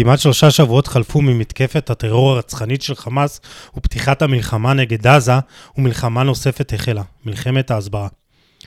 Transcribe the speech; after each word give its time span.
כמעט 0.00 0.18
שלושה 0.18 0.50
שבועות 0.50 0.86
חלפו 0.86 1.20
ממתקפת 1.22 1.90
הטרור 1.90 2.30
הרצחנית 2.30 2.82
של 2.82 2.94
חמאס 2.94 3.40
ופתיחת 3.76 4.22
המלחמה 4.22 4.72
נגד 4.72 5.06
עזה, 5.06 5.32
ומלחמה 5.78 6.22
נוספת 6.22 6.72
החלה, 6.72 7.02
מלחמת 7.24 7.70
ההסברה. 7.70 8.08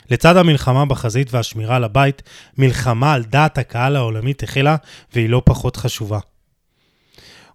לצד 0.09 0.37
המלחמה 0.37 0.85
בחזית 0.85 1.33
והשמירה 1.33 1.75
על 1.75 1.83
הבית, 1.83 2.21
מלחמה 2.57 3.13
על 3.13 3.23
דעת 3.23 3.57
הקהל 3.57 3.95
העולמית 3.95 4.43
החלה, 4.43 4.75
והיא 5.13 5.29
לא 5.29 5.41
פחות 5.45 5.75
חשובה. 5.75 6.19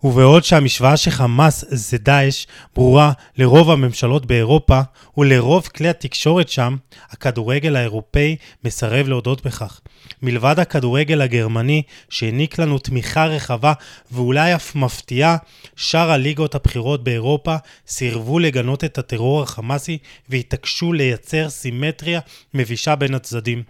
ובעוד 0.04 0.44
שהמשוואה 0.44 0.96
שחמאס 0.96 1.64
זה 1.68 1.98
דאעש 1.98 2.46
ברורה 2.74 3.12
לרוב 3.36 3.70
הממשלות 3.70 4.26
באירופה 4.26 4.80
ולרוב 5.16 5.66
כלי 5.66 5.88
התקשורת 5.88 6.48
שם, 6.48 6.76
הכדורגל 7.10 7.76
האירופאי 7.76 8.36
מסרב 8.64 9.08
להודות 9.08 9.46
בכך. 9.46 9.80
מלבד 10.22 10.58
הכדורגל 10.58 11.20
הגרמני 11.20 11.82
שהעניק 12.08 12.58
לנו 12.58 12.78
תמיכה 12.78 13.26
רחבה 13.26 13.72
ואולי 14.12 14.54
אף 14.54 14.74
מפתיעה, 14.74 15.36
שאר 15.76 16.10
הליגות 16.10 16.54
הבכירות 16.54 17.04
באירופה 17.04 17.56
סירבו 17.86 18.38
לגנות 18.38 18.84
את 18.84 18.98
הטרור 18.98 19.42
החמאסי 19.42 19.98
והתעקשו 20.28 20.92
לייצר 20.92 21.48
סימטריה 21.48 22.20
מבישה 22.54 22.96
בין 22.96 23.14
הצדדים. 23.14 23.62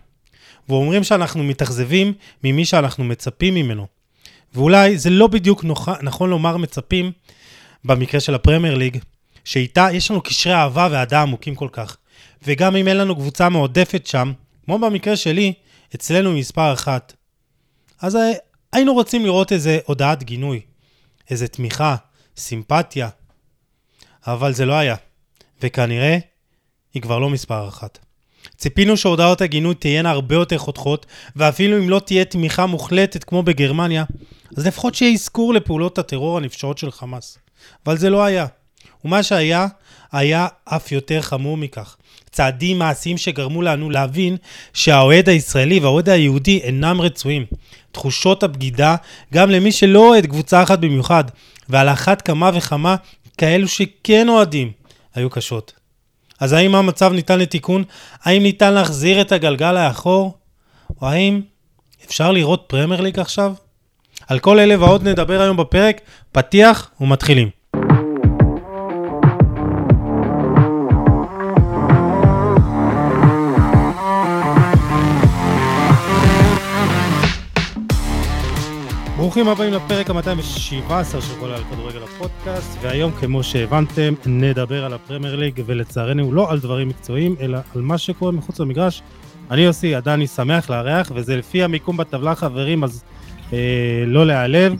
ואומרים 0.68 1.04
שאנחנו 1.04 1.44
מתאכזבים 1.44 2.12
ממי 2.44 2.64
שאנחנו 2.64 3.04
מצפים 3.04 3.54
ממנו. 3.54 4.03
ואולי 4.54 4.98
זה 4.98 5.10
לא 5.10 5.26
בדיוק 5.26 5.64
נוח, 5.64 5.88
נכון 5.88 6.30
לומר 6.30 6.56
מצפים, 6.56 7.12
במקרה 7.84 8.20
של 8.20 8.34
הפרמייר 8.34 8.74
ליג, 8.74 8.98
שאיתה 9.44 9.88
יש 9.92 10.10
לנו 10.10 10.20
קשרי 10.20 10.54
אהבה 10.54 10.88
ואהדה 10.90 11.22
עמוקים 11.22 11.54
כל 11.54 11.68
כך. 11.72 11.96
וגם 12.46 12.76
אם 12.76 12.88
אין 12.88 12.96
לנו 12.96 13.16
קבוצה 13.16 13.48
מועדפת 13.48 14.06
שם, 14.06 14.32
כמו 14.64 14.78
במקרה 14.78 15.16
שלי, 15.16 15.52
אצלנו 15.94 16.32
מספר 16.32 16.72
אחת. 16.72 17.12
אז 18.00 18.18
היינו 18.72 18.94
רוצים 18.94 19.24
לראות 19.24 19.52
איזה 19.52 19.78
הודעת 19.86 20.22
גינוי, 20.22 20.60
איזה 21.30 21.48
תמיכה, 21.48 21.96
סימפתיה, 22.36 23.08
אבל 24.26 24.52
זה 24.52 24.66
לא 24.66 24.72
היה, 24.72 24.96
וכנראה 25.62 26.18
היא 26.94 27.02
כבר 27.02 27.18
לא 27.18 27.30
מספר 27.30 27.68
אחת. 27.68 27.98
ציפינו 28.56 28.96
שהודעות 28.96 29.40
הגינוי 29.40 29.74
תהיינה 29.74 30.10
הרבה 30.10 30.34
יותר 30.34 30.58
חותכות, 30.58 31.06
ואפילו 31.36 31.78
אם 31.78 31.90
לא 31.90 31.98
תהיה 31.98 32.24
תמיכה 32.24 32.66
מוחלטת 32.66 33.24
כמו 33.24 33.42
בגרמניה, 33.42 34.04
אז 34.56 34.66
לפחות 34.66 34.94
שיהיה 34.94 35.12
אזכור 35.12 35.54
לפעולות 35.54 35.98
הטרור 35.98 36.36
הנפשעות 36.36 36.78
של 36.78 36.90
חמאס. 36.90 37.38
אבל 37.86 37.98
זה 37.98 38.10
לא 38.10 38.24
היה. 38.24 38.46
ומה 39.04 39.22
שהיה, 39.22 39.66
היה 40.12 40.46
אף 40.64 40.92
יותר 40.92 41.20
חמור 41.22 41.56
מכך. 41.56 41.96
צעדים 42.30 42.78
מעשיים 42.78 43.18
שגרמו 43.18 43.62
לנו 43.62 43.90
להבין 43.90 44.36
שהאוהד 44.72 45.28
הישראלי 45.28 45.80
והאוהד 45.80 46.08
היהודי 46.08 46.58
אינם 46.58 47.00
רצויים. 47.00 47.46
תחושות 47.92 48.42
הבגידה, 48.42 48.96
גם 49.34 49.50
למי 49.50 49.72
שלא 49.72 50.08
אוהד 50.08 50.26
קבוצה 50.26 50.62
אחת 50.62 50.78
במיוחד, 50.78 51.24
ועל 51.68 51.88
אחת 51.88 52.22
כמה 52.22 52.50
וכמה 52.54 52.96
כאלו 53.38 53.68
שכן 53.68 54.28
אוהדים, 54.28 54.72
היו 55.14 55.30
קשות. 55.30 55.72
אז 56.40 56.52
האם 56.52 56.74
המצב 56.74 57.12
ניתן 57.12 57.38
לתיקון? 57.38 57.84
האם 58.22 58.42
ניתן 58.42 58.74
להחזיר 58.74 59.20
את 59.20 59.32
הגלגל 59.32 59.72
לאחור? 59.72 60.38
או 61.02 61.08
האם 61.08 61.40
אפשר 62.06 62.32
לראות 62.32 62.64
פרמייר 62.66 63.00
ליג 63.00 63.20
עכשיו? 63.20 63.54
על 64.28 64.38
כל 64.38 64.58
אלה 64.58 64.80
ועוד 64.80 65.08
נדבר 65.08 65.40
היום 65.40 65.56
בפרק, 65.56 66.00
פתיח 66.32 66.90
ומתחילים. 67.00 67.48
ברוכים 79.16 79.48
הבאים 79.48 79.72
לפרק 79.72 80.10
ה-217 80.10 81.20
של 81.20 81.40
כל 81.40 81.50
על 81.50 81.62
כדורגל 81.70 82.02
הפודקאסט, 82.02 82.78
והיום 82.82 83.12
כמו 83.12 83.42
שהבנתם 83.42 84.14
נדבר 84.26 84.84
על 84.84 84.92
הפרמייר 84.92 85.36
ליג 85.36 85.62
ולצערנו 85.66 86.32
לא 86.32 86.50
על 86.50 86.58
דברים 86.58 86.88
מקצועיים 86.88 87.36
אלא 87.40 87.58
על 87.74 87.82
מה 87.82 87.98
שקורה 87.98 88.32
מחוץ 88.32 88.60
למגרש. 88.60 89.02
אני 89.50 89.62
יוסי 89.62 89.94
עדני 89.94 90.26
שמח 90.26 90.70
לארח 90.70 91.12
וזה 91.14 91.36
לפי 91.36 91.64
המיקום 91.64 91.96
בטבלה 91.96 92.34
חברים 92.34 92.84
אז 92.84 93.04
לא 94.06 94.26
להיעלב. 94.26 94.74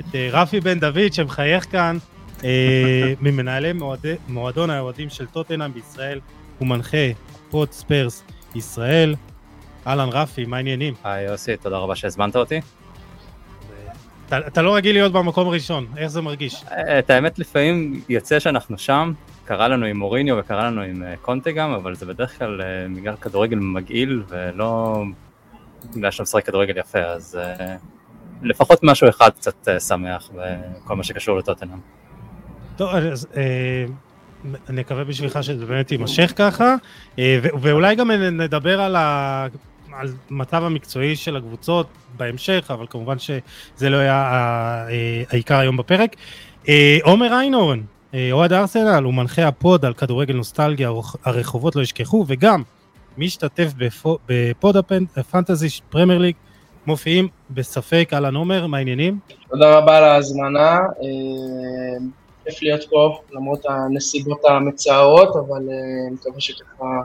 את 0.00 0.14
אה, 0.14 0.28
רפי 0.32 0.60
בן 0.60 0.80
דוד 0.80 1.12
שמחייך 1.12 1.66
כאן 1.70 1.96
אה, 2.44 3.12
ממנהלי 3.20 3.72
מועד... 3.72 4.06
מועדון 4.28 4.70
האוהדים 4.70 5.10
של 5.10 5.26
טוטנאם 5.26 5.72
בישראל 5.72 6.20
הוא 6.58 6.68
מנחה 6.68 7.06
פוד 7.50 7.72
ספרס 7.72 8.24
ישראל. 8.54 9.14
אהלן 9.86 10.08
רפי 10.08 10.44
מה 10.44 10.56
העניינים? 10.56 10.94
היי 11.04 11.24
יוסי 11.24 11.56
תודה 11.56 11.78
רבה 11.78 11.96
שהזמנת 11.96 12.36
אותי. 12.36 12.60
אתה, 14.26 14.38
אתה 14.38 14.62
לא 14.62 14.76
רגיל 14.76 14.94
להיות 14.94 15.12
במקום 15.12 15.48
הראשון, 15.48 15.86
איך 15.96 16.06
זה 16.06 16.22
מרגיש? 16.22 16.64
את 16.98 17.10
האמת 17.10 17.38
לפעמים 17.38 18.00
יוצא 18.08 18.38
שאנחנו 18.38 18.78
שם, 18.78 19.12
קרה 19.44 19.68
לנו 19.68 19.86
עם 19.86 19.96
מוריניו 19.96 20.36
וקרה 20.38 20.64
לנו 20.66 20.82
עם 20.82 21.02
אה, 21.02 21.16
קונטה 21.16 21.50
גם, 21.50 21.70
אבל 21.70 21.94
זה 21.94 22.06
בדרך 22.06 22.38
כלל 22.38 22.62
אה, 22.62 22.66
בגלל 22.96 23.16
כדורגל 23.16 23.58
מגעיל 23.58 24.22
ולא 24.28 25.02
בגלל 25.96 26.10
שאתה 26.10 26.22
משחק 26.22 26.46
כדורגל 26.46 26.78
יפה, 26.78 26.98
אז 26.98 27.38
לפחות 28.46 28.80
משהו 28.82 29.08
אחד 29.08 29.30
קצת 29.30 29.68
uh, 29.68 29.80
שמח 29.80 30.30
בכל 30.34 30.96
מה 30.96 31.04
שקשור 31.04 31.38
לטוטנאם. 31.38 31.78
טוב, 32.76 32.94
אז 32.94 33.26
uh, 33.32 33.36
אני 34.68 34.80
מקווה 34.80 35.04
בשבילך 35.04 35.38
שזה 35.42 35.66
באמת 35.66 35.92
יימשך 35.92 36.32
ככה, 36.36 36.74
uh, 37.16 37.18
ואולי 37.60 37.94
גם 37.94 38.10
נדבר 38.10 38.80
על 38.80 38.96
ה... 38.96 39.46
על 39.98 40.08
מצב 40.30 40.64
המקצועי 40.64 41.16
של 41.16 41.36
הקבוצות 41.36 41.86
בהמשך, 42.16 42.66
אבל 42.70 42.86
כמובן 42.90 43.18
שזה 43.18 43.90
לא 43.90 43.96
היה 43.96 44.14
אה, 44.88 45.22
העיקר 45.30 45.56
היום 45.56 45.76
בפרק. 45.76 46.16
אה, 46.68 46.98
עומר 47.02 47.32
איינורן, 47.32 47.80
אה, 48.14 48.28
אוהד 48.32 48.52
ארסנל, 48.52 49.02
הוא 49.04 49.14
מנחה 49.14 49.48
הפוד 49.48 49.84
על 49.84 49.94
כדורגל 49.94 50.34
נוסטלגיה, 50.34 50.90
הרחובות 51.24 51.76
לא 51.76 51.82
ישכחו, 51.82 52.24
וגם 52.28 52.62
משתתף 53.18 53.72
בפוד 54.28 54.76
הפנטזי 55.16 55.68
פרמייר 55.88 56.18
ליג, 56.18 56.34
מופיעים 56.86 57.28
בספק, 57.50 58.10
אהלן 58.12 58.34
עומר, 58.34 58.66
מה 58.66 58.76
העניינים? 58.76 59.18
תודה 59.50 59.78
רבה 59.78 59.98
על 59.98 60.04
ההזמנה, 60.04 60.78
כיף 62.44 62.62
להיות 62.62 62.84
פה 62.90 63.20
למרות 63.32 63.62
הנסיבות 63.68 64.40
המצערות, 64.48 65.36
אבל 65.36 65.62
אני 66.06 66.14
מקווה 66.14 66.40
שככה 66.40 67.00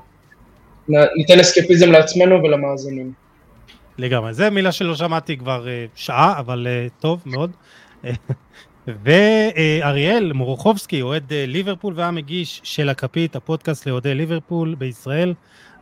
ניתן 0.87 1.39
אסקפיזם 1.39 1.91
לעצמנו 1.91 2.43
ולמאזינים. 2.43 3.13
לגמרי, 3.97 4.33
זה 4.33 4.49
מילה 4.49 4.71
שלא 4.71 4.95
שמעתי 4.95 5.37
כבר 5.37 5.65
uh, 5.65 5.89
שעה, 5.95 6.39
אבל 6.39 6.67
טוב 6.99 7.21
מאוד. 7.25 7.51
ואריאל 9.03 10.33
מורוכובסקי, 10.33 11.01
אוהד 11.01 11.33
ליברפול 11.33 11.93
והמגיש 11.97 12.61
של 12.63 12.89
הכפית, 12.89 13.35
הפודקאסט 13.35 13.85
לאוהדי 13.85 14.15
ליברפול 14.15 14.75
בישראל. 14.75 15.33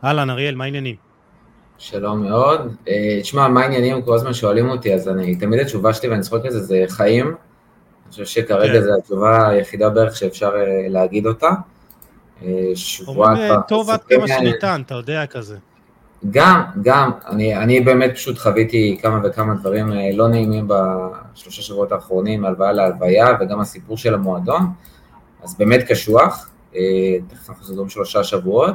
אהלן 0.04 0.30
אריאל, 0.30 0.54
מה 0.54 0.64
העניינים? 0.64 1.09
שלום 1.80 2.22
מאוד. 2.22 2.60
תשמע, 3.22 3.48
מה 3.48 3.60
העניינים? 3.60 4.02
כל 4.02 4.14
הזמן 4.14 4.34
שואלים 4.34 4.68
אותי, 4.68 4.94
אז 4.94 5.08
אני, 5.08 5.36
תמיד 5.36 5.60
התשובה 5.60 5.92
שלי, 5.94 6.08
ואני 6.08 6.22
צוחק 6.22 6.44
על 6.44 6.50
זה, 6.50 6.60
זה 6.60 6.84
חיים. 6.88 7.26
אני 7.26 8.10
חושב 8.10 8.24
שכרגע 8.24 8.72
כן. 8.72 8.82
זו 8.82 8.90
התשובה 8.98 9.48
היחידה 9.48 9.90
בערך 9.90 10.16
שאפשר 10.16 10.52
להגיד 10.88 11.26
אותה. 11.26 11.50
שבוע 12.74 13.34
כבר... 13.34 13.60
טוב 13.68 13.90
עד 13.90 14.04
כמה 14.04 14.28
שניתן, 14.28 14.82
אתה 14.86 14.94
יודע 14.94 15.26
כזה. 15.26 15.56
גם, 16.30 16.62
גם, 16.82 17.10
אני, 17.28 17.56
אני 17.56 17.80
באמת 17.80 18.10
פשוט 18.14 18.38
חוויתי 18.38 18.98
כמה 19.02 19.20
וכמה 19.24 19.54
דברים 19.54 19.92
אה, 19.92 20.10
לא 20.14 20.28
נעימים 20.28 20.68
בשלושה 20.68 21.62
שבועות 21.62 21.92
האחרונים, 21.92 22.44
הלוויה 22.44 22.72
להלוויה, 22.72 23.26
וגם 23.40 23.60
הסיפור 23.60 23.96
של 23.96 24.14
המועדון, 24.14 24.62
אז 25.42 25.56
באמת 25.58 25.80
קשוח, 25.88 26.50
אה, 26.76 26.80
תכף 27.28 27.50
אנחנו 27.50 27.64
סוגרים 27.64 27.88
שלושה 27.88 28.24
שבועות. 28.24 28.74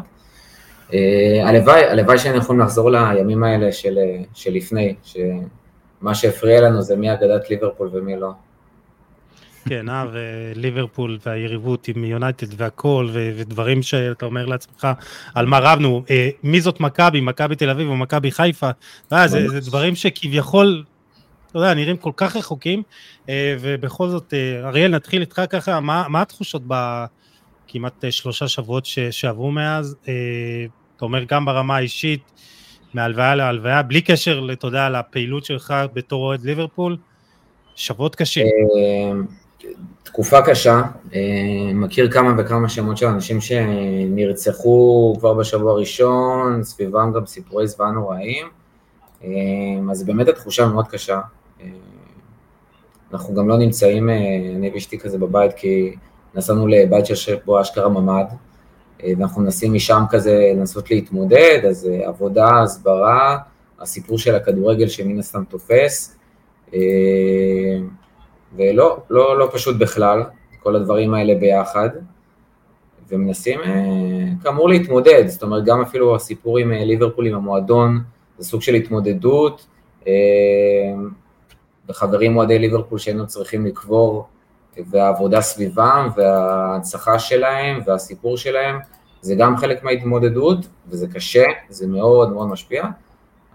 אה, 0.94 1.50
הלוואי, 1.50 1.84
הלוואי 1.84 2.18
שהיינו 2.18 2.38
יכולים 2.38 2.62
לחזור 2.62 2.92
לימים 2.92 3.44
האלה 3.44 3.72
של, 3.72 3.98
של 4.34 4.54
לפני, 4.54 4.96
שמה 5.04 6.16
שהפריע 6.16 6.62
לנו 6.62 6.82
זה 6.82 6.96
מי 6.96 7.14
אגדת 7.14 7.50
ליברפול 7.50 7.90
ומי 7.94 8.20
לא. 8.20 8.32
כן, 9.70 9.90
אה, 9.90 10.06
וליברפול 10.14 11.18
והיריבות 11.26 11.88
עם 11.88 12.04
יונייטד 12.04 12.62
והכל, 12.62 13.10
ודברים 13.14 13.84
שאתה 13.84 14.26
אומר 14.26 14.46
לעצמך, 14.46 14.88
על 15.36 15.46
מה 15.46 15.60
רבנו, 15.60 16.04
אה, 16.10 16.30
מי 16.44 16.62
זאת 16.62 16.80
מכבי, 16.80 17.22
מכבי 17.22 17.56
תל 17.56 17.70
אביב 17.70 17.88
או 17.88 17.98
מכבי 17.98 18.32
חיפה, 18.32 18.70
אה, 19.14 19.28
זה, 19.28 19.48
זה 19.50 19.60
דברים 19.60 19.96
שכביכול, 19.96 20.84
אתה 21.50 21.60
יודע, 21.60 21.74
נראים 21.74 21.98
כל 21.98 22.12
כך 22.18 22.36
רחוקים, 22.36 22.84
אה, 23.30 23.56
ובכל 23.60 24.10
זאת, 24.10 24.34
אה, 24.34 24.68
אריאל, 24.68 24.92
נתחיל 24.92 25.22
איתך 25.22 25.42
ככה, 25.50 25.80
מה, 25.80 26.06
מה 26.10 26.22
התחושות 26.22 26.62
בכמעט 26.68 27.10
אה, 28.04 28.12
שלושה 28.12 28.48
שבועות 28.48 28.86
ש, 28.86 29.00
שעברו 29.00 29.52
מאז? 29.52 29.96
אה, 30.08 30.14
אתה 30.98 31.06
אומר, 31.06 31.24
גם 31.24 31.46
ברמה 31.46 31.76
האישית, 31.76 32.22
מהלוויה 32.94 33.36
להלוויה, 33.36 33.82
בלי 33.82 34.02
קשר, 34.02 34.48
אתה 34.54 34.68
יודע, 34.68 34.90
לפעילות 34.90 35.46
שלך 35.46 35.74
בתור 35.94 36.24
אוהד 36.24 36.44
ליברפול, 36.44 36.98
שבועות 37.76 38.16
קשים. 38.16 38.46
אה, 38.46 39.12
תקופה 40.04 40.42
קשה, 40.42 40.82
אה, 41.14 41.72
מכיר 41.74 42.12
כמה 42.12 42.34
וכמה 42.38 42.70
שמות 42.70 42.98
של 42.98 43.06
אנשים 43.06 43.42
שנרצחו 43.42 45.16
כבר 45.20 45.34
בשבוע 45.34 45.72
הראשון, 45.72 46.64
סביבם 46.64 47.12
גם 47.16 47.26
סיפורי 47.26 47.68
זוועה 47.68 47.92
נוראיים, 47.92 48.48
אה, 49.24 49.30
אז 49.92 50.04
באמת 50.04 50.28
התחושה 50.28 50.66
מאוד 50.66 50.88
קשה. 50.88 51.20
אנחנו 53.14 53.36
גם 53.36 53.50
לא 53.50 53.58
נמצאים, 53.58 54.10
אני 54.56 54.72
ואשתי 54.74 55.00
כזה 55.00 55.18
בבית, 55.18 55.54
כי 55.54 55.96
נסענו 56.36 56.68
לבית 56.68 57.06
שיושב 57.06 57.38
בו 57.46 57.62
אשכרה 57.62 57.90
ממ"ד, 57.90 58.26
אה, 59.04 59.12
ואנחנו 59.18 59.42
מנסים 59.42 59.74
משם 59.74 60.04
כזה 60.10 60.52
לנסות 60.56 60.92
להתמודד, 60.92 61.60
אז 61.70 61.90
אה, 61.92 62.08
עבודה, 62.08 62.62
הסברה, 62.62 63.38
הסיפור 63.80 64.18
של 64.18 64.36
הכדורגל 64.36 64.88
שמן 64.88 65.20
הסתם 65.20 65.44
תופס, 65.50 66.18
ולא, 68.58 68.98
לא, 69.10 69.40
לא 69.40 69.50
פשוט 69.54 69.76
בכלל, 69.78 70.24
כל 70.64 70.76
הדברים 70.76 71.14
האלה 71.14 71.36
ביחד, 71.36 71.90
ומנסים 73.10 73.60
כאמור 74.44 74.70
להתמודד, 74.70 75.28
זאת 75.28 75.44
אומרת 75.44 75.66
גם 75.66 75.82
אפילו 75.82 76.16
הסיפור 76.16 76.58
עם 76.58 76.72
ליברפול, 76.72 77.28
עם 77.28 77.36
המועדון, 77.36 78.04
זה 78.38 78.50
סוג 78.50 78.62
של 78.62 78.74
התמודדות, 78.74 79.68
וחברים 81.90 82.38
אוהדי 82.38 82.60
ליברפול 82.60 83.00
שהיינו 83.00 83.28
צריכים 83.28 83.66
לקבור, 83.66 84.28
והעבודה 84.90 85.42
סביבם, 85.42 86.10
וההנצחה 86.18 87.20
שלהם, 87.20 87.80
והסיפור 87.86 88.38
שלהם, 88.38 88.80
זה 89.22 89.36
גם 89.36 89.58
חלק 89.58 89.84
מההתמודדות, 89.84 90.68
וזה 90.88 91.08
קשה, 91.08 91.44
זה 91.70 91.88
מאוד 91.88 92.34
מאוד 92.34 92.48
משפיע, 92.48 92.84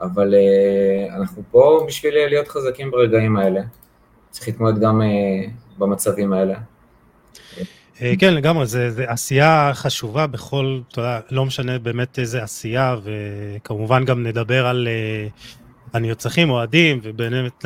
אבל 0.00 0.34
uh, 0.34 1.14
אנחנו 1.14 1.42
פה 1.50 1.84
בשביל 1.88 2.14
להיות 2.14 2.48
חזקים 2.48 2.90
ברגעים 2.90 3.36
האלה. 3.36 3.60
צריך 4.30 4.48
להתמודד 4.48 4.80
גם 4.80 5.00
uh, 5.00 5.50
במצבים 5.78 6.32
האלה. 6.32 6.54
אה, 8.02 8.12
כן, 8.18 8.34
לגמרי, 8.34 8.66
זה, 8.66 9.04
עשייה 9.06 9.70
חשובה 9.74 10.26
בכל, 10.26 10.80
אתה 10.88 11.00
יודע, 11.00 11.20
לא 11.30 11.44
משנה 11.44 11.78
באמת 11.78 12.18
איזה 12.18 12.42
עשייה, 12.42 12.96
וכמובן 13.02 14.04
גם 14.04 14.22
נדבר 14.22 14.66
על 14.66 14.88
הנרצחים, 15.92 16.50
אוהדים, 16.50 17.00
ובאמת 17.02 17.64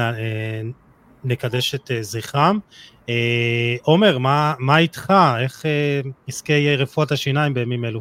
נקדש 1.25 1.75
את 1.75 1.91
זכרם. 2.01 2.59
עומר, 3.83 4.19
מה, 4.19 4.55
מה 4.59 4.79
איתך? 4.79 5.13
איך 5.41 5.65
עסקי 6.29 6.77
רפואת 6.77 7.13
השיניים 7.13 7.55
בימים 7.55 7.85
אלו? 7.85 8.01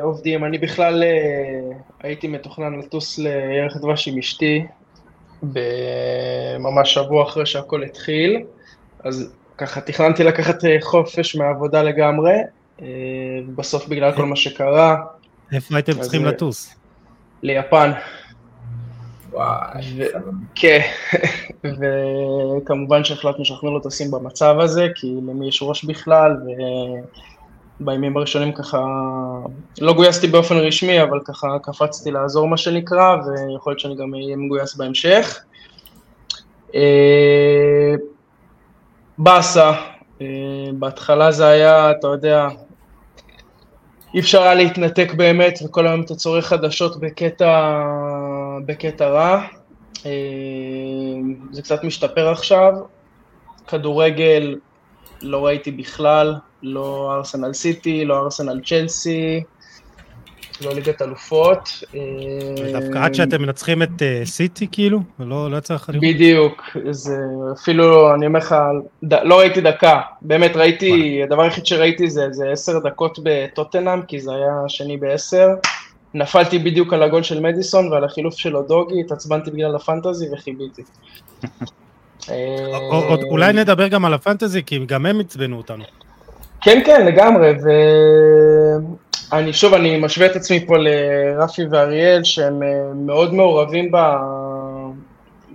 עובדים, 0.00 0.44
אני 0.44 0.58
בכלל 0.58 1.02
הייתי 2.02 2.28
מתוכנן 2.28 2.78
לטוס 2.78 3.18
לירח 3.18 3.76
דבש 3.76 4.08
עם 4.08 4.18
אשתי, 4.18 4.64
ממש 6.58 6.94
שבוע 6.94 7.22
אחרי 7.22 7.46
שהכל 7.46 7.82
התחיל, 7.82 8.42
אז 9.04 9.32
ככה 9.58 9.80
תכננתי 9.80 10.24
לקחת 10.24 10.58
חופש 10.80 11.36
מהעבודה 11.36 11.82
לגמרי, 11.82 12.34
ובסוף 13.48 13.88
בגלל 13.88 14.16
כל 14.16 14.24
מה 14.24 14.36
שקרה... 14.36 14.96
איפה 15.52 15.76
הייתם 15.76 15.92
צריכים 16.00 16.24
לטוס? 16.24 16.76
ליפן. 17.42 17.90
וואי. 19.32 19.82
כן, 20.54 20.80
וכמובן 22.58 23.04
שהחלטנו 23.04 23.44
שאנחנו 23.44 23.74
לא 23.74 23.80
טסים 23.82 24.10
במצב 24.10 24.56
הזה, 24.60 24.86
כי 24.94 25.06
למי 25.06 25.48
יש 25.48 25.62
ראש 25.62 25.84
בכלל, 25.84 26.36
ובימים 27.80 28.16
הראשונים 28.16 28.52
ככה, 28.52 28.78
לא 29.80 29.92
גויסתי 29.92 30.26
באופן 30.26 30.54
רשמי, 30.54 31.02
אבל 31.02 31.20
ככה 31.24 31.48
קפצתי 31.62 32.10
לעזור 32.10 32.48
מה 32.48 32.56
שנקרא, 32.56 33.16
ויכול 33.16 33.70
להיות 33.70 33.80
שאני 33.80 33.96
גם 33.96 34.14
אהיה 34.14 34.36
מגויס 34.36 34.76
בהמשך. 34.76 35.44
אה, 36.74 37.94
באסה, 39.18 39.72
אה, 40.20 40.26
בהתחלה 40.74 41.32
זה 41.32 41.46
היה, 41.46 41.90
אתה 41.90 42.06
יודע, 42.06 42.48
אי 44.14 44.20
אפשר 44.20 44.42
היה 44.42 44.54
להתנתק 44.54 45.12
באמת, 45.16 45.58
וכל 45.64 45.86
היום 45.86 46.00
אתה 46.00 46.14
צורך 46.14 46.46
חדשות 46.46 47.00
בקטע, 47.00 47.82
בקטע 48.66 49.08
רע. 49.08 49.42
אה, 50.06 50.10
זה 51.50 51.62
קצת 51.62 51.84
משתפר 51.84 52.28
עכשיו. 52.28 52.72
כדורגל 53.66 54.56
לא 55.22 55.46
ראיתי 55.46 55.70
בכלל, 55.70 56.34
לא 56.62 57.14
ארסנל 57.14 57.52
סיטי, 57.52 58.04
לא 58.04 58.24
ארסנל 58.24 58.60
צ'לסי, 58.64 59.42
לא 60.60 60.74
ליגת 60.74 61.02
אלופות. 61.02 61.68
דווקא 62.72 62.98
עד 62.98 63.14
שאתם 63.14 63.42
מנצחים 63.42 63.82
את 63.82 64.02
אה, 64.02 64.22
סיטי 64.24 64.66
כאילו? 64.72 65.00
לא, 65.18 65.50
לא 65.50 65.56
יצא 65.56 65.74
לך 65.74 65.88
לראות? 65.88 66.04
בדיוק, 66.04 66.76
זה 66.90 67.16
אפילו, 67.52 68.14
אני 68.14 68.26
אומר 68.26 68.38
לך, 68.38 68.54
לא 69.02 69.38
ראיתי 69.38 69.60
דקה, 69.60 70.00
באמת 70.22 70.56
ראיתי, 70.56 71.22
הדבר 71.22 71.42
היחיד 71.42 71.66
שראיתי 71.66 72.10
זה 72.10 72.50
עשר 72.52 72.78
דקות 72.78 73.18
בטוטנאם, 73.22 74.02
כי 74.02 74.20
זה 74.20 74.30
היה 74.34 74.52
שני 74.68 74.96
בעשר. 74.96 75.48
נפלתי 76.14 76.58
בדיוק 76.58 76.92
על 76.92 77.02
הגול 77.02 77.22
של 77.22 77.40
מדיסון 77.40 77.92
ועל 77.92 78.04
החילוף 78.04 78.34
של 78.34 78.56
אודוגי, 78.56 79.00
התעצבנתי 79.00 79.50
בגלל 79.50 79.76
הפנטזי 79.76 80.26
וחיביתי. 80.32 80.82
אולי 83.30 83.52
נדבר 83.52 83.88
גם 83.88 84.04
על 84.04 84.14
הפנטזי, 84.14 84.62
כי 84.66 84.78
גם 84.86 85.06
הם 85.06 85.20
עצבנו 85.20 85.56
אותנו. 85.56 85.84
כן, 86.60 86.82
כן, 86.84 87.06
לגמרי, 87.06 87.52
אני 89.32 89.52
שוב, 89.52 89.74
אני 89.74 89.98
משווה 90.00 90.26
את 90.26 90.36
עצמי 90.36 90.66
פה 90.66 90.76
לרפי 90.78 91.62
ואריאל, 91.70 92.24
שהם 92.24 92.62
אה, 92.62 92.68
מאוד 92.94 93.34
מעורבים 93.34 93.90
ב... 93.92 93.96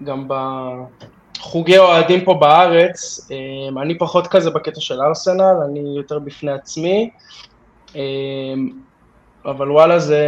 גם 0.04 0.28
בחוגי 0.28 1.78
אוהדים 1.78 2.26
פה 2.26 2.34
בארץ. 2.34 3.30
אה, 3.32 3.82
אני 3.82 3.98
פחות 3.98 4.28
כזה 4.28 4.50
בקטע 4.50 4.82
של 4.82 5.02
ארסנל, 5.02 5.56
אני 5.70 5.94
יותר 5.98 6.20
בפני 6.20 6.52
עצמי. 6.52 7.10
אבל 9.46 9.72
וואלה, 9.72 10.00
זה 10.00 10.22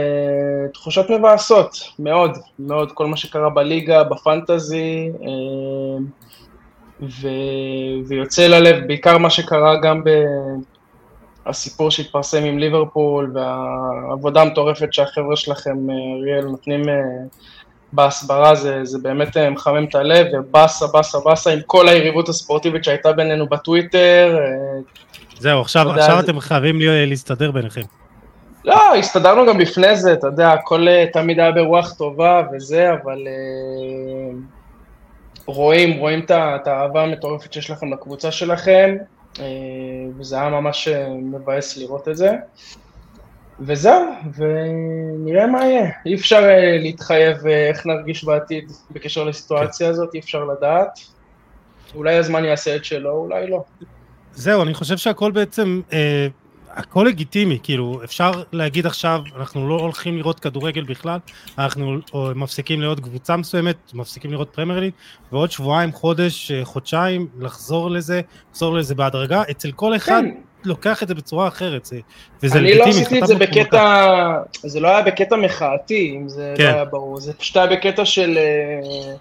תחושות 0.74 1.10
מבאסות, 1.10 1.80
מאוד, 2.00 2.38
מאוד, 2.60 2.92
כל 2.92 3.08
מה 3.08 3.18
שקרה 3.18 3.50
בליגה, 3.50 4.04
בפנטזי, 4.04 5.12
ו... 7.02 7.28
ויוצא 8.08 8.48
ללב, 8.48 8.88
בעיקר 8.88 9.18
מה 9.18 9.30
שקרה 9.30 9.82
גם 9.82 10.04
ב... 10.04 10.10
הסיפור 11.50 11.92
שהתפרסם 11.92 12.44
עם 12.44 12.60
ליברפול 12.60 13.32
והעבודה 13.34 14.42
המטורפת 14.42 14.94
שהחבר'ה 14.94 15.36
שלכם, 15.36 15.90
אה, 15.90 15.96
אריאל, 16.20 16.46
נותנים 16.46 16.90
אה, 16.90 16.94
בהסברה, 17.94 18.56
זה, 18.56 18.80
זה 18.84 18.98
באמת 19.00 19.38
אה, 19.38 19.50
מחמם 19.50 19.86
את 19.90 19.96
הלב, 19.96 20.26
ובאסה, 20.34 20.88
באסה, 20.88 21.18
באסה, 21.26 21.52
עם 21.52 21.60
כל 21.66 21.88
היריבות 21.88 22.30
הספורטיבית 22.30 22.84
שהייתה 22.84 23.12
בינינו 23.12 23.50
בטוויטר. 23.50 24.38
זהו, 25.40 25.62
עכשיו, 25.62 25.90
עכשיו 25.90 26.16
זה... 26.16 26.20
אתם 26.20 26.40
חייבים 26.40 26.80
להסתדר 26.82 27.52
ביניכם. 27.52 27.82
לא, 28.70 28.96
הסתדרנו 28.96 29.46
גם 29.46 29.60
לפני 29.60 29.96
זה, 29.96 30.14
אתה 30.14 30.28
יודע, 30.28 30.52
הכל 30.52 30.86
תמיד 31.14 31.40
היה 31.40 31.52
ברוח 31.52 31.94
טובה 31.94 32.44
וזה, 32.54 32.94
אבל 32.94 33.28
רואים, 35.46 36.00
רואים 36.00 36.26
את 36.32 36.68
האהבה 36.68 37.04
המטורפת 37.04 37.54
שיש 37.54 37.70
לכם 37.70 37.94
לקבוצה 37.94 38.32
שלכם, 38.32 38.96
אה, 39.40 39.46
וזה 40.18 40.36
היה 40.36 40.50
ממש 40.50 40.88
אה, 40.88 41.10
מבאס 41.10 41.78
לראות 41.78 42.08
את 42.08 42.18
זה. 42.18 42.32
וזהו, 43.60 44.06
ונראה 44.36 45.48
מה 45.48 45.66
יהיה. 45.66 45.90
אי 46.06 46.16
אפשר 46.16 46.44
אה, 46.44 46.78
להתחייב 46.78 47.48
איך 47.48 47.86
נרגיש 47.86 48.24
בעתיד 48.24 48.72
בקשר 48.92 49.24
לסיטואציה 49.24 49.88
כן. 49.88 49.94
הזאת, 49.94 50.14
אי 50.14 50.20
אפשר 50.20 50.44
לדעת. 50.44 51.00
אולי 51.96 52.16
הזמן 52.16 52.46
יעשה 52.46 52.76
את 52.76 52.86
שלו, 52.86 53.12
אולי 53.12 53.48
לא. 53.48 53.64
זהו, 54.34 54.64
אני 54.64 54.74
חושב 54.74 54.98
שהכל 54.98 55.32
בעצם 55.32 55.82
אה, 55.94 56.28
הכל 56.80 57.06
לגיטימי, 57.10 57.60
כאילו, 57.64 58.02
אפשר 58.04 58.32
להגיד 58.52 58.86
עכשיו, 58.86 59.22
אנחנו 59.36 59.70
לא 59.70 59.76
הולכים 59.80 60.18
לראות 60.18 60.40
כדורגל 60.40 60.84
בכלל, 60.84 61.20
אנחנו 61.58 61.98
מפסיקים 62.36 62.82
לראות 62.82 63.00
קבוצה 63.00 63.38
מסוימת, 63.38 63.92
מפסיקים 63.94 64.32
לראות 64.32 64.50
פרמייר 64.50 64.80
ליג, 64.80 64.94
ועוד 65.32 65.52
שבועיים, 65.52 65.92
חודש, 65.92 66.52
אה, 66.52 66.66
חודשיים, 66.66 67.28
לחזור 67.40 67.92
לזה, 67.92 68.22
לחזור 68.52 68.76
לזה 68.76 68.96
בהדרגה, 68.96 69.44
אצל 69.52 69.72
כל 69.72 69.96
אחד 69.96 70.22
כן. 70.22 70.49
לוקח 70.64 71.04
את 71.04 71.08
זה 71.08 71.16
בצורה 71.16 71.48
אחרת, 71.48 71.86
זה, 71.86 72.00
וזה 72.44 72.60
לגיטימי. 72.60 72.84
אני 72.84 72.92
לא 72.94 72.98
עשיתי 72.98 73.22
את 73.22 73.28
זה 73.28 73.36
בקטע, 73.36 74.06
זה 74.64 74.80
לא 74.80 74.88
היה 74.88 75.02
בקטע 75.02 75.36
מחאתי, 75.36 76.16
אם 76.18 76.30
זה 76.30 76.52
לא 76.52 76.58
כן. 76.58 76.64
לא 76.64 76.70
היה 76.70 76.86
ברור, 76.86 77.20
זה 77.20 77.34
פשוט 77.34 77.58
היה 77.58 77.68
בקטע 77.68 78.06
של... 78.06 78.38
אה, 78.38 79.14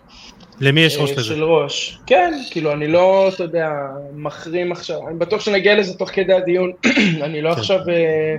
למי 0.60 0.80
יש 0.80 0.96
ראש 0.96 1.10
אה, 1.10 1.14
לזה? 1.16 1.24
של 1.24 1.44
ראש. 1.44 1.98
כן, 2.06 2.34
כאילו, 2.50 2.72
אני 2.72 2.86
לא, 2.88 3.28
אתה 3.34 3.42
יודע, 3.42 3.70
מחרים 4.14 4.72
עכשיו, 4.72 5.08
אני 5.08 5.18
בטוח 5.18 5.40
שנגיע 5.40 5.74
לזה 5.74 5.98
תוך 5.98 6.10
כדי 6.10 6.32
הדיון. 6.32 6.72
אני 7.26 7.42
לא 7.42 7.54
כן. 7.54 7.60
עכשיו 7.60 7.78
אה, 7.88 8.36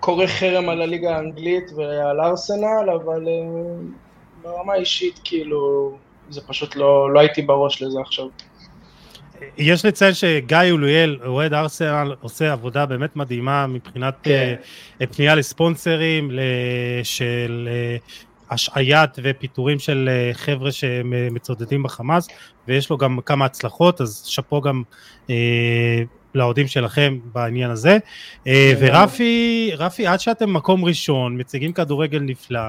קורא 0.00 0.26
חרם 0.26 0.68
על 0.68 0.82
הליגה 0.82 1.16
האנגלית 1.16 1.72
ועל 1.76 2.20
ארסנל, 2.20 2.90
אבל 2.94 3.24
ברמה 4.42 4.74
אישית, 4.74 5.20
כאילו, 5.24 5.92
זה 6.30 6.40
פשוט 6.46 6.76
לא, 6.76 7.12
לא 7.12 7.20
הייתי 7.20 7.42
בראש 7.42 7.82
לזה 7.82 8.00
עכשיו. 8.00 8.26
יש 9.58 9.84
לציין 9.84 10.14
שגיא 10.14 10.58
אולויאל, 10.70 11.18
אוהד 11.24 11.54
ארסנל, 11.54 12.14
עושה 12.20 12.52
עבודה 12.52 12.86
באמת 12.86 13.16
מדהימה 13.16 13.66
מבחינת 13.66 14.14
כן. 14.22 14.54
פנייה 15.12 15.34
לספונסרים, 15.34 16.30
של 17.02 17.68
השעיית 18.50 19.10
ופיטורים 19.22 19.78
של 19.78 20.08
אה, 20.12 20.30
חבר'ה 20.34 20.72
שמצודדים 20.72 21.82
בחמאס, 21.82 22.28
ויש 22.68 22.90
לו 22.90 22.98
גם 22.98 23.18
כמה 23.26 23.44
הצלחות, 23.44 24.00
אז 24.00 24.24
שאפו 24.26 24.60
גם 24.60 24.82
אה, 25.30 26.02
לאוהדים 26.34 26.66
שלכם 26.66 27.18
בעניין 27.32 27.70
הזה. 27.70 27.98
אה, 28.46 28.72
כן. 28.78 28.86
ורפי, 28.86 29.70
רפי, 29.78 30.06
עד 30.06 30.20
שאתם 30.20 30.52
מקום 30.52 30.84
ראשון, 30.84 31.40
מציגים 31.40 31.72
כדורגל 31.72 32.20
נפלא, 32.20 32.60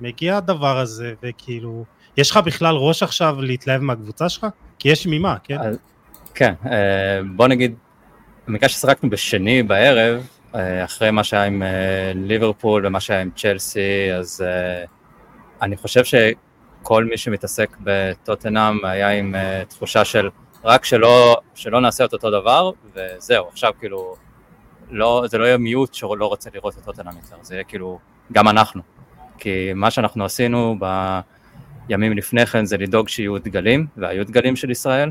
מגיע 0.00 0.36
הדבר 0.36 0.78
הזה, 0.78 1.14
וכאילו, 1.22 1.84
יש 2.16 2.30
לך 2.30 2.36
בכלל 2.36 2.74
ראש 2.74 3.02
עכשיו 3.02 3.36
להתלהב 3.40 3.82
מהקבוצה 3.82 4.28
שלך? 4.28 4.46
כי 4.78 4.88
יש 4.88 5.06
ממה, 5.06 5.36
כן? 5.44 5.58
אז, 5.58 5.78
כן, 6.36 6.54
אה, 6.66 7.20
בוא 7.36 7.48
נגיד, 7.48 7.74
בגלל 8.48 8.68
ששחקנו 8.68 9.10
בשני 9.10 9.62
בערב, 9.62 10.26
אה, 10.54 10.84
אחרי 10.84 11.10
מה 11.10 11.24
שהיה 11.24 11.44
עם 11.44 11.62
אה, 11.62 12.12
ליברפול 12.14 12.86
ומה 12.86 13.00
שהיה 13.00 13.20
עם 13.20 13.30
צ'לסי, 13.36 14.12
אז 14.18 14.44
אני 15.62 15.76
חושב 15.76 16.02
שכל 16.04 17.04
מי 17.04 17.16
שמתעסק 17.16 17.76
בטוטנאם 17.80 18.84
היה 18.84 19.10
עם 19.10 19.34
תחושה 19.68 20.04
של 20.04 20.28
רק 20.64 20.84
שלא, 20.84 21.36
שלא 21.54 21.80
נעשה 21.80 22.04
את 22.04 22.12
אותו 22.12 22.30
דבר, 22.30 22.70
וזהו, 22.94 23.48
עכשיו 23.48 23.72
כאילו, 23.80 24.14
לא, 24.90 25.24
זה 25.26 25.38
לא 25.38 25.44
יהיה 25.44 25.56
מיעוט 25.56 25.94
שלא 25.94 26.26
רוצה 26.26 26.50
לראות 26.54 26.78
את 26.78 26.84
טוטנאם 26.84 27.16
יותר, 27.22 27.36
זה 27.42 27.54
יהיה 27.54 27.64
כאילו, 27.64 27.98
גם 28.32 28.48
אנחנו. 28.48 28.82
כי 29.38 29.72
מה 29.74 29.90
שאנחנו 29.90 30.24
עשינו 30.24 30.78
בימים 31.88 32.12
לפני 32.12 32.46
כן 32.46 32.64
זה 32.64 32.76
לדאוג 32.76 33.08
שיהיו 33.08 33.38
דגלים, 33.38 33.86
והיו 33.96 34.26
דגלים 34.26 34.56
של 34.56 34.70
ישראל, 34.70 35.10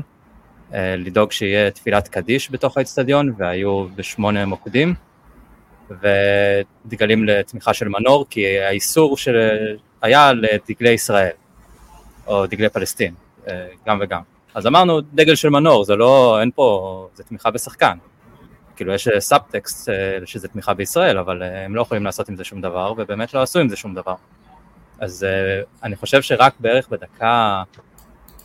לדאוג 0.74 1.32
שיהיה 1.32 1.70
תפילת 1.70 2.08
קדיש 2.08 2.50
בתוך 2.50 2.78
האצטדיון, 2.78 3.32
והיו 3.38 3.86
בשמונה 3.96 4.46
מוקדים, 4.46 4.94
ודגלים 5.90 7.24
לתמיכה 7.24 7.74
של 7.74 7.88
מנור, 7.88 8.26
כי 8.30 8.58
האיסור 8.58 9.16
של... 9.16 9.36
היה 10.02 10.32
לדגלי 10.32 10.90
ישראל, 10.90 11.30
או 12.26 12.46
דגלי 12.46 12.68
פלסטין, 12.68 13.14
אה, 13.48 13.66
גם 13.86 13.98
וגם. 14.00 14.20
אז 14.54 14.66
אמרנו, 14.66 15.00
דגל 15.00 15.34
של 15.34 15.48
מנור, 15.48 15.84
זה 15.84 15.96
לא, 15.96 16.40
אין 16.40 16.50
פה, 16.54 17.08
זה 17.14 17.24
תמיכה 17.24 17.50
בשחקן. 17.50 17.98
כאילו 18.76 18.92
יש 18.92 19.08
סאבטקסט 19.18 19.88
שזה 20.24 20.48
תמיכה 20.48 20.74
בישראל, 20.74 21.18
אבל 21.18 21.42
אה, 21.42 21.64
הם 21.64 21.74
לא 21.74 21.82
יכולים 21.82 22.04
לעשות 22.04 22.28
עם 22.28 22.36
זה 22.36 22.44
שום 22.44 22.60
דבר, 22.60 22.94
ובאמת 22.96 23.34
לא 23.34 23.42
עשו 23.42 23.58
עם 23.58 23.68
זה 23.68 23.76
שום 23.76 23.94
דבר. 23.94 24.14
אז 25.00 25.26
אני 25.82 25.96
חושב 25.96 26.22
שרק 26.22 26.54
בערך 26.60 26.88
בדקה 26.88 27.62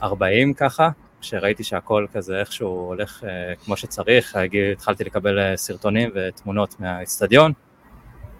40 0.03 0.53
ככה, 0.53 0.89
כשראיתי 1.21 1.63
שהכל 1.63 2.05
כזה 2.13 2.39
איכשהו 2.39 2.67
הולך 2.67 3.23
אה, 3.23 3.53
כמו 3.65 3.77
שצריך, 3.77 4.37
התחלתי 4.73 5.03
לקבל 5.03 5.39
אה, 5.39 5.57
סרטונים 5.57 6.09
ותמונות 6.15 6.79
מהאיצטדיון, 6.79 7.51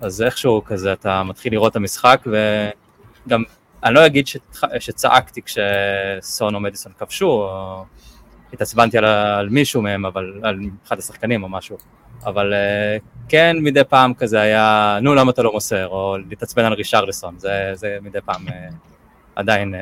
אז 0.01 0.21
איכשהו 0.21 0.63
כזה 0.65 0.93
אתה 0.93 1.23
מתחיל 1.23 1.53
לראות 1.53 1.71
את 1.71 1.75
המשחק 1.75 2.25
וגם 2.25 3.43
אני 3.83 3.95
לא 3.95 4.05
אגיד 4.05 4.27
שצ... 4.27 4.61
שצעקתי 4.79 5.41
כשסון 5.41 6.55
או 6.55 6.59
מדיסון 6.59 6.91
כבשו, 6.99 7.25
או 7.25 7.85
התעצבנתי 8.53 8.97
על, 8.97 9.05
על 9.05 9.49
מישהו 9.49 9.81
מהם, 9.81 10.05
אבל 10.05 10.39
על 10.43 10.59
אחד 10.87 10.99
השחקנים 10.99 11.43
או 11.43 11.49
משהו, 11.49 11.77
אבל 12.25 12.53
אה, 12.53 12.97
כן 13.29 13.57
מדי 13.59 13.83
פעם 13.83 14.13
כזה 14.13 14.41
היה, 14.41 14.97
נו 15.01 15.15
למה 15.15 15.31
אתה 15.31 15.43
לא 15.43 15.51
מוסר, 15.51 15.87
או 15.87 16.17
להתעצבן 16.29 16.65
על 16.65 16.73
רישרלסון, 16.73 17.39
זה, 17.39 17.71
זה 17.73 17.97
מדי 18.01 18.21
פעם 18.25 18.45
עדיין 19.35 19.75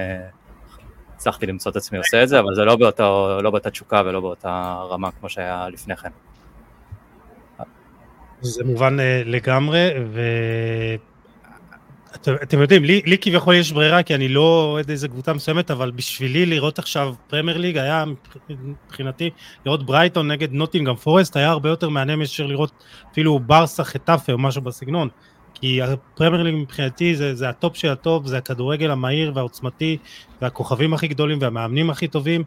הצלחתי 1.20 1.46
למצוא 1.46 1.72
את 1.72 1.76
עצמי 1.76 1.98
עושה 1.98 2.24
את 2.24 2.30
זה, 2.30 2.40
אבל 2.40 2.56
זה 2.56 2.66
לא 2.66 2.76
באותה, 2.76 3.04
לא 3.44 3.52
באותה 3.52 3.70
תשוקה 3.70 4.02
ולא 4.06 4.20
באותה 4.20 4.84
רמה 4.90 5.12
כמו 5.12 5.30
שהיה 5.30 5.70
לפני 5.70 5.96
כן. 5.96 6.10
זה 8.42 8.64
מובן 8.64 8.98
uh, 9.00 9.02
לגמרי, 9.26 9.90
ואתם 12.14 12.62
יודעים, 12.62 12.84
לי, 12.84 13.02
לי 13.06 13.18
כביכול 13.22 13.56
יש 13.56 13.72
ברירה, 13.72 14.04
כי 14.04 14.16
אני 14.16 14.28
לא 14.28 14.70
אוהד 14.72 14.90
איזה 14.90 15.08
קבוצה 15.08 15.34
מסוימת, 15.34 15.72
אבל 15.72 15.92
בשבילי 15.92 16.46
לראות 16.46 16.80
עכשיו 16.80 17.14
פרמייר 17.28 17.58
ליג 17.58 17.78
היה 17.78 18.04
מבחינתי, 18.50 19.30
לראות 19.66 19.86
ברייטון 19.86 20.32
נגד 20.32 20.52
נוטינגאם 20.52 20.96
פורסט 20.96 21.36
היה 21.36 21.50
הרבה 21.50 21.70
יותר 21.70 21.90
מעניין 21.90 22.20
מאשר 22.20 22.46
לראות 22.46 22.72
אפילו 23.12 23.40
ברסה 23.40 23.84
חטאפה 23.84 24.32
או 24.32 24.38
משהו 24.38 24.62
בסגנון. 24.62 25.10
כי 25.62 25.82
הפרמייר 25.82 26.44
ליג 26.44 26.56
מבחינתי 26.56 27.16
זה, 27.16 27.36
זה 27.36 27.50
הטופ 27.50 27.76
של 27.76 27.90
הטופ, 27.90 28.26
זה 28.26 28.38
הכדורגל 28.38 28.92
המהיר 28.92 29.32
והעוצמתי 29.36 29.98
והכוכבים 30.42 30.94
הכי 30.94 31.08
גדולים 31.08 31.38
והמאמנים 31.42 31.90
הכי 31.90 32.08
טובים 32.08 32.44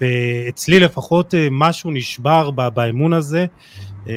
ואצלי 0.00 0.80
לפחות 0.80 1.34
אה, 1.34 1.48
משהו 1.50 1.90
נשבר 1.90 2.50
באמון 2.50 3.12
הזה. 3.12 3.46
אה, 4.08 4.14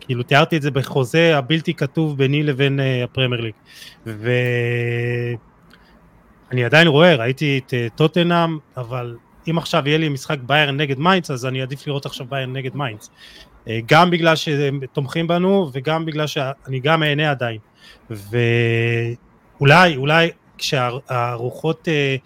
כאילו 0.00 0.22
תיארתי 0.22 0.56
את 0.56 0.62
זה 0.62 0.70
בחוזה 0.70 1.38
הבלתי 1.38 1.74
כתוב 1.74 2.18
ביני 2.18 2.42
לבין 2.42 2.80
אה, 2.80 3.04
הפרמייר 3.04 3.40
ליג. 3.40 3.54
ואני 4.06 5.36
עדיין 6.64 6.88
רואה, 6.88 7.14
ראיתי 7.14 7.60
את 7.66 7.74
טוטנאם 7.94 8.58
אבל 8.76 9.16
אם 9.50 9.58
עכשיו 9.58 9.88
יהיה 9.88 9.98
לי 9.98 10.08
משחק 10.08 10.38
ביירן 10.46 10.76
נגד 10.76 10.98
מיינץ 10.98 11.30
אז 11.30 11.46
אני 11.46 11.62
עדיף 11.62 11.86
לראות 11.86 12.06
עכשיו 12.06 12.26
ביירן 12.30 12.52
נגד 12.52 12.76
מיינץ 12.76 13.10
גם 13.86 14.10
בגלל 14.10 14.36
שהם 14.36 14.80
תומכים 14.92 15.26
בנו 15.26 15.70
וגם 15.72 16.04
בגלל 16.04 16.26
שאני 16.26 16.80
גם 16.82 17.02
אהנה 17.02 17.30
עדיין. 17.30 17.58
ואולי 18.10 19.96
אולי 19.96 20.30
כשהרוחות 20.58 21.88
אה, 21.88 22.16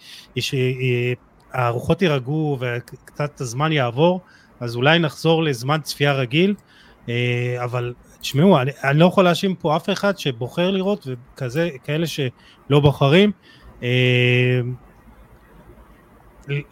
אה, 0.54 1.12
הרוחות 1.52 2.02
יירגעו 2.02 2.58
וקצת 2.60 3.40
הזמן 3.40 3.72
יעבור 3.72 4.20
אז 4.60 4.76
אולי 4.76 4.98
נחזור 4.98 5.42
לזמן 5.42 5.80
צפייה 5.82 6.12
רגיל. 6.12 6.54
אבל 7.64 7.94
תשמעו 8.20 8.60
אני, 8.60 8.70
אני 8.84 8.98
לא 8.98 9.04
יכול 9.06 9.24
להאשים 9.24 9.54
פה 9.54 9.76
אף 9.76 9.90
אחד 9.90 10.18
שבוחר 10.18 10.70
לראות 10.70 11.06
וכאלה 11.36 12.06
שלא 12.06 12.80
בוחרים 12.80 13.32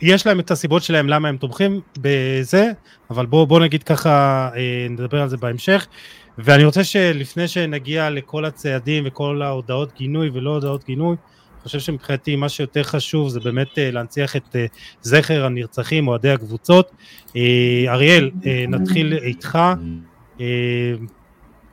יש 0.01 0.27
להם 0.27 0.41
את 0.41 0.51
הסיבות 0.51 0.83
שלהם 0.83 1.09
למה 1.09 1.29
הם 1.29 1.37
תומכים 1.37 1.81
בזה, 1.99 2.71
אבל 3.11 3.27
בואו 3.27 3.47
בוא 3.47 3.61
נגיד 3.61 3.83
ככה, 3.83 4.49
אה, 4.57 4.87
נדבר 4.91 5.23
על 5.23 5.29
זה 5.29 5.37
בהמשך. 5.37 5.87
ואני 6.39 6.65
רוצה 6.65 6.85
שלפני 6.85 7.49
שנגיע 7.49 8.11
לכל 8.11 8.45
הצעדים 8.45 9.05
וכל 9.07 9.43
ההודעות 9.43 9.93
גינוי 9.97 10.31
ולא 10.33 10.51
הודעות 10.51 10.85
גינוי, 10.85 11.17
אני 11.17 11.63
חושב 11.63 11.79
שמבחינתי 11.79 12.37
מה 12.37 12.49
שיותר 12.49 12.83
חשוב 12.83 13.29
זה 13.29 13.41
באמת 13.41 13.79
אה, 13.79 13.91
להנציח 13.91 14.37
את 14.37 14.57
אה, 14.57 14.67
זכר 15.03 15.45
הנרצחים, 15.45 16.09
אוהדי 16.09 16.31
הקבוצות. 16.31 16.91
אריאל, 17.89 18.31
נתחיל 18.69 19.13
איתך. 19.13 19.59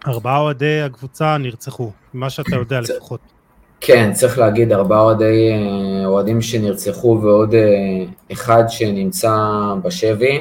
ארבעה 0.08 0.38
אוהדי 0.38 0.82
הקבוצה 0.82 1.38
נרצחו, 1.38 1.92
ממה 2.14 2.30
שאתה 2.30 2.56
יודע 2.56 2.82
לפחות. 2.82 3.35
כן, 3.82 4.14
צריך 4.14 4.40
להגיד, 4.40 4.72
ארבעה 4.72 5.02
אוהדי, 5.02 5.52
אה, 5.52 6.06
אוהדים 6.06 6.42
שנרצחו 6.42 7.20
ועוד 7.22 7.54
אה, 7.54 8.06
אחד 8.32 8.64
שנמצא 8.68 9.36
בשבי, 9.84 10.32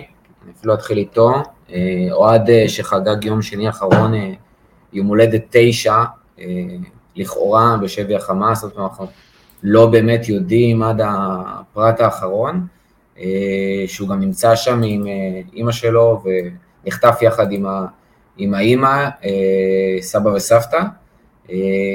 אני 0.44 0.52
אפילו 0.58 0.74
אתחיל 0.74 0.98
איתו, 0.98 1.32
אה, 1.72 2.08
אוהד 2.12 2.50
שחגג 2.68 3.24
יום 3.24 3.42
שני 3.42 3.66
האחרון 3.66 4.12
יום 4.92 5.06
הולדת 5.06 5.42
תשע, 5.50 6.04
לכאורה 7.16 7.76
בשבי 7.82 8.16
החמאס, 8.16 8.60
זאת 8.60 8.76
אומרת, 8.76 8.90
אנחנו 8.90 9.06
לא 9.62 9.86
באמת 9.86 10.28
יודעים 10.28 10.82
עד 10.82 11.00
הפרט 11.04 12.00
האחרון, 12.00 12.66
שהוא 13.86 14.08
גם 14.08 14.20
נמצא 14.20 14.56
שם 14.56 14.80
עם 14.84 15.06
אימא 15.52 15.72
שלו 15.72 16.22
ונחטף 16.84 17.18
יחד 17.22 17.46
עם, 18.38 18.54
האימא, 18.54 19.08
סבא 20.00 20.28
וסבתא, 20.28 20.80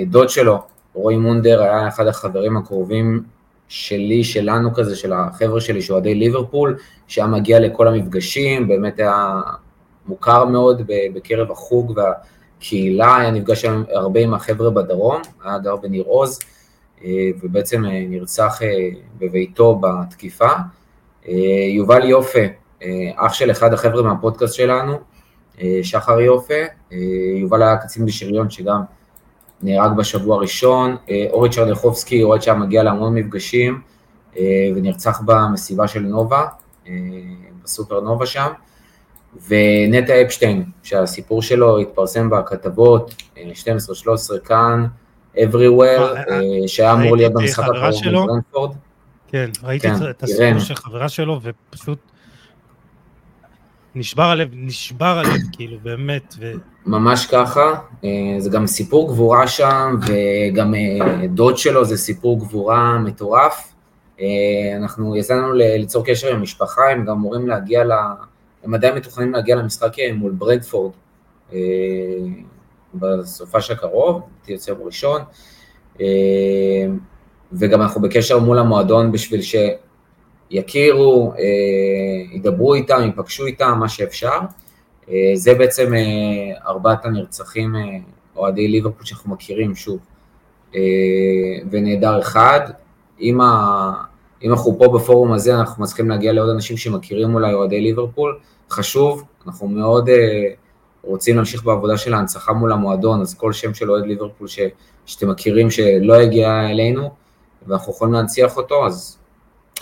דוד 0.08 0.30
שלו 0.30 0.60
רועי 0.94 1.18
מונדר 1.18 1.62
היה 1.62 1.88
אחד 1.88 2.08
החברים 2.08 2.58
הקרובים 2.58 3.24
שלי, 3.68 4.24
שלנו 4.24 4.74
כזה, 4.74 4.96
של 4.96 5.14
החבר'ה 5.14 5.62
שלי, 5.62 5.82
שאוהדי 5.82 6.16
ליברפול, 6.16 6.78
שהיה 7.08 7.28
מגיע 7.28 7.60
לכל 7.60 7.88
המפגשים, 7.88 8.68
באמת 8.68 9.00
היה 9.00 9.42
מוכר 10.06 10.46
מאוד 10.46 10.82
בקרב 11.14 11.52
החוג 11.52 11.94
והקהילה, 11.96 13.18
היה 13.18 13.32
נפגש 13.32 13.66
הרבה 13.94 14.20
עם 14.20 14.34
החבר'ה 14.34 14.70
בדרום, 14.70 15.22
היה 15.44 15.58
גר 15.58 15.76
בניר 15.76 16.04
עוז, 16.04 16.40
אה, 17.04 17.30
ובעצם 17.42 17.86
אה, 17.86 18.06
נרצח 18.10 18.60
אה, 18.62 18.90
בביתו 19.20 19.82
בתקיפה. 19.82 20.50
יובל 21.76 22.10
יופה, 22.10 22.40
אח 23.16 23.34
של 23.34 23.52
אחד 23.52 23.74
החבר'ה 23.74 24.02
מהפודקאסט 24.02 24.54
שלנו, 24.54 24.98
שחר 25.84 26.22
יופה, 26.22 26.54
יובל 27.36 27.64
היה 27.64 27.78
קצין 27.78 28.06
בשריון 28.06 28.50
שגם 28.50 28.82
נהרג 29.62 29.92
בשבוע 29.98 30.36
הראשון, 30.36 30.96
אה, 31.10 31.26
אורי 31.32 31.50
צ'רניחובסקי, 31.50 32.24
אוהד 32.24 32.42
שהיה 32.42 32.58
מגיע 32.58 32.84
להמון 32.84 33.16
מפגשים, 33.16 33.82
אה, 34.38 34.44
ונרצח 34.76 35.22
במסיבה 35.26 35.88
של 35.88 36.00
נובה, 36.00 36.46
אה, 36.88 36.94
בסופר 37.64 38.00
נובה 38.00 38.26
שם, 38.26 38.48
ונטע 39.48 40.22
אפשטיין, 40.22 40.64
שהסיפור 40.84 41.42
שלו 41.42 41.80
התפרסם 41.80 42.30
בכתבות, 42.30 43.14
12-13 43.54 44.40
כאן, 44.46 44.86
everywhere, 45.36 46.32
שהיה 46.68 46.94
אמור 46.94 47.18
להיות 47.18 47.34
במשחק 47.34 47.64
האחרון 47.64 48.14
בברנפורד. 48.14 48.72
כן, 49.28 49.50
ראיתי 49.64 49.88
כן, 49.88 50.10
את 50.10 50.24
הסיפור 50.24 50.60
של 50.60 50.76
חברה 50.76 51.10
שלו, 51.10 51.40
ופשוט 51.44 52.00
נשבר 53.96 54.24
הלב, 54.24 54.50
נשבר 54.54 55.18
הלב, 55.18 55.42
כאילו, 55.52 55.78
באמת. 55.84 56.36
ו... 56.40 56.52
ממש 56.86 57.26
ככה, 57.26 57.76
אה, 58.04 58.10
זה 58.38 58.50
גם 58.50 58.68
סיפור 58.68 59.08
גבורה 59.08 59.48
שם, 59.48 59.96
וגם 60.02 60.76
אה, 60.76 61.28
דוד 61.28 61.58
שלו 61.58 61.86
זה 61.86 61.98
סיפור 61.98 62.40
גבורה 62.40 62.98
מטורף. 62.98 63.74
אה, 64.22 64.26
אנחנו 64.78 65.16
יצאנו 65.16 65.54
ליצור 65.54 66.06
קשר 66.06 66.28
עם 66.28 66.36
המשפחה, 66.36 66.82
הם 66.92 67.06
גם 67.06 67.12
אמורים 67.12 67.48
להגיע 67.48 67.84
ל... 67.84 67.92
הם 68.64 68.74
עדיין 68.74 68.96
מתוכננים 68.96 69.34
להגיע 69.34 69.56
למשחק 69.56 69.92
מול 70.14 70.32
ברדפורד 70.32 70.92
בסופש 72.96 73.72
הקרוב, 73.72 74.22
יוצא 74.48 74.74
בראשון. 74.74 75.22
וגם 77.52 77.82
אנחנו 77.82 78.02
בקשר 78.02 78.40
מול 78.40 78.60
המועדון 78.60 79.12
בשביל 79.12 79.42
שיכירו, 79.42 79.89
אה, 80.54 80.60
ידברו 82.32 82.74
איתם, 82.74 83.02
ייפגשו 83.02 83.46
איתם, 83.46 83.78
מה 83.80 83.90
שאפשר. 83.90 84.40
אה, 85.10 85.32
זה 85.34 85.54
בעצם 85.54 85.94
אה, 85.94 86.68
ארבעת 86.68 87.06
הנרצחים, 87.06 87.76
אוהדי 88.36 88.68
ליברפול 88.68 89.06
שאנחנו 89.06 89.32
מכירים, 89.32 89.76
שוב. 89.76 90.00
ונהדר 91.72 92.20
אחד, 92.20 92.60
אם, 93.22 93.42
ה... 93.42 93.92
אם 94.44 94.52
אנחנו 94.52 94.76
פה 94.80 94.88
בפורום 94.88 95.32
הזה, 95.32 95.56
אנחנו 95.56 95.84
מצליחים 95.84 96.10
להגיע 96.10 96.34
לעוד 96.34 96.50
אנשים 96.50 96.78
שמכירים 96.78 97.34
אולי 97.34 97.54
אוהדי 97.54 97.82
ליברפול, 97.82 98.40
חשוב, 98.70 99.24
אנחנו 99.48 99.68
מאוד 99.68 100.10
רוצים 101.04 101.36
להמשיך 101.36 101.64
בעבודה 101.64 101.98
של 101.98 102.14
ההנצחה 102.14 102.54
מול 102.54 102.72
המועדון, 102.72 103.22
אז 103.22 103.34
כל 103.34 103.54
שם 103.54 103.74
של 103.74 103.92
אוהד 103.92 104.06
ליברפול 104.06 104.48
ש... 104.48 104.60
שאתם 105.06 105.30
מכירים 105.30 105.72
שלא 105.72 106.14
הגיע 106.14 106.70
אלינו, 106.70 107.10
ואנחנו 107.68 107.94
יכולים 107.94 108.14
להנציח 108.14 108.58
אותו, 108.58 108.86
אז 108.86 109.19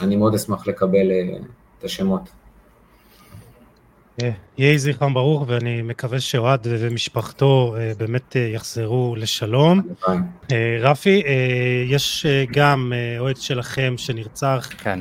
אני 0.01 0.15
מאוד 0.15 0.35
אשמח 0.35 0.67
לקבל 0.67 1.11
אה, 1.11 1.37
את 1.79 1.83
השמות. 1.83 2.21
אה, 4.23 4.29
יהי 4.57 4.79
זכרם 4.79 5.13
ברוך, 5.13 5.43
ואני 5.47 5.81
מקווה 5.81 6.19
שאוהד 6.19 6.67
ומשפחתו 6.69 7.75
אה, 7.79 7.91
באמת 7.97 8.35
יחזרו 8.35 9.15
לשלום. 9.17 9.81
רפי, 10.81 11.23
יש 11.87 12.25
גם 12.51 12.93
אוהד 13.19 13.37
שלכם 13.37 13.93
שנרצח, 13.97 14.69
כן, 14.77 14.99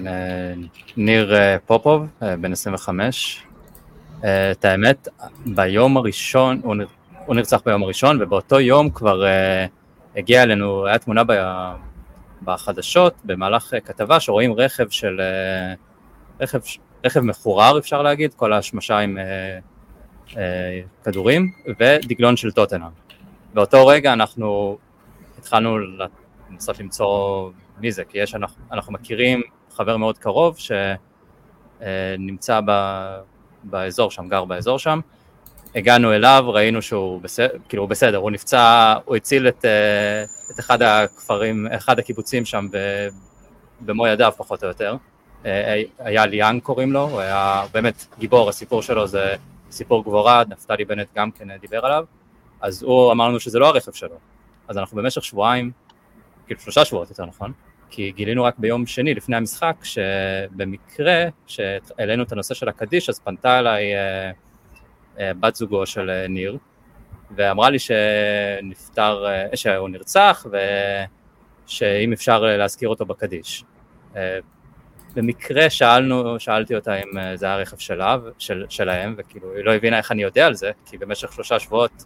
ניר 0.96 1.34
פופוב, 1.66 2.06
בן 2.40 2.52
25. 2.52 3.42
אה, 4.24 4.50
את 4.50 4.64
האמת, 4.64 5.08
ביום 5.46 5.96
הראשון, 5.96 6.60
הוא 6.64 6.74
נר- 6.76 6.86
הוא 7.26 7.34
נרצח 7.34 7.60
ביום 7.66 7.82
הראשון, 7.82 8.22
ובאותו 8.22 8.60
יום 8.60 8.90
כבר 8.90 9.24
הגיעה 10.16 10.42
אלינו, 10.42 10.86
היה 10.86 10.98
תמונה 10.98 11.24
ב- 11.24 11.72
בחדשות, 12.42 13.14
במהלך 13.24 13.74
אה, 13.74 13.80
כתבה, 13.80 14.20
שרואים 14.20 14.52
רכב 14.52 14.88
של, 14.88 15.20
אה, 15.20 15.74
רכב, 16.40 16.58
רכב 17.04 17.20
מחורר 17.20 17.78
אפשר 17.78 18.02
להגיד, 18.02 18.34
כל 18.34 18.52
ההשמשה 18.52 18.98
עם 18.98 19.18
אה, 19.18 20.80
כדורים, 21.04 21.52
ודגלון 21.80 22.36
של 22.36 22.52
טוטנאם. 22.52 22.90
באותו 23.54 23.86
רגע 23.86 24.12
אנחנו 24.12 24.78
התחלנו 25.38 25.78
לנסות 26.50 26.80
למצוא 26.80 27.50
מי 27.78 27.92
זה, 27.92 28.04
כי 28.04 28.18
יש, 28.18 28.34
אנחנו, 28.34 28.64
אנחנו 28.72 28.92
מכירים 28.92 29.42
חבר 29.70 29.96
מאוד 29.96 30.18
קרוב 30.18 30.56
שנמצא 31.80 32.60
ב, 32.66 32.70
באזור 33.64 34.10
שם, 34.10 34.28
גר 34.28 34.44
באזור 34.44 34.78
שם, 34.78 35.00
הגענו 35.76 36.12
אליו, 36.12 36.44
ראינו 36.46 36.82
שהוא 36.82 37.20
בסדר, 37.20 37.48
כאילו 37.68 37.82
הוא 37.82 37.90
בסדר, 37.90 38.16
הוא 38.16 38.30
נפצע, 38.30 38.94
הוא 39.04 39.16
הציל 39.16 39.48
את, 39.48 39.64
אה, 39.64 40.24
את 40.50 40.60
אחד 40.60 40.82
הכפרים, 40.82 41.66
אחד 41.66 41.98
הקיבוצים 41.98 42.44
שם 42.44 42.66
במו 43.80 44.06
ידיו 44.06 44.32
פחות 44.36 44.62
או 44.62 44.68
יותר, 44.68 44.96
אה, 45.46 45.82
היה 45.98 46.26
ליאן 46.26 46.58
קוראים 46.62 46.92
לו, 46.92 47.02
הוא 47.02 47.20
היה 47.20 47.64
באמת 47.72 48.06
גיבור, 48.18 48.48
הסיפור 48.48 48.82
שלו 48.82 49.06
זה 49.06 49.34
סיפור 49.70 50.02
גבורה, 50.02 50.42
נפתלי 50.48 50.84
בנט 50.84 51.08
גם 51.16 51.30
כן 51.30 51.56
דיבר 51.56 51.86
עליו, 51.86 52.04
אז 52.60 52.82
הוא 52.82 53.12
אמר 53.12 53.28
לנו 53.28 53.40
שזה 53.40 53.58
לא 53.58 53.66
הרכב 53.66 53.92
שלו, 53.92 54.16
אז 54.68 54.78
אנחנו 54.78 54.96
במשך 54.96 55.24
שבועיים, 55.24 55.70
כאילו 56.46 56.60
שלושה 56.60 56.84
שבועות 56.84 57.10
יותר 57.10 57.26
נכון, 57.26 57.52
כי 57.90 58.12
גילינו 58.16 58.44
רק 58.44 58.54
ביום 58.58 58.86
שני 58.86 59.14
לפני 59.14 59.36
המשחק, 59.36 59.76
שבמקרה, 59.82 61.24
כשהעלינו 61.46 62.22
את 62.22 62.32
הנושא 62.32 62.54
של 62.54 62.68
הקדיש, 62.68 63.08
אז 63.08 63.18
פנתה 63.18 63.58
אליי 63.58 63.94
אה, 63.94 64.30
בת 65.20 65.54
זוגו 65.54 65.86
של 65.86 66.10
אה, 66.10 66.28
ניר, 66.28 66.58
ואמרה 67.36 67.70
לי 67.70 67.78
שנפטר, 67.78 69.26
אה, 69.26 69.56
שהוא 69.56 69.88
נרצח, 69.88 70.46
ושאם 71.66 72.12
אפשר 72.12 72.44
אה, 72.48 72.56
להזכיר 72.56 72.88
אותו 72.88 73.06
בקדיש. 73.06 73.64
אה, 74.16 74.38
במקרה 75.14 75.70
שאלנו, 75.70 76.40
שאלתי 76.40 76.74
אותה 76.74 76.94
אם 76.94 77.18
אה, 77.18 77.36
זה 77.36 77.46
היה 77.46 77.56
רכב 77.56 77.78
שלה, 77.78 78.16
של, 78.38 78.64
שלהם, 78.68 79.14
וכאילו 79.18 79.54
היא 79.54 79.64
לא 79.64 79.74
הבינה 79.74 79.98
איך 79.98 80.12
אני 80.12 80.22
יודע 80.22 80.46
על 80.46 80.54
זה, 80.54 80.70
כי 80.86 80.98
במשך 80.98 81.32
שלושה 81.32 81.58
שבועות 81.58 82.04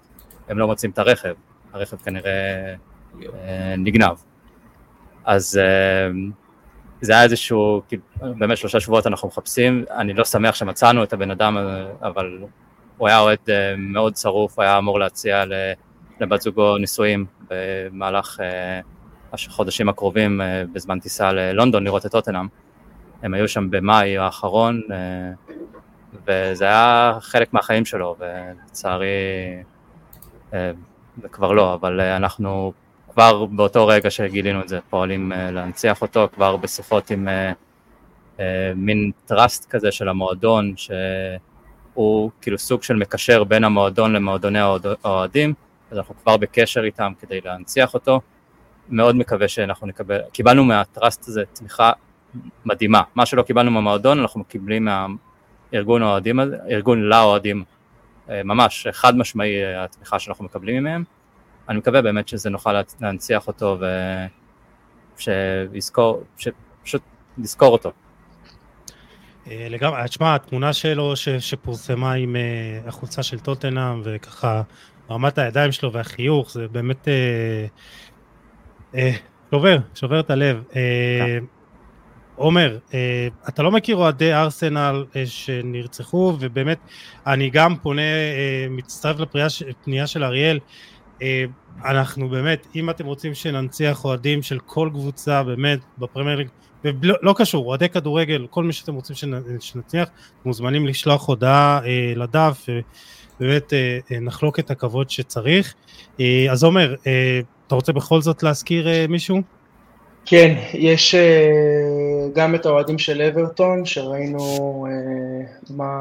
הם 0.48 0.58
לא 0.58 0.66
מוצאים 0.66 0.90
את 0.90 0.98
הרכב, 0.98 1.34
הרכב 1.72 1.96
כנראה 1.96 2.74
אה, 3.22 3.74
נגנב. 3.78 4.16
אז 5.24 5.60
אה, 5.62 6.10
זה 7.00 7.12
היה 7.12 7.22
איזשהו, 7.22 7.82
כאילו, 7.88 8.02
באמת 8.38 8.56
שלושה 8.56 8.80
שבועות 8.80 9.06
אנחנו 9.06 9.28
מחפשים, 9.28 9.84
אני 9.90 10.12
לא 10.12 10.24
שמח 10.24 10.54
שמצאנו 10.54 11.04
את 11.04 11.12
הבן 11.12 11.30
אדם, 11.30 11.58
אה, 11.58 11.86
אבל 12.02 12.38
הוא 13.00 13.08
היה 13.08 13.18
אוהד 13.18 13.38
אה, 13.48 13.74
מאוד 13.78 14.16
שרוף, 14.16 14.58
היה 14.58 14.78
אמור 14.78 14.98
להציע 14.98 15.44
לבת 16.20 16.40
זוגו 16.40 16.78
נישואים 16.78 17.26
במהלך 17.50 18.40
אה, 18.40 18.80
החודשים 19.32 19.88
הקרובים 19.88 20.40
אה, 20.40 20.64
בזמן 20.72 21.00
טיסה 21.00 21.32
ללונדון 21.32 21.84
לראות 21.84 22.06
את 22.06 22.10
טוטנאם. 22.10 22.46
הם 23.22 23.34
היו 23.34 23.48
שם 23.48 23.70
במאי 23.70 24.18
האחרון, 24.18 24.80
וזה 26.26 26.64
היה 26.64 27.12
חלק 27.20 27.52
מהחיים 27.52 27.84
שלו, 27.84 28.16
ולצערי 28.18 29.06
זה 30.52 31.28
כבר 31.32 31.52
לא, 31.52 31.74
אבל 31.74 32.00
אנחנו 32.00 32.72
כבר 33.12 33.46
באותו 33.46 33.86
רגע 33.86 34.10
שגילינו 34.10 34.60
את 34.60 34.68
זה 34.68 34.78
פועלים 34.90 35.32
להנציח 35.52 36.02
אותו, 36.02 36.28
כבר 36.34 36.56
בשיחות 36.56 37.10
עם 37.10 37.28
מין 38.76 39.10
טראסט 39.26 39.70
כזה 39.70 39.92
של 39.92 40.08
המועדון, 40.08 40.74
שהוא 42.00 42.30
כאילו 42.40 42.58
סוג 42.58 42.82
של 42.82 42.96
מקשר 42.96 43.44
בין 43.44 43.64
המועדון 43.64 44.12
למועדוני 44.12 44.58
האוהד- 44.58 44.96
האוהדים, 45.04 45.54
אז 45.90 45.98
אנחנו 45.98 46.14
כבר 46.22 46.36
בקשר 46.36 46.84
איתם 46.84 47.12
כדי 47.20 47.40
להנציח 47.44 47.94
אותו. 47.94 48.20
מאוד 48.88 49.16
מקווה 49.16 49.48
שאנחנו 49.48 49.86
נקבל, 49.86 50.18
קיבלנו 50.32 50.64
מהטראסט 50.64 51.28
הזה 51.28 51.42
תמיכה 51.52 51.92
מדהימה, 52.64 53.02
מה 53.14 53.26
שלא 53.26 53.42
קיבלנו 53.42 53.70
מהמועדון 53.70 54.18
אנחנו 54.20 54.40
מקבלים 54.40 54.88
מהארגון 55.72 56.02
האוהדים 56.02 56.40
הזה, 56.40 56.56
ארגון 56.70 57.02
לאוהדים, 57.02 57.64
אה, 58.30 58.42
ממש 58.44 58.86
חד 58.92 59.16
משמעי 59.16 59.64
אה, 59.64 59.84
התמיכה 59.84 60.18
שאנחנו 60.18 60.44
מקבלים 60.44 60.84
מהם. 60.84 61.04
אני 61.68 61.78
מקווה 61.78 62.02
באמת 62.02 62.28
שזה 62.28 62.50
נוכל 62.50 62.72
לה- 62.72 62.82
להנציח 63.00 63.46
אותו 63.46 63.78
ושיזכור, 65.18 66.22
שפשוט 66.38 67.02
נזכור 67.38 67.72
אותו. 67.72 67.92
אה, 69.46 69.66
לגמרי, 69.70 70.00
תשמע, 70.08 70.34
התמונה 70.34 70.72
שלו 70.72 71.16
ש, 71.16 71.28
שפורסמה 71.28 72.12
עם 72.12 72.36
אה, 72.36 72.88
החולצה 72.88 73.22
של 73.22 73.38
טוטנאם 73.38 74.00
וככה 74.04 74.62
רמת 75.10 75.38
הידיים 75.38 75.72
שלו 75.72 75.92
והחיוך, 75.92 76.50
זה 76.50 76.68
באמת 76.68 77.08
אה, 77.08 77.66
אה, 78.94 79.12
שובר, 79.50 79.78
שובר 79.94 80.20
את 80.20 80.30
הלב. 80.30 80.62
אה, 80.76 81.38
עומר, 82.36 82.78
אה, 82.94 83.28
אתה 83.48 83.62
לא 83.62 83.70
מכיר 83.70 83.96
אוהדי 83.96 84.34
ארסנל 84.34 85.04
אה, 85.16 85.26
שנרצחו, 85.26 86.36
ובאמת, 86.40 86.78
אני 87.26 87.50
גם 87.50 87.76
פונה, 87.76 88.02
אה, 88.02 88.66
מצטרף 88.70 89.34
לפנייה 89.34 90.06
של 90.06 90.24
אריאל, 90.24 90.58
אה, 91.22 91.44
אנחנו 91.84 92.28
באמת, 92.28 92.66
אם 92.74 92.90
אתם 92.90 93.06
רוצים 93.06 93.34
שננציח 93.34 94.04
אוהדים 94.04 94.42
של 94.42 94.58
כל 94.58 94.90
קבוצה, 94.92 95.42
באמת, 95.42 95.78
בפרמייר 95.98 96.38
ליג, 96.38 96.48
ולא 96.84 97.14
לא 97.22 97.34
קשור, 97.36 97.66
אוהדי 97.66 97.88
כדורגל, 97.88 98.46
כל 98.50 98.64
מי 98.64 98.72
שאתם 98.72 98.94
רוצים 98.94 99.16
שנ- 99.16 99.60
שנצליח, 99.60 100.08
מוזמנים 100.44 100.86
לשלוח 100.86 101.28
הודעה 101.28 101.80
אה, 101.84 102.12
לדף, 102.16 102.66
ובאמת 103.40 103.72
אה, 103.72 103.98
אה, 104.12 104.20
נחלוק 104.20 104.58
את 104.58 104.70
הכבוד 104.70 105.10
שצריך. 105.10 105.74
אה, 106.20 106.46
אז 106.50 106.64
עומר, 106.64 106.94
אה, 107.06 107.40
אתה 107.66 107.74
רוצה 107.74 107.92
בכל 107.92 108.20
זאת 108.20 108.42
להזכיר 108.42 108.88
אה, 108.88 109.06
מישהו? 109.08 109.42
כן, 110.26 110.54
יש 110.74 111.14
אה, 111.14 111.50
גם 112.34 112.54
את 112.54 112.66
האוהדים 112.66 112.98
של 112.98 113.22
אברטון, 113.22 113.84
שראינו 113.84 114.38
אה, 114.90 115.46
מה, 115.76 115.92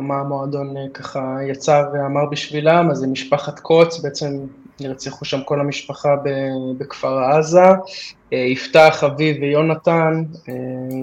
מה 0.00 0.14
המועדון 0.20 0.76
אה, 0.76 0.82
ככה 0.94 1.36
יצא 1.50 1.82
ואמר 1.92 2.26
בשבילם, 2.30 2.88
אז 2.90 2.96
זה 2.98 3.06
משפחת 3.06 3.58
קוץ, 3.60 4.00
בעצם 4.00 4.26
נרצחו 4.80 5.24
שם 5.24 5.40
כל 5.44 5.60
המשפחה 5.60 6.14
בכפר 6.78 7.18
עזה, 7.18 7.60
יפתח, 8.48 9.04
אביב 9.06 9.36
ויונתן, 9.40 10.22
אה, 10.48 10.54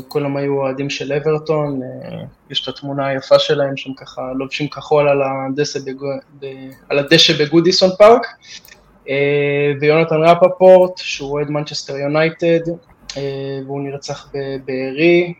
כולם 0.07 0.37
היו 0.37 0.53
אוהדים 0.53 0.89
של 0.89 1.13
אברטון, 1.13 1.79
אה, 1.83 2.23
יש 2.49 2.63
את 2.63 2.67
התמונה 2.67 3.07
היפה 3.07 3.39
שלהם 3.39 3.77
שם 3.77 3.93
ככה 3.93 4.21
לובשים 4.35 4.67
כחול 4.67 5.09
על 5.09 5.21
הדשא, 5.21 5.79
בגו, 5.85 6.07
על 6.89 6.99
הדשא 6.99 7.45
בגודיסון 7.45 7.89
פארק. 7.97 8.27
אה, 9.09 9.73
ויונתן 9.79 10.15
רפפורט, 10.15 10.97
שהוא 10.97 11.31
אוהד 11.31 11.49
מנצ'סטר 11.49 11.97
יונייטד, 11.97 12.69
אה, 13.17 13.59
והוא 13.65 13.81
נרצח 13.81 14.31
בבארי, 14.33 15.33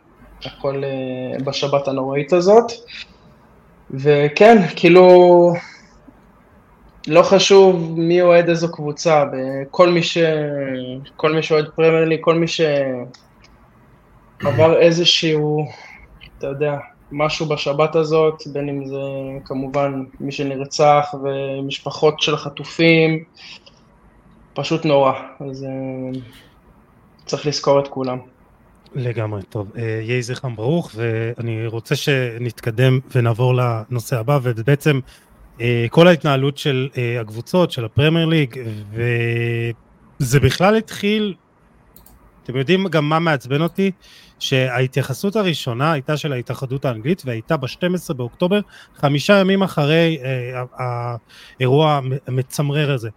הכל 0.45 0.83
אה, 0.83 1.43
בשבת 1.43 1.87
הנוראית 1.87 2.33
הזאת. 2.33 2.71
וכן, 3.91 4.57
כאילו, 4.75 5.53
לא 7.07 7.23
חשוב 7.23 7.99
מי 7.99 8.21
אוהד 8.21 8.49
איזו 8.49 8.71
קבוצה, 8.71 9.23
כל 9.71 9.89
מי, 9.89 10.03
ש... 10.03 10.17
כל 11.15 11.33
מי 11.33 11.43
שאוהד 11.43 11.65
פרמייר 11.75 12.05
ליג, 12.05 12.19
כל 12.21 12.35
מי 12.35 12.45
שעבר 12.47 12.79
איזשהו, 14.79 15.65
אתה 16.37 16.47
יודע, 16.47 16.77
משהו 17.11 17.45
בשבת 17.45 17.95
הזאת, 17.95 18.43
בין 18.45 18.69
אם 18.69 18.85
זה 18.85 19.01
כמובן 19.45 20.03
מי 20.19 20.31
שנרצח 20.31 21.15
ומשפחות 21.23 22.21
של 22.21 22.37
חטופים, 22.37 23.23
פשוט 24.53 24.85
נורא. 24.85 25.13
אז 25.49 25.63
אה, 25.63 25.69
צריך 27.25 27.45
לזכור 27.45 27.79
את 27.79 27.87
כולם. 27.87 28.17
לגמרי, 28.95 29.41
טוב. 29.43 29.71
אה, 29.77 29.99
יהי 30.03 30.21
זכרם 30.21 30.55
ברוך, 30.55 30.91
ואני 30.95 31.67
רוצה 31.67 31.95
שנתקדם 31.95 32.99
ונעבור 33.15 33.53
לנושא 33.55 34.19
הבא, 34.19 34.39
ובעצם 34.43 34.99
כל 35.89 36.07
ההתנהלות 36.07 36.57
של 36.57 36.89
אה, 36.97 37.21
הקבוצות, 37.21 37.71
של 37.71 37.85
הפרמייר 37.85 38.25
ליג, 38.25 38.59
וזה 40.19 40.39
בכלל 40.39 40.75
התחיל, 40.75 41.33
אתם 42.43 42.57
יודעים 42.57 42.87
גם 42.87 43.09
מה 43.09 43.19
מעצבן 43.19 43.61
אותי? 43.61 43.91
שההתייחסות 44.39 45.35
הראשונה 45.35 45.91
הייתה 45.91 46.17
של 46.17 46.33
ההתאחדות 46.33 46.85
האנגלית 46.85 47.21
והייתה 47.25 47.57
ב-12 47.57 48.13
באוקטובר, 48.13 48.59
חמישה 48.95 49.39
ימים 49.39 49.63
אחרי 49.63 50.19
אה, 50.23 50.63
האירוע 51.59 51.99
המצמרר 52.27 52.91
הזה. 52.91 53.09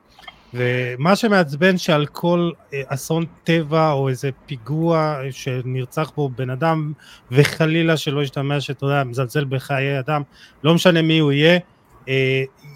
ומה 0.54 1.16
שמעצבן 1.16 1.78
שעל 1.78 2.06
כל 2.06 2.50
אה, 2.74 2.82
אסון 2.86 3.24
טבע 3.44 3.92
או 3.92 4.08
איזה 4.08 4.30
פיגוע 4.46 5.20
שנרצח 5.30 6.12
בו 6.16 6.28
בן 6.28 6.50
אדם 6.50 6.92
וחלילה 7.30 7.96
שלא 7.96 8.22
ישתמע 8.22 8.60
שאתה 8.60 8.86
יודע 8.86 9.04
מזלזל 9.04 9.44
בחיי 9.44 9.98
אדם 9.98 10.22
לא 10.64 10.74
משנה 10.74 11.02
מי 11.02 11.18
הוא 11.18 11.32
יהיה 11.32 11.54
אה, 11.54 11.58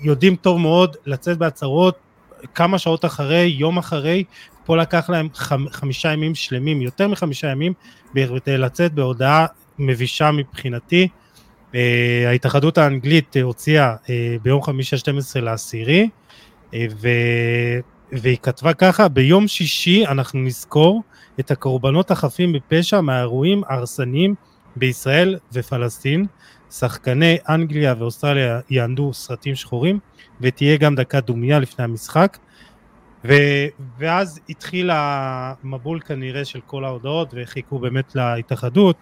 יודעים 0.03 0.37
טוב 0.37 0.59
מאוד 0.59 0.97
לצאת 1.07 1.39
בהצהרות 1.39 1.99
כמה 2.55 2.79
שעות 2.79 3.05
אחרי 3.05 3.55
יום 3.59 3.79
אחרי 3.79 4.25
פה 4.65 4.77
לקח 4.77 5.11
להם 5.11 5.29
חמישה 5.71 6.13
ימים 6.13 6.35
שלמים 6.35 6.83
יותר 6.83 7.09
מחמישה 7.09 7.49
ימים 7.49 7.73
כדי 8.13 8.59
לצאת 8.59 8.93
בהודעה 8.93 9.47
מבישה 9.79 10.31
מבחינתי 10.31 11.09
אה, 11.75 12.25
ההתאחדות 12.29 12.79
האנגלית 12.79 13.37
הוציאה 13.43 13.95
ביום 14.43 14.63
חמישי 14.63 14.97
ה-12 14.97 15.41
לעשירי 15.41 16.09
אה, 16.75 16.87
ו... 17.01 17.09
והיא 18.13 18.37
כתבה 18.43 18.75
ככה, 18.75 19.09
ביום 19.09 19.49
שישי 19.49 20.07
אנחנו 20.07 20.41
נזכור 20.41 21.03
את 21.41 21.51
הקורבנות 21.51 22.11
החפים 22.11 22.53
מפשע 22.53 23.01
מהאירועים 23.01 23.63
ההרסניים 23.67 24.35
בישראל 24.77 25.37
ופלסטין. 25.53 26.27
שחקני 26.71 27.39
אנגליה 27.49 27.95
ואוסטרליה 27.99 28.61
יענדו 28.71 29.13
סרטים 29.13 29.55
שחורים 29.55 29.99
ותהיה 30.41 30.77
גם 30.77 30.95
דקה 30.95 31.21
דומייה 31.21 31.59
לפני 31.59 31.85
המשחק. 31.85 32.39
ו... 33.25 33.33
ואז 33.99 34.41
התחיל 34.49 34.91
המבול 34.93 36.01
כנראה 36.01 36.45
של 36.45 36.61
כל 36.67 36.85
ההודעות 36.85 37.29
וחיכו 37.33 37.79
באמת 37.79 38.17
להתאחדות. 38.17 38.97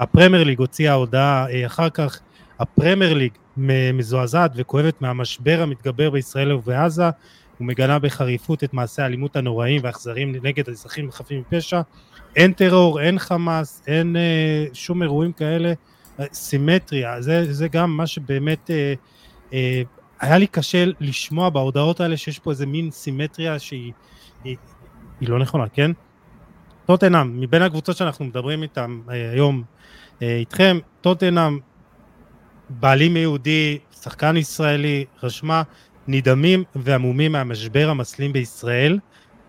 הפרמייר 0.00 0.44
ליג 0.44 0.58
הוציאה 0.58 0.92
הודעה 0.92 1.46
אה, 1.50 1.66
אחר 1.66 1.90
כך, 1.90 2.20
הפרמייר 2.58 3.14
ליג 3.14 3.32
מזועזעת 3.94 4.52
וכואבת 4.56 5.02
מהמשבר 5.02 5.62
המתגבר 5.62 6.10
בישראל 6.10 6.52
ובעזה 6.52 7.10
ומגנה 7.60 7.98
בחריפות 7.98 8.64
את 8.64 8.74
מעשי 8.74 9.02
האלימות 9.02 9.36
הנוראים 9.36 9.80
והאכזריים 9.84 10.36
נגד 10.42 10.68
האזרחים 10.68 11.10
חפים 11.10 11.40
מפשע. 11.40 11.80
אין 12.36 12.52
טרור, 12.52 13.00
אין 13.00 13.18
חמאס, 13.18 13.82
אין 13.86 14.16
אה, 14.16 14.66
שום 14.72 15.02
אירועים 15.02 15.32
כאלה. 15.32 15.72
סימטריה, 16.32 17.20
זה, 17.22 17.52
זה 17.52 17.68
גם 17.68 17.96
מה 17.96 18.06
שבאמת 18.06 18.70
אה, 18.70 18.94
אה, 19.52 19.82
היה 20.20 20.38
לי 20.38 20.46
קשה 20.46 20.84
לשמוע 21.00 21.50
בהודעות 21.50 22.00
האלה 22.00 22.16
שיש 22.16 22.38
פה 22.38 22.50
איזה 22.50 22.66
מין 22.66 22.90
סימטריה 22.90 23.58
שהיא 23.58 23.92
היא, 24.44 24.56
היא 25.20 25.28
לא 25.28 25.38
נכונה, 25.38 25.68
כן? 25.68 25.90
טוטנאם, 26.86 27.40
מבין 27.40 27.62
הקבוצות 27.62 27.96
שאנחנו 27.96 28.24
מדברים 28.24 28.62
איתן 28.62 29.00
אה, 29.10 29.30
היום 29.30 29.62
אה, 30.22 30.36
איתכם, 30.36 30.78
טוטנאם 31.00 31.58
בעלים 32.68 33.16
יהודי, 33.16 33.78
שחקן 34.02 34.36
ישראלי, 34.36 35.04
רשמה 35.22 35.62
נדהמים 36.08 36.64
ועמומים 36.76 37.32
מהמשבר 37.32 37.88
המסלים 37.90 38.32
בישראל 38.32 38.98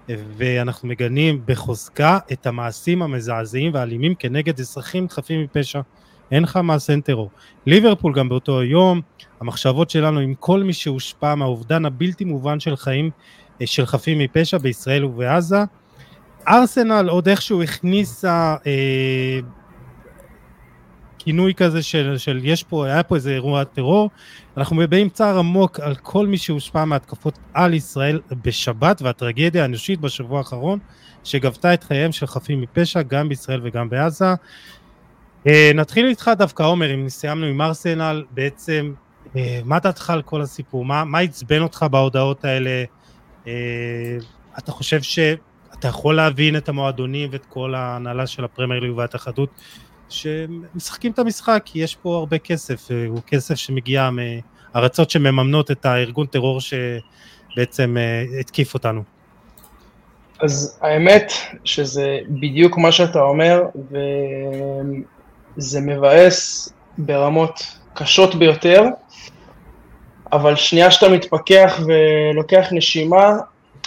ואנחנו 0.10 0.88
מגנים 0.88 1.42
בחוזקה 1.46 2.20
את 2.32 2.48
המעשים 2.48 3.02
המזעזעים 3.02 3.74
והאלימים 3.74 4.16
כנגד 4.16 4.60
אזרחים 4.60 5.10
חפים 5.10 5.44
מפשע. 5.44 5.82
אין 6.32 6.46
חמאס, 6.46 6.90
אין 6.90 7.02
טרור. 7.02 7.30
ליברפול 7.66 8.14
גם 8.14 8.30
באותו 8.30 8.64
יום, 8.64 9.02
המחשבות 9.40 9.90
שלנו 9.90 10.20
עם 10.20 10.34
כל 10.40 10.64
מי 10.64 10.74
שהושפע 10.74 11.36
מהאובדן 11.36 11.86
הבלתי 11.86 12.26
מובן 12.26 12.60
של 12.60 12.76
חיים 12.76 13.10
אה, 13.62 13.68
של 13.68 13.86
חפים 13.86 14.20
מפשע 14.20 14.58
בישראל 14.58 15.06
ובעזה. 15.06 15.64
ארסנל 16.48 17.10
עוד 17.10 17.28
איכשהו 17.28 17.64
הכניסה 17.64 18.56
אה, 18.68 19.40
כינוי 21.20 21.54
כזה 21.54 21.84
של, 21.84 22.18
של 22.18 22.40
יש 22.44 22.64
פה, 22.64 22.86
היה 22.86 23.04
פה 23.04 23.16
איזה 23.16 23.32
אירוע 23.32 23.64
טרור, 23.64 24.10
אנחנו 24.58 24.76
מביעים 24.76 25.10
צער 25.10 25.40
עמוק 25.40 25.80
על 25.80 25.96
כל 25.96 26.28
מי 26.28 26.38
שהושפע 26.38 26.86
מהתקפות 26.86 27.40
על 27.54 27.74
ישראל 27.74 28.22
בשבת 28.44 29.02
והטרגדיה 29.02 29.62
האנושית 29.62 30.00
בשבוע 30.00 30.38
האחרון 30.38 30.80
שגבתה 31.24 31.74
את 31.74 31.84
חייהם 31.84 32.12
של 32.12 32.28
חפים 32.28 32.62
מפשע 32.62 33.02
גם 33.02 33.30
בישראל 33.30 33.60
וגם 33.64 33.90
בעזה. 33.90 34.34
אה, 35.48 35.72
נתחיל 35.76 36.06
איתך 36.06 36.32
דווקא 36.38 36.64
עומר, 36.64 36.94
אם 36.94 37.10
סיימנו 37.10 37.46
עם 37.46 37.62
ארסנל, 37.62 38.24
בעצם 38.32 38.94
אה, 39.36 39.60
מה 39.66 39.80
דעתך 39.80 40.10
על 40.10 40.22
כל 40.22 40.42
הסיפור? 40.42 40.86
מה 40.86 41.20
עצבן 41.20 41.62
אותך 41.62 41.86
בהודעות 41.92 42.46
האלה? 42.46 42.84
אה, 43.48 43.54
אתה 44.58 44.72
חושב 44.72 45.02
שאתה 45.02 45.88
יכול 45.88 46.16
להבין 46.16 46.58
את 46.58 46.70
המועדונים 46.70 47.30
ואת 47.32 47.46
כל 47.46 47.76
ההנהלה 47.76 48.28
של 48.28 48.44
הפרמייר 48.44 48.80
ליג 48.80 48.98
וההתאחדות 48.98 49.50
שמשחקים 50.10 51.12
את 51.12 51.20
המשחק 51.20 51.62
כי 51.66 51.80
יש 51.80 51.96
פה 51.96 52.18
הרבה 52.18 52.38
כסף, 52.38 52.88
הוא 53.08 53.22
כסף 53.28 53.56
שמגיע 53.56 54.10
מארצות 54.74 55.10
שמממנות 55.10 55.72
את 55.72 55.86
הארגון 55.86 56.26
טרור 56.28 56.60
שבעצם 56.62 57.98
התקיף 58.40 58.74
אותנו. 58.74 59.04
אז 60.40 60.80
האמת 60.82 61.32
שזה 61.64 62.20
בדיוק 62.30 62.78
מה 62.78 62.92
שאתה 62.92 63.20
אומר, 63.20 63.62
וזה 65.58 65.82
מבאס 65.82 66.70
ברמות 66.98 67.78
קשות 67.94 68.36
ביותר, 68.36 68.84
אבל 70.34 70.56
שנייה 70.56 70.92
שאתה 70.92 71.10
מתפכח 71.10 71.80
ולוקח 71.86 72.68
נשימה, 72.72 73.38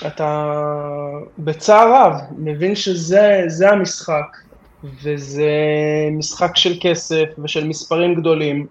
אתה 0.07 0.53
בצער 1.39 1.93
רב 1.95 2.21
מבין 2.37 2.77
שזה 2.77 3.71
המשחק, 3.71 4.37
וזה 5.03 5.51
משחק 6.13 6.57
של 6.57 6.79
כסף 6.81 7.25
ושל 7.39 7.69
מספרים 7.69 8.15
גדולים, 8.15 8.67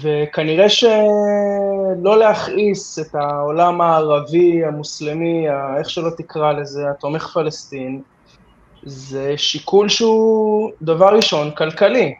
וכנראה 0.00 0.68
שלא 0.68 2.18
להכעיס 2.18 2.98
את 2.98 3.14
העולם 3.14 3.80
הערבי, 3.80 4.64
המוסלמי, 4.64 5.46
איך 5.78 5.90
שלא 5.90 6.10
תקרא 6.16 6.52
לזה, 6.52 6.90
התומך 6.90 7.30
פלסטין, 7.34 8.02
זה 8.84 9.34
שיקול 9.36 9.88
שהוא 9.88 10.70
דבר 10.82 11.16
ראשון 11.16 11.50
כלכלי. 11.50 12.14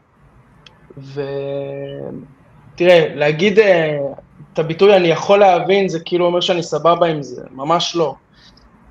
ותראה, 0.98 3.14
להגיד 3.14 3.58
אה, 3.58 3.98
את 4.52 4.58
הביטוי 4.58 4.96
אני 4.96 5.08
יכול 5.08 5.38
להבין, 5.38 5.88
זה 5.88 5.98
כאילו 6.04 6.26
אומר 6.26 6.40
שאני 6.40 6.62
סבבה 6.62 7.06
עם 7.06 7.22
זה, 7.22 7.42
ממש 7.50 7.96
לא. 7.96 8.14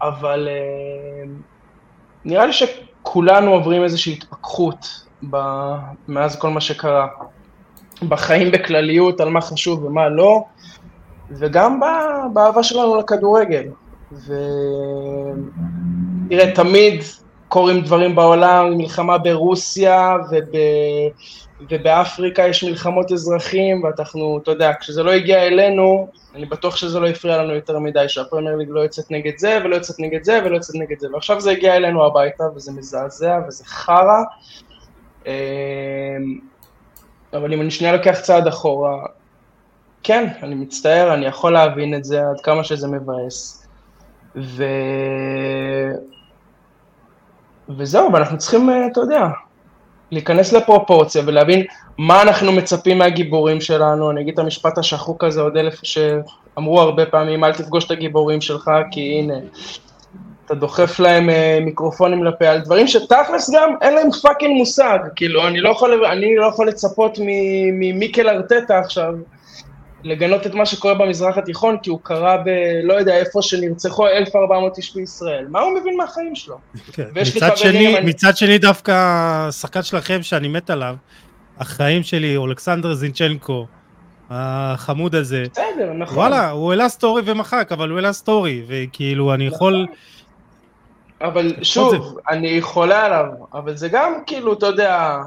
אבל 0.01 0.47
אה, 0.51 1.23
נראה 2.25 2.45
לי 2.45 2.53
ש... 2.53 2.63
כולנו 3.03 3.51
עוברים 3.51 3.83
איזושהי 3.83 4.13
התפכחות 4.13 5.05
ב... 5.29 5.37
מאז 6.07 6.39
כל 6.39 6.49
מה 6.49 6.61
שקרה. 6.61 7.07
בחיים 8.07 8.51
בכלליות, 8.51 9.21
על 9.21 9.29
מה 9.29 9.41
חשוב 9.41 9.83
ומה 9.83 10.09
לא, 10.09 10.43
וגם 11.31 11.79
באהבה 12.33 12.63
שלנו 12.63 12.95
לכדורגל. 12.95 13.63
ותראה, 14.11 15.35
תמיד 16.55 17.03
קורים 17.53 17.81
דברים 17.81 18.15
בעולם, 18.15 18.77
מלחמה 18.77 19.17
ברוסיה 19.17 20.15
וב... 20.31 20.55
ובאפריקה 21.69 22.47
יש 22.47 22.63
מלחמות 22.63 23.11
אזרחים, 23.11 23.83
ואנחנו, 23.83 24.39
אתה 24.43 24.51
יודע, 24.51 24.71
כשזה 24.79 25.03
לא 25.03 25.11
הגיע 25.11 25.43
אלינו, 25.43 26.07
אני 26.35 26.45
בטוח 26.45 26.75
שזה 26.75 26.99
לא 26.99 27.07
הפריע 27.07 27.37
לנו 27.37 27.53
יותר 27.53 27.79
מדי, 27.79 28.09
שהפרמייר 28.09 28.55
ליג 28.55 28.67
לא 28.71 28.79
יוצאת 28.79 29.11
נגד 29.11 29.37
זה, 29.37 29.59
ולא 29.63 29.75
יוצאת 29.75 29.99
נגד 29.99 30.23
זה, 30.23 30.39
ולא 30.45 30.55
יוצאת 30.55 30.75
נגד 30.75 30.99
זה, 30.99 31.07
ועכשיו 31.13 31.41
זה 31.41 31.51
הגיע 31.51 31.75
אלינו 31.75 32.05
הביתה, 32.05 32.43
וזה 32.55 32.71
מזעזע, 32.71 33.39
וזה 33.47 33.65
חרא. 33.65 34.23
אמ, 35.25 35.31
אבל 37.33 37.53
אם 37.53 37.61
אני 37.61 37.71
שנייה 37.71 37.93
לוקח 37.93 38.19
צעד 38.21 38.47
אחורה, 38.47 39.05
כן, 40.03 40.27
אני 40.43 40.55
מצטער, 40.55 41.13
אני 41.13 41.25
יכול 41.25 41.53
להבין 41.53 41.95
את 41.95 42.05
זה 42.05 42.21
עד 42.29 42.41
כמה 42.41 42.63
שזה 42.63 42.87
מבאס. 42.87 43.67
ו... 44.35 44.63
וזהו, 47.69 48.13
ואנחנו 48.13 48.37
צריכים, 48.37 48.69
אה, 48.69 48.87
אתה 48.87 48.99
יודע, 48.99 49.27
להיכנס 50.11 50.53
לפרופורציה 50.53 51.23
ולהבין 51.25 51.65
מה 51.97 52.21
אנחנו 52.21 52.51
מצפים 52.51 52.97
מהגיבורים 52.97 53.61
שלנו, 53.61 54.11
אני 54.11 54.21
אגיד 54.21 54.33
את 54.33 54.39
המשפט 54.39 54.77
השחוק 54.77 55.23
הזה 55.23 55.41
עוד 55.41 55.57
אלף 55.57 55.79
שאמרו 55.83 56.81
הרבה 56.81 57.05
פעמים, 57.05 57.43
אל 57.43 57.53
תפגוש 57.53 57.85
את 57.85 57.91
הגיבורים 57.91 58.41
שלך, 58.41 58.71
כי 58.91 59.19
הנה, 59.19 59.33
אתה 60.45 60.55
דוחף 60.55 60.99
להם 60.99 61.29
אה, 61.29 61.59
מיקרופונים 61.61 62.23
לפה, 62.23 62.47
על 62.47 62.59
דברים 62.59 62.87
שתכלס 62.87 63.49
גם 63.55 63.75
אין 63.81 63.93
להם 63.93 64.11
fucking 64.11 64.57
מושג, 64.57 64.99
כאילו, 65.15 65.47
אני 65.47 65.61
לא 65.61 65.69
יכול, 65.69 66.05
אני 66.05 66.35
לא 66.35 66.45
יכול 66.45 66.67
לצפות 66.67 67.17
ממיקל 67.71 68.29
ארטטה 68.29 68.79
עכשיו 68.79 69.13
לגנות 70.03 70.47
את 70.47 70.53
מה 70.53 70.65
שקורה 70.65 70.93
במזרח 70.93 71.37
התיכון, 71.37 71.77
כי 71.83 71.89
הוא 71.89 71.99
קרה 72.03 72.37
ב... 72.37 72.49
לא 72.83 72.93
יודע 72.93 73.17
איפה 73.17 73.41
שנרצחו 73.41 74.07
1,400 74.07 74.77
איש 74.77 74.95
בישראל. 74.95 75.45
מה 75.49 75.59
הוא 75.59 75.79
מבין 75.79 75.97
מהחיים 75.97 76.35
שלו? 76.35 76.57
כן. 76.93 77.07
מצד, 77.15 77.57
שני, 77.57 77.97
אני... 77.97 78.09
מצד 78.09 78.37
שני 78.37 78.57
דווקא 78.57 78.91
השחקן 78.95 79.83
שלכם 79.83 80.23
שאני 80.23 80.47
מת 80.47 80.69
עליו, 80.69 80.95
החיים 81.59 82.03
שלי, 82.03 82.35
אולכסנדר 82.35 82.93
זינצ'נקו, 82.93 83.67
החמוד 84.29 85.15
הזה. 85.15 85.43
בסדר, 85.51 85.93
נכון. 85.93 86.17
וואלה, 86.17 86.49
הוא 86.49 86.71
העלה 86.71 86.89
story 86.89 87.21
ומחק, 87.25 87.71
אבל 87.71 87.89
הוא 87.89 87.97
העלה 87.97 88.13
story, 88.13 88.63
וכאילו 88.67 89.33
אני 89.33 89.45
יכול... 89.45 89.87
אבל 91.21 91.53
שוב, 91.61 92.17
אני 92.29 92.61
חולה 92.61 93.05
עליו, 93.05 93.25
אבל 93.53 93.77
זה 93.77 93.87
גם 93.89 94.13
כאילו, 94.27 94.53
אתה 94.53 94.65
יודע, 94.65 95.17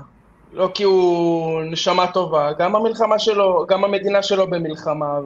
לא 0.57 0.71
כי 0.75 0.83
הוא 0.83 1.63
נשמה 1.63 2.07
טובה, 2.07 2.53
גם 2.59 2.77
המלחמה 2.77 3.19
שלו, 3.19 3.67
גם 3.69 3.85
המדינה 3.85 4.23
שלו 4.23 4.51
במלחמה. 4.51 5.19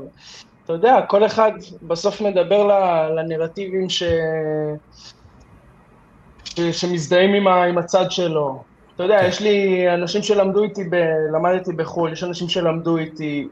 אתה 0.65 0.73
יודע, 0.73 1.01
כל 1.09 1.27
אחד 1.27 1.53
בסוף 1.83 2.21
מדבר 2.21 2.67
לנרטיבים 3.17 3.91
ש... 3.91 4.03
ש... 6.45 6.61
שמזדהים 6.61 7.35
עם, 7.35 7.47
ה... 7.47 7.65
עם 7.65 7.79
הצד 7.79 8.11
שלו. 8.11 8.63
אתה 8.95 9.03
יודע, 9.03 9.21
כן. 9.21 9.29
יש 9.29 9.41
לי 9.41 9.87
אנשים 9.95 10.23
שלמדו 10.23 10.63
איתי, 10.63 10.85
ב... 10.91 10.95
למדתי 11.35 11.73
בחו"ל, 11.73 12.13
יש 12.13 12.25
אנשים 12.25 12.49
שלמדו 12.49 12.97
איתי. 12.97 13.49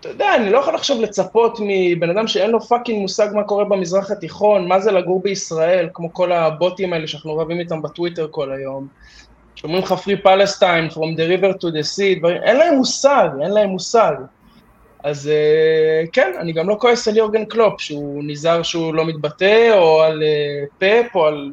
אתה 0.00 0.08
יודע, 0.08 0.36
אני 0.36 0.50
לא 0.50 0.58
יכול 0.58 0.74
עכשיו 0.74 1.00
לצפות 1.00 1.58
מבן 1.62 2.10
אדם 2.10 2.26
שאין 2.26 2.50
לו 2.50 2.60
fucking 2.60 3.02
מושג 3.02 3.28
מה 3.34 3.44
קורה 3.44 3.64
במזרח 3.64 4.10
התיכון, 4.10 4.68
מה 4.68 4.80
זה 4.80 4.92
לגור 4.92 5.22
בישראל, 5.22 5.88
כמו 5.94 6.12
כל 6.12 6.32
הבוטים 6.32 6.92
האלה 6.92 7.06
שאנחנו 7.06 7.36
רבים 7.36 7.60
איתם 7.60 7.82
בטוויטר 7.82 8.28
כל 8.30 8.52
היום. 8.52 8.88
שאומרים 9.54 9.82
לך 9.82 9.92
free 9.92 10.26
Palestine, 10.26 10.94
from 10.94 11.16
the 11.16 11.26
river 11.28 11.52
to 11.52 11.64
the 11.64 11.96
sea, 11.96 12.18
דברים, 12.18 12.42
אין 12.42 12.56
להם 12.56 12.74
מושג, 12.74 13.28
אין 13.42 13.50
להם 13.50 13.68
מושג. 13.68 14.14
אז 15.04 15.30
אה, 15.30 16.08
כן, 16.12 16.32
אני 16.40 16.52
גם 16.52 16.68
לא 16.68 16.76
כועס 16.80 17.08
על 17.08 17.16
יורגן 17.16 17.44
קלופ, 17.44 17.80
שהוא 17.80 18.24
נזהר 18.26 18.62
שהוא 18.62 18.94
לא 18.94 19.04
מתבטא, 19.04 19.78
או 19.78 20.02
על 20.02 20.22
אה, 20.22 20.68
פאפ, 20.78 21.14
או 21.14 21.26
על, 21.26 21.52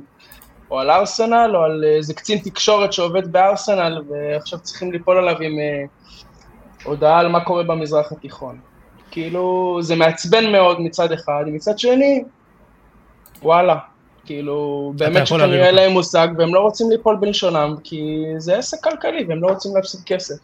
או 0.72 0.80
על 0.80 0.92
ארסנל, 0.92 1.52
או 1.56 1.64
על 1.64 1.84
איזה 1.84 2.14
אה, 2.13 2.15
קצין 2.16 2.38
תקשורת 2.38 2.94
שעובד 2.94 3.32
בארסנל, 3.32 4.02
ועכשיו 4.10 4.60
צריכים 4.60 4.92
ליפול 4.92 5.18
עליו 5.18 5.42
עם 5.42 5.54
אה, 5.58 6.86
הודעה 6.86 7.20
על 7.20 7.28
מה 7.28 7.44
קורה 7.44 7.64
במזרח 7.64 8.12
התיכון. 8.12 8.60
כאילו, 9.12 9.78
זה 9.82 9.96
מעצבן 9.96 10.52
מאוד 10.52 10.82
מצד 10.82 11.12
אחד, 11.12 11.44
מצד 11.48 11.80
שני, 11.80 12.24
וואלה, 13.44 13.76
כאילו, 14.32 14.94
באמת 14.96 15.28
שכנראה 15.28 15.67
אין 15.67 15.76
להם 15.76 15.91
מושג, 15.91 16.28
והם 16.38 16.56
לא 16.56 16.60
רוצים 16.60 16.89
ליפול 16.89 17.17
בלשונם, 17.20 17.76
כי 17.84 18.24
זה 18.38 18.58
עסק 18.58 18.84
כלכלי, 18.84 19.26
והם 19.28 19.41
לא 19.41 19.48
רוצים 19.48 19.76
להפסיד 19.76 20.00
כסף. 20.06 20.36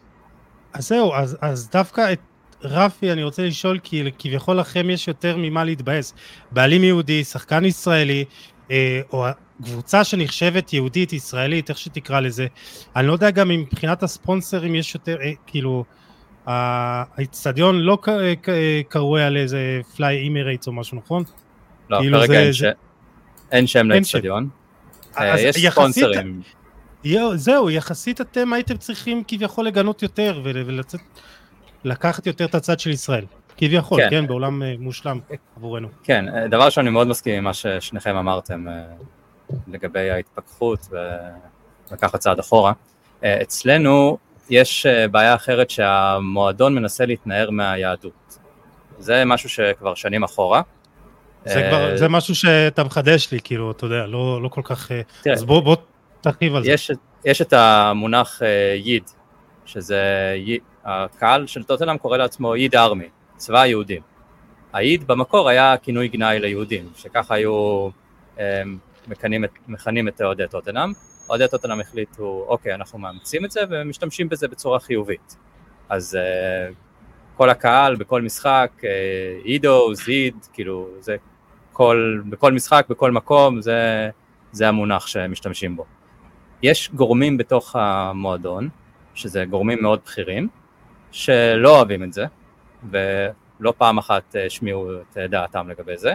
אז 0.74 0.88
זהו, 0.88 1.14
אז, 1.14 1.38
אז 1.42 1.70
דווקא 1.70 2.14
את 2.14 2.20
רפי 2.64 3.12
אני 3.12 3.24
רוצה 3.24 3.46
לשאול, 3.46 3.80
כי 3.84 4.04
כביכול 4.20 4.60
לכם 4.60 4.90
יש 4.90 5.08
יותר 5.08 5.36
ממה 5.38 5.64
להתבאס. 5.64 6.14
בעלים 6.52 6.84
יהודי, 6.84 7.24
שחקן 7.24 7.66
ישראלי, 7.66 8.26
אה, 8.72 9.02
או 9.14 9.26
קבוצה 9.64 10.04
שנחשבת 10.04 10.74
יהודית, 10.74 11.14
ישראלית, 11.14 11.70
איך 11.70 11.78
שתקרא 11.78 12.20
לזה, 12.20 12.48
אני 12.96 13.08
לא 13.08 13.14
יודע 13.14 13.32
גם 13.32 13.52
אם 13.52 13.60
מבחינת 13.60 14.04
הספונסרים 14.04 14.76
יש 14.76 14.96
יותר, 14.96 15.18
אה, 15.22 15.32
כאילו, 15.48 15.84
האיצטדיון 16.46 17.80
לא 17.80 17.98
קרוי 18.90 19.24
על 19.24 19.38
איזה 19.38 19.80
Fly 19.96 20.18
Emirates 20.18 20.68
או 20.68 20.74
משהו, 20.74 20.98
נכון? 20.98 21.24
לא, 21.90 22.00
כאילו 22.00 22.20
כרגע 22.20 22.40
אין, 22.40 22.54
ש... 22.54 22.64
אין 23.52 23.68
שם 23.68 23.90
לאצטדיון. 23.90 24.50
אה, 25.18 25.40
יש 25.40 25.68
ספונסרים. 25.68 26.42
זהו, 27.36 27.70
יחסית 27.70 28.22
אתם 28.22 28.54
הייתם 28.54 28.78
צריכים 28.78 29.24
כביכול 29.28 29.66
לגנות 29.66 30.04
יותר 30.04 30.42
ולצאת, 30.44 31.00
לקחת 31.84 32.28
יותר 32.28 32.46
את 32.46 32.56
הצד 32.56 32.80
של 32.80 32.90
ישראל. 32.90 33.26
כביכול, 33.58 34.02
כן, 34.02 34.10
כן 34.10 34.28
בעולם 34.28 34.64
אה, 34.64 34.74
מושלם 34.80 35.20
עבורנו. 35.58 35.88
כן, 36.04 36.26
אה, 36.30 36.48
דבר 36.48 36.70
שאני 36.70 36.90
מאוד 36.90 37.08
מסכים 37.08 37.36
עם 37.36 37.44
מה 37.44 37.54
ששניכם 37.54 38.16
אמרתם 38.16 38.66
לגבי 39.68 40.10
ההתפכחות 40.10 40.88
ולקחת 41.92 42.20
צעד 42.20 42.40
אחורה. 42.40 42.74
אצלנו 43.24 44.18
יש 44.50 44.86
בעיה 45.12 45.36
אחרת 45.36 45.70
שהמועדון 45.70 46.76
מנסה 46.76 47.06
להתנער 47.06 47.50
מהיהדות. 47.50 48.38
זה 49.00 49.26
משהו 49.26 49.50
שכבר 49.50 49.96
שנים 49.96 50.24
אחורה. 50.24 50.62
זה 51.48 51.68
כבר, 51.70 51.98
זה 51.98 52.10
משהו 52.10 52.36
שאתה 52.36 52.84
מחדש 52.84 53.32
לי, 53.32 53.40
כאילו, 53.44 53.72
אתה 53.72 53.86
יודע, 53.86 54.06
לא, 54.06 54.42
לא 54.44 54.50
כל 54.50 54.62
כך... 54.64 54.92
אה, 54.92 55.02
תראה, 55.22 55.36
אז 55.36 55.44
בוא, 55.44 55.62
בוא 55.62 55.76
תרחיב 56.22 56.56
על 56.56 56.64
יש, 56.66 56.92
זה. 56.92 56.94
יש 57.26 57.42
את 57.42 57.54
המונח 57.54 58.42
אה, 58.42 58.76
ייד, 58.76 59.04
שזה, 59.66 60.34
הקהל 60.86 61.48
של 61.48 61.64
טוטנאם 61.64 61.98
קורא 61.98 62.18
לעצמו 62.18 62.56
ייד 62.56 62.76
ארמי, 62.76 63.08
צבא 63.38 63.62
היהודים. 63.62 64.02
הייד 64.74 65.08
במקור 65.08 65.50
היה 65.50 65.76
כינוי 65.78 66.08
גנאי 66.08 66.40
ליהודים, 66.40 66.90
שככה 66.96 67.36
היו 67.36 67.90
אה, 68.40 68.62
מכנים, 69.08 69.44
מכנים 69.68 70.08
את 70.08 70.22
אוהדי 70.22 70.44
טוטנאם. 70.50 70.92
אוהדי 71.30 71.48
טוטנאם 71.52 71.80
החליטו, 71.80 72.46
אוקיי, 72.48 72.74
אנחנו 72.74 73.00
מאמצים 73.00 73.46
את 73.46 73.52
זה 73.52 73.62
ומשתמשים 73.70 74.30
בזה 74.30 74.48
בצורה 74.48 74.80
חיובית. 74.80 75.38
אז 75.90 76.18
כל 77.38 77.50
הקהל 77.50 77.96
בכל 77.96 78.22
משחק, 78.22 78.72
אידו, 79.46 79.96
זיד, 79.96 80.36
כאילו, 80.54 80.88
זה 81.00 81.16
כל, 81.78 82.22
בכל 82.30 82.52
משחק, 82.52 82.86
בכל 82.90 83.12
מקום, 83.12 83.62
זה, 83.62 84.10
זה 84.52 84.68
המונח 84.68 85.08
שמשתמשים 85.08 85.76
בו. 85.76 85.86
יש 86.64 86.92
גורמים 86.94 87.38
בתוך 87.38 87.76
המועדון, 87.76 88.70
שזה 89.14 89.46
גורמים 89.46 89.82
מאוד 89.82 90.00
בכירים, 90.06 90.48
שלא 91.12 91.76
אוהבים 91.76 92.04
את 92.04 92.14
זה, 92.14 92.26
ולא 92.92 93.74
פעם 93.78 93.98
אחת 93.98 94.36
השמיעו 94.46 94.92
את 95.02 95.18
דעתם 95.18 95.70
לגבי 95.70 95.98
זה, 95.98 96.14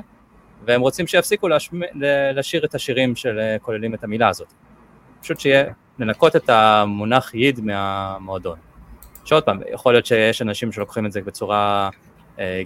והם 0.65 0.81
רוצים 0.81 1.07
שיפסיקו 1.07 1.49
להשמע, 1.49 1.87
לשיר 2.35 2.65
את 2.65 2.75
השירים 2.75 3.17
שכוללים 3.17 3.95
את 3.95 4.05
המילה 4.05 4.29
הזאת. 4.29 4.53
פשוט 5.21 5.41
שיהיה, 5.41 5.65
לנקות 5.99 6.37
את 6.37 6.51
המונח 6.51 7.35
ייד 7.35 7.61
מהמועדון. 7.61 8.59
שעוד 9.25 9.43
פעם, 9.43 9.61
יכול 9.73 9.93
להיות 9.93 10.07
שיש 10.07 10.43
אנשים 10.43 10.73
שלוקחים 10.73 11.07
את 11.07 11.13
זה 11.13 11.21
בצורה 11.21 11.89
אה, 11.95 12.12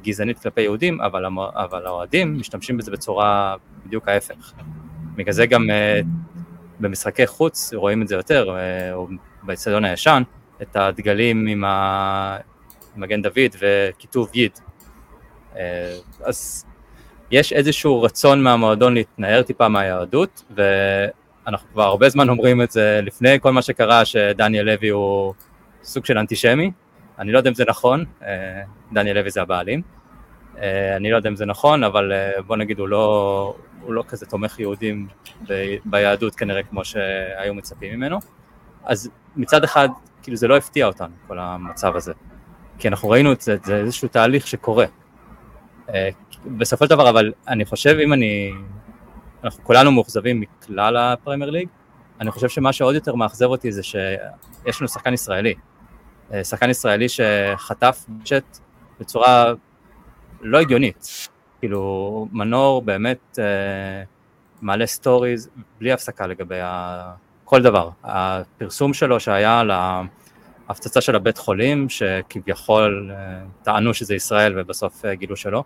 גזענית 0.02 0.38
כלפי 0.38 0.60
יהודים, 0.60 1.00
אבל, 1.00 1.24
אבל 1.54 1.86
האוהדים 1.86 2.38
משתמשים 2.38 2.76
בזה 2.76 2.90
בצורה 2.90 3.56
בדיוק 3.86 4.08
ההפך. 4.08 4.52
בגלל 5.16 5.32
זה 5.32 5.46
גם 5.46 5.70
אה, 5.70 6.00
במשחקי 6.80 7.26
חוץ 7.26 7.74
רואים 7.74 8.02
את 8.02 8.08
זה 8.08 8.14
יותר, 8.14 8.56
אה, 8.56 8.92
או 8.92 9.08
באצטדיון 9.42 9.84
הישן, 9.84 10.22
את 10.62 10.76
הדגלים 10.76 11.46
עם 11.46 11.64
מגן 12.96 13.22
דוד 13.22 13.56
וכיתוב 13.58 14.30
ייד. 14.34 14.58
אז 16.24 16.64
יש 17.30 17.52
איזשהו 17.52 18.02
רצון 18.02 18.42
מהמועדון 18.42 18.94
להתנער 18.94 19.42
טיפה 19.42 19.68
מהיהדות, 19.68 20.44
ואנחנו 20.50 21.68
כבר 21.72 21.82
הרבה 21.82 22.08
זמן 22.08 22.28
אומרים 22.28 22.62
את 22.62 22.70
זה 22.70 23.00
לפני 23.02 23.40
כל 23.40 23.52
מה 23.52 23.62
שקרה, 23.62 24.04
שדניאל 24.04 24.64
לוי 24.64 24.88
הוא 24.88 25.34
סוג 25.82 26.04
של 26.04 26.18
אנטישמי, 26.18 26.70
אני 27.18 27.32
לא 27.32 27.38
יודע 27.38 27.50
אם 27.50 27.54
זה 27.54 27.64
נכון, 27.68 28.04
אה, 28.22 28.62
דניאל 28.92 29.18
לוי 29.18 29.30
זה 29.30 29.42
הבעלים, 29.42 29.82
אה, 30.58 30.96
אני 30.96 31.10
לא 31.10 31.16
יודע 31.16 31.30
אם 31.30 31.36
זה 31.36 31.46
נכון, 31.46 31.84
אבל 31.84 32.12
אה, 32.12 32.42
בוא 32.42 32.56
נגיד 32.56 32.78
הוא 32.78 32.88
לא, 32.88 33.56
הוא 33.80 33.94
לא 33.94 34.04
כזה 34.08 34.26
תומך 34.26 34.60
יהודים 34.60 35.08
ביהדות 35.84 36.34
כנראה 36.34 36.62
כמו 36.62 36.84
שהיו 36.84 37.54
מצפים 37.54 37.94
ממנו, 37.94 38.18
אז 38.84 39.10
מצד 39.36 39.64
אחד, 39.64 39.88
כאילו 40.22 40.36
זה 40.36 40.48
לא 40.48 40.56
הפתיע 40.56 40.86
אותנו, 40.86 41.14
כל 41.26 41.38
המצב 41.38 41.96
הזה, 41.96 42.12
כי 42.78 42.88
אנחנו 42.88 43.08
ראינו 43.08 43.32
את 43.32 43.40
זה, 43.40 43.56
זה 43.64 43.76
איזשהו 43.76 44.08
תהליך 44.08 44.46
שקורה. 44.46 44.86
בסופו 46.46 46.84
של 46.84 46.90
דבר, 46.90 47.10
אבל 47.10 47.32
אני 47.48 47.64
חושב, 47.64 47.96
אם 48.04 48.12
אני, 48.12 48.52
אנחנו 49.44 49.64
כולנו 49.64 49.92
מאוכזבים 49.92 50.40
מכלל 50.40 50.96
הפרמייר 50.96 51.50
ליג, 51.50 51.68
אני 52.20 52.30
חושב 52.30 52.48
שמה 52.48 52.72
שעוד 52.72 52.94
יותר 52.94 53.14
מאכזב 53.14 53.46
אותי 53.46 53.72
זה 53.72 53.82
שיש 53.82 54.80
לנו 54.80 54.88
שחקן 54.88 55.14
ישראלי, 55.14 55.54
שחקן 56.42 56.70
ישראלי 56.70 57.06
שחטף 57.08 58.04
בצ'אט 58.08 58.58
בצורה 59.00 59.52
לא 60.40 60.58
הגיונית. 60.58 61.28
כאילו, 61.60 62.28
מנור 62.32 62.82
באמת 62.82 63.38
אה, 63.38 64.02
מעלה 64.62 64.86
stories 64.86 65.48
בלי 65.80 65.92
הפסקה 65.92 66.26
לגבי 66.26 66.60
ה... 66.60 67.12
כל 67.44 67.62
דבר. 67.62 67.90
הפרסום 68.04 68.94
שלו 68.94 69.20
שהיה 69.20 69.60
על 69.60 69.70
ההפצצה 70.68 71.00
של 71.00 71.16
הבית 71.16 71.38
חולים, 71.38 71.88
שכביכול 71.88 73.10
אה, 73.14 73.16
טענו 73.62 73.94
שזה 73.94 74.14
ישראל 74.14 74.60
ובסוף 74.60 75.04
אה, 75.04 75.14
גילו 75.14 75.36
שלא. 75.36 75.64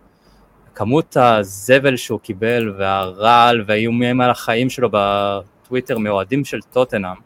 כמות 0.74 1.16
הזבל 1.16 1.96
שהוא 1.96 2.20
קיבל 2.20 2.74
והרעל 2.78 3.64
והאיומים 3.66 4.20
על 4.20 4.30
החיים 4.30 4.70
שלו 4.70 4.88
בטוויטר 4.92 5.98
מאוהדים 5.98 6.44
של 6.44 6.60
טוטנאם, 6.60 7.16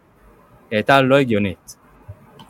היא 0.71 0.77
הייתה 0.77 1.03
לא 1.03 1.17
הגיונית. 1.17 1.77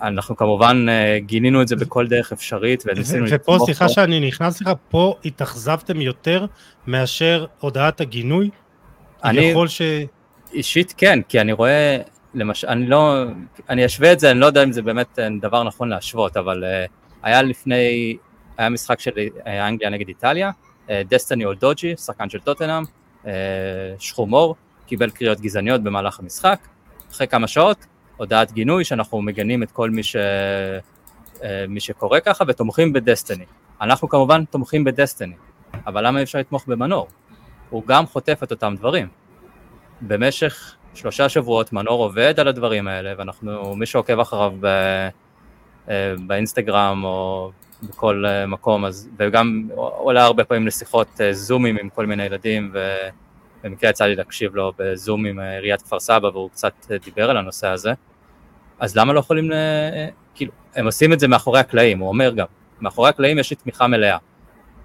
אנחנו 0.07 0.37
כמובן 0.37 0.87
אה, 0.89 1.19
גינינו 1.19 1.63
את 1.63 1.69
זה 1.69 1.77
בכל 1.77 2.07
דרך 2.07 2.33
אפשרית 2.33 2.85
וניסינו 2.87 3.25
לתמוך 3.25 3.43
פה. 3.45 3.53
ופה, 3.53 3.65
סליחה 3.65 3.89
שאני 3.89 4.29
נכנס 4.29 4.61
לך, 4.61 4.71
פה 4.89 5.15
התאכזבתם 5.25 6.01
יותר 6.01 6.47
מאשר 6.87 7.47
הודעת 7.61 8.01
הגינוי? 8.01 8.51
אני, 9.25 9.41
יכול 9.41 9.69
ש... 9.69 9.83
אישית 10.53 10.95
כן, 10.97 11.21
כי 11.29 11.41
אני 11.41 11.53
רואה, 11.53 11.99
למשל, 12.35 12.67
אני 12.69 12.87
לא, 12.87 13.25
אני 13.69 13.87
אשווה 13.87 14.13
את 14.13 14.21
זה, 14.21 14.31
אני 14.31 14.41
לא 14.41 14.47
יודע 14.47 14.65
אם 14.65 14.73
זה 14.73 14.83
באמת 14.83 15.19
אה, 15.19 15.29
דבר 15.41 15.63
נכון 15.63 15.89
להשוות, 15.89 16.37
אבל 16.37 16.65
uh, 16.65 16.91
היה 17.23 17.43
לפני 17.43 18.17
היה 18.57 18.69
משחק 18.69 19.01
של 19.01 19.11
אנגליה 19.47 19.91
נגד 19.91 20.09
איטליה, 20.09 20.51
דסטיני 20.91 21.45
או 21.45 21.55
דוג'י, 21.55 21.97
שחקן 21.97 22.31
של 22.31 22.41
טוטנאם, 22.41 22.83
שחומור, 23.99 24.57
קיבל 24.87 25.11
קריאות 25.11 25.41
גזעניות 25.41 25.83
במהלך 25.83 26.21
המשחק, 26.21 26.59
אחרי 27.11 27.27
כמה 27.27 27.49
שעות, 27.49 27.87
הודעת 28.17 28.53
גינוי 28.53 28.85
שאנחנו 28.85 29.23
מגנים 29.23 29.63
את 29.63 29.71
כל 29.71 29.91
מי, 29.91 30.03
ש... 30.03 30.17
מי 31.69 31.81
שקורא 31.81 32.21
ככה 32.21 32.45
ותומכים 32.49 32.93
בדסטיני. 32.93 33.45
אנחנו 33.81 34.09
כמובן 34.09 34.45
תומכים 34.45 34.85
בדסטיני, 34.85 35.35
אבל 35.87 36.07
למה 36.07 36.19
אי 36.19 36.25
אפשר 36.25 36.39
לתמוך 36.39 36.67
במנור? 36.67 37.09
הוא 37.71 37.83
גם 37.87 38.07
חוטף 38.07 38.41
את 38.43 38.51
אותם 38.51 38.75
דברים. 38.79 39.09
במשך 40.01 40.77
שלושה 40.95 41.29
שבועות 41.29 41.73
מנור 41.73 42.05
עובד 42.05 42.41
על 42.41 42.49
הדברים 42.49 42.89
האלה, 42.89 43.13
ואנחנו, 43.19 43.77
מי 43.77 43.87
שעוקב 43.87 44.21
אחריו 44.21 44.53
ב, 44.61 44.67
אה, 45.89 46.15
באינסטגרם 46.27 47.05
או 47.05 47.51
בכל 47.83 48.25
אה, 48.27 48.47
מקום, 48.47 48.85
אז, 48.85 49.09
וגם 49.19 49.69
עולה 49.75 50.25
הרבה 50.25 50.45
פעמים 50.45 50.67
לשיחות 50.67 51.21
אה, 51.21 51.33
זומים 51.33 51.77
עם 51.77 51.89
כל 51.89 52.07
מיני 52.07 52.25
ילדים, 52.25 52.73
ובמקרה 53.65 53.91
יצא 53.91 54.05
לי 54.05 54.17
להקשיב 54.17 54.55
לו 54.55 54.73
בזום 54.79 55.27
עם 55.27 55.39
עיריית 55.39 55.83
כפר 55.83 56.01
סבא, 56.01 56.27
והוא 56.27 56.51
קצת 56.51 56.91
דיבר 57.05 57.31
על 57.31 57.37
הנושא 57.37 57.69
הזה, 57.69 57.93
אז 58.79 58.97
למה 58.97 59.13
לא 59.13 59.21
יכולים, 59.21 59.51
כאילו, 60.35 60.53
הם 60.75 60.87
עושים 60.87 61.13
את 61.13 61.21
זה 61.21 61.29
מאחורי 61.29 61.61
הקלעים, 61.61 61.99
הוא 61.99 62.09
אומר 62.09 62.33
גם, 62.35 62.47
מאחורי 62.81 63.09
הקלעים 63.09 63.39
יש 63.39 63.51
לי 63.51 63.57
תמיכה 63.57 63.87
מלאה, 63.87 64.17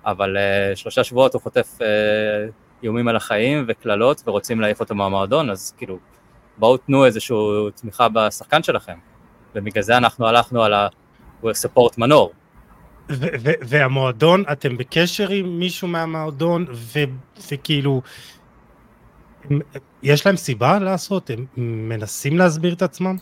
אבל 0.06 0.38
שלושה 0.76 1.04
שבועות 1.04 1.34
הוא 1.34 1.42
חוטף 1.42 1.78
איומים 2.84 3.08
על 3.08 3.15
החיים 3.15 3.65
וקללות 3.68 4.24
ורוצים 4.28 4.62
להעיף 4.62 4.80
אותו 4.80 4.96
מהמועדון, 4.96 5.50
אז 5.50 5.74
כאילו, 5.78 5.98
בואו 6.58 6.78
תנו 6.78 7.06
איזושהי 7.06 7.38
תמיכה 7.76 8.08
בשחקן 8.10 8.63
שלכם. 8.63 8.98
ובגלל 9.56 9.84
זה 9.84 9.98
אנחנו 9.98 10.28
הלכנו 10.28 10.63
על 10.63 10.74
ה-support 10.74 11.94
מנור. 11.98 12.32
והמועדון, 13.62 14.44
אתם 14.52 14.78
בקשר 14.78 15.30
עם 15.30 15.60
מישהו 15.60 15.88
מהמועדון, 15.88 16.65
וכאילו, 17.52 18.02
יש 20.04 20.25
להם 20.25 20.36
סיבה 20.36 20.80
לעשות? 20.80 21.30
הם 21.30 21.45
מנסים 21.89 22.38
להסביר 22.38 22.73
את 22.73 22.82
עצמם? 22.82 23.15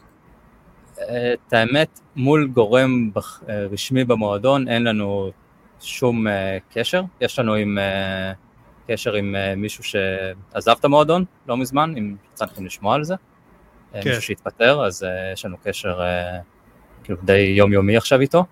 את 0.94 1.54
האמת, 1.54 2.00
מול 2.16 2.48
גורם 2.48 3.10
רשמי 3.48 4.04
במועדון 4.04 4.68
אין 4.68 4.84
לנו 4.84 5.32
שום 5.80 6.28
אה, 6.28 6.58
קשר. 6.74 7.04
יש 7.22 7.40
לנו 7.40 7.54
עם... 7.54 7.78
אה, 7.78 8.34
קשר 8.88 9.14
עם 9.14 9.36
uh, 9.36 9.56
מישהו 9.56 9.84
שעזב 9.84 10.76
את 10.80 10.86
המועדון 10.86 11.26
לא 11.48 11.58
מזמן, 11.58 11.94
אם 11.98 12.16
יצא 12.34 12.46
לכם 12.46 12.66
לשמוע 12.66 12.96
על 12.96 13.04
זה. 13.04 13.14
אה, 13.14 14.02
כן. 14.02 14.10
מישהו 14.10 14.22
שהתפטר, 14.22 14.86
אז 14.86 15.06
יש 15.34 15.46
לנו 15.46 15.58
קשר 15.64 16.00
כאילו 17.04 17.20
די 17.24 17.54
יומיומי 17.58 17.98
עכשיו 17.98 18.22
איתו. 18.22 18.46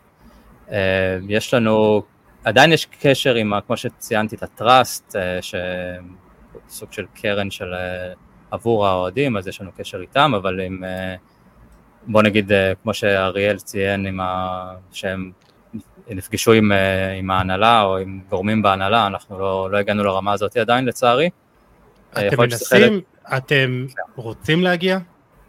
יש 1.30 1.54
לנו, 1.54 2.04
עדיין 2.44 2.72
יש 2.72 2.88
קשר 3.00 3.36
עם, 3.36 3.54
כמו 3.68 3.78
שציינתי, 3.78 4.36
את 4.36 4.44
הטראסט, 4.44 5.16
סוג 6.70 6.94
של 6.94 7.06
קרן 7.14 7.52
של 7.52 7.74
uh, 7.74 8.18
עבור 8.52 8.88
האוהדים, 8.88 9.38
אז 9.38 9.48
יש 9.48 9.62
לנו 9.62 9.72
קשר 9.78 10.02
איתם, 10.02 10.32
אבל 10.38 10.60
עם, 10.60 10.84
uh, 10.84 11.20
בוא 12.08 12.22
נגיד, 12.22 12.52
uh, 12.52 12.56
כמו 12.84 12.94
שאריאל 12.94 13.58
ציין, 13.58 14.06
עם 14.06 14.20
ה... 14.20 14.74
שהם 14.92 15.32
נפגשו 16.10 16.54
עם, 16.54 16.72
אה, 16.72 17.12
עם 17.14 17.32
ההנהלה 17.32 17.82
או 17.82 17.98
עם 17.98 18.20
גורמים 18.30 18.62
בהנהלה, 18.62 19.08
אנחנו 19.08 19.40
לא, 19.40 19.70
לא 19.72 19.78
הגענו 19.78 20.04
לרמה 20.04 20.34
הזאת 20.34 20.58
עדיין 20.58 20.86
לצערי. 20.86 21.30
אה, 22.18 22.28
אתם 22.28 22.42
מנסים, 22.42 23.02
אתם 23.38 23.86
רוצים 24.16 24.64
להגיע? 24.64 24.98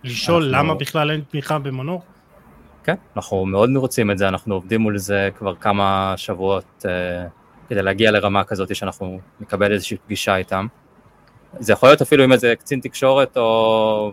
לשאול 0.05 0.43
אנחנו... 0.43 0.59
למה 0.59 0.75
בכלל 0.75 1.11
אין 1.11 1.21
תמיכה 1.21 1.59
במנור? 1.59 2.03
כן, 2.85 2.95
אנחנו 3.17 3.47
מאוד 3.47 3.71
רוצים 3.77 4.11
את 4.11 4.19
זה, 4.19 4.29
אנחנו 4.29 4.55
עובדים 4.55 4.81
מול 4.81 4.99
זה 4.99 5.29
כבר 5.39 5.55
כמה 5.55 6.15
שבועות 6.17 6.85
uh, 6.85 6.89
כדי 7.69 7.83
להגיע 7.83 8.11
לרמה 8.11 8.45
כזאת 8.45 8.77
שאנחנו 8.77 9.21
נקבל 9.41 9.73
איזושהי 9.73 9.97
פגישה 9.97 10.37
איתם. 10.37 10.67
זה 11.59 11.73
יכול 11.73 11.89
להיות 11.89 12.03
אפילו 12.03 12.25
עם 12.25 12.33
איזה 12.33 12.55
קצין 12.59 12.81
תקשורת 12.81 13.37
או 13.37 14.13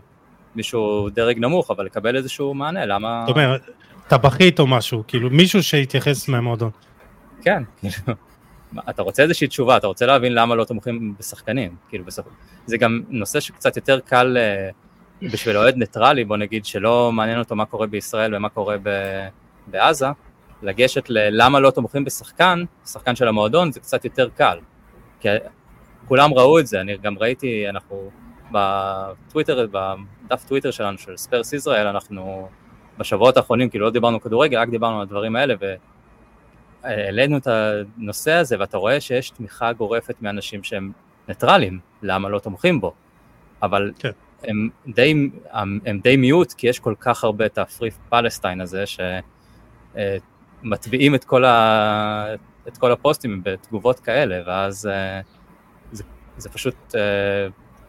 מישהו 0.55 1.09
דרג 1.09 1.39
נמוך, 1.39 1.71
אבל 1.71 1.85
לקבל 1.85 2.15
איזשהו 2.15 2.53
מענה, 2.53 2.85
למה... 2.85 3.23
זאת 3.27 3.35
אומרת, 3.35 3.61
טבחית 4.07 4.59
או 4.59 4.67
משהו, 4.67 5.03
כאילו 5.07 5.29
מישהו 5.29 5.63
שיתייחס 5.63 6.27
מהמועדון. 6.27 6.69
כן, 7.41 7.63
כאילו, 7.79 8.13
אתה 8.89 9.01
רוצה 9.01 9.23
איזושהי 9.23 9.47
תשובה, 9.47 9.77
אתה 9.77 9.87
רוצה 9.87 10.05
להבין 10.05 10.33
למה 10.33 10.55
לא 10.55 10.63
תומכים 10.63 11.13
בשחקנים, 11.19 11.75
כאילו 11.89 12.05
בסוף, 12.05 12.25
זה 12.65 12.77
גם 12.77 13.01
נושא 13.09 13.39
שקצת 13.39 13.75
יותר 13.75 13.99
קל 13.99 14.37
uh, 14.37 15.31
בשביל 15.31 15.57
אוהד 15.57 15.75
ניטרלי, 15.77 16.25
בוא 16.25 16.37
נגיד, 16.37 16.65
שלא 16.65 17.11
מעניין 17.11 17.39
אותו 17.39 17.55
מה 17.55 17.65
קורה 17.65 17.87
בישראל 17.87 18.35
ומה 18.35 18.49
קורה 18.49 18.75
ב- 18.83 19.27
בעזה, 19.67 20.07
לגשת 20.61 21.09
ללמה 21.09 21.59
לא 21.59 21.71
תומכים 21.71 22.05
בשחקן, 22.05 22.63
שחקן 22.85 23.15
של 23.15 23.27
המועדון, 23.27 23.71
זה 23.71 23.79
קצת 23.79 24.05
יותר 24.05 24.29
קל. 24.29 24.57
כי 25.19 25.27
כולם 26.07 26.33
ראו 26.33 26.59
את 26.59 26.67
זה, 26.67 26.81
אני 26.81 26.97
גם 26.97 27.17
ראיתי, 27.17 27.69
אנחנו 27.69 28.09
בטוויטר, 28.51 29.67
בדף 29.71 30.45
טוויטר 30.47 30.71
שלנו 30.71 30.97
של 30.97 31.17
ספרס 31.17 31.53
ישראל, 31.53 31.87
אנחנו 31.87 32.47
בשבועות 32.97 33.37
האחרונים, 33.37 33.69
כאילו 33.69 33.85
לא 33.85 33.91
דיברנו 33.91 34.21
כדורגל, 34.21 34.57
רק 34.57 34.69
דיברנו 34.69 34.95
על 34.95 35.01
הדברים 35.01 35.35
האלה, 35.35 35.53
והעלינו 36.83 37.37
את 37.37 37.47
הנושא 37.47 38.31
הזה, 38.31 38.55
ואתה 38.59 38.77
רואה 38.77 39.01
שיש 39.01 39.29
תמיכה 39.29 39.73
גורפת 39.73 40.15
מאנשים 40.21 40.63
שהם 40.63 40.91
ניטרלים, 41.27 41.79
למה 42.01 42.29
לא 42.29 42.39
תומכים 42.39 42.81
בו, 42.81 42.93
אבל 43.61 43.91
כן. 43.99 44.09
הם, 44.43 44.69
די, 44.87 45.29
הם, 45.51 45.99
די 46.03 46.17
מיעוט, 46.17 46.53
כי 46.53 46.67
יש 46.67 46.79
כל 46.79 46.95
כך 46.99 47.23
הרבה 47.23 47.45
את 47.45 47.57
הפרי 47.57 47.89
פלסטיין 48.09 48.61
הזה, 48.61 48.83
שמטביעים 50.63 51.15
את 51.15 51.23
כל, 51.23 51.45
ה, 51.45 52.25
את 52.67 52.77
כל 52.77 52.91
הפוסטים 52.91 53.41
בתגובות 53.43 53.99
כאלה, 53.99 54.41
ואז 54.45 54.87
אה, 54.87 55.21
זה, 55.93 56.03
זה 56.37 56.49
פשוט 56.49 56.75
אה, 56.95 57.01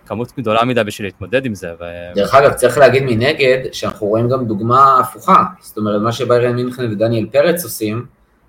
כמות 0.07 0.33
גדולה 0.39 0.65
מדי 0.65 0.85
בשביל 0.85 1.07
להתמודד 1.07 1.47
עם 1.47 1.55
זה. 1.55 1.73
ו... 1.81 1.85
דרך 2.15 2.35
אגב, 2.35 2.53
צריך 2.53 2.79
להגיד 2.79 3.03
מנגד, 3.03 3.59
שאנחנו 3.73 4.07
רואים 4.07 4.29
גם 4.29 4.47
דוגמה 4.47 5.01
הפוכה, 5.01 5.45
זאת 5.61 5.77
אומרת, 5.77 6.03
מה 6.03 6.13
שביירן 6.13 6.57
מינכן 6.57 6.93
ודניאל 6.93 7.27
פרץ 7.33 7.65
עושים, 7.65 8.07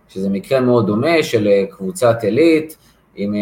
שזה 0.09 0.29
מקרה 0.29 0.59
מאוד 0.59 0.87
דומה 0.87 1.23
של 1.23 1.47
אה, 1.47 1.63
קבוצת 1.71 2.23
עילית, 2.23 2.77
עם, 3.15 3.35
אה, 3.35 3.39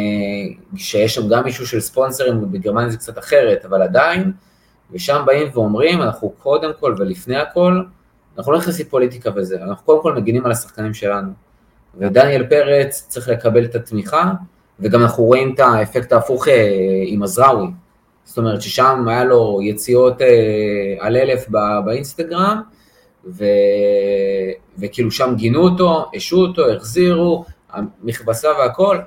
שיש 0.77 1.15
שם 1.15 1.29
גם 1.29 1.43
מישהו 1.43 1.67
של 1.67 1.79
ספונסרים, 1.79 2.51
בגרמניה 2.51 2.89
זה 2.89 2.97
קצת 2.97 3.17
אחרת, 3.17 3.65
אבל 3.65 3.81
עדיין, 3.81 4.31
ושם 4.91 5.23
באים 5.25 5.47
ואומרים, 5.53 6.01
אנחנו 6.01 6.29
קודם 6.29 6.71
כל 6.79 6.95
ולפני 6.97 7.37
הכל, 7.37 7.83
אנחנו 8.37 8.51
לא 8.51 8.57
נכנסים 8.57 8.85
פוליטיקה 8.85 9.29
וזה, 9.35 9.63
אנחנו 9.63 9.85
קודם 9.85 10.01
כל 10.01 10.13
מגינים 10.13 10.45
על 10.45 10.51
השחקנים 10.51 10.93
שלנו. 10.93 11.31
ודניאל 11.97 12.47
פרץ 12.47 13.05
צריך 13.07 13.29
לקבל 13.29 13.65
את 13.65 13.75
התמיכה, 13.75 14.31
וגם 14.83 15.01
אנחנו 15.01 15.23
רואים 15.23 15.53
את 15.53 15.59
האפקט 15.59 16.11
ההפוך 16.11 16.47
אה, 16.47 17.03
עם 17.05 17.23
עזראוי, 17.23 17.67
זאת 18.23 18.37
אומרת 18.37 18.61
ששם 18.61 19.05
היה 19.07 19.23
לו 19.23 19.59
יציאות 19.63 20.21
אה, 20.21 20.27
על 20.99 21.17
אלף 21.17 21.45
באינסטגרם, 21.85 22.61
ו... 23.25 23.45
וכאילו 24.77 25.11
שם 25.11 25.33
גינו 25.37 25.61
אותו, 25.61 26.05
השעו 26.15 26.41
אותו, 26.41 26.71
החזירו, 26.71 27.45
המכבסה 27.71 28.47
והכל, 28.59 28.97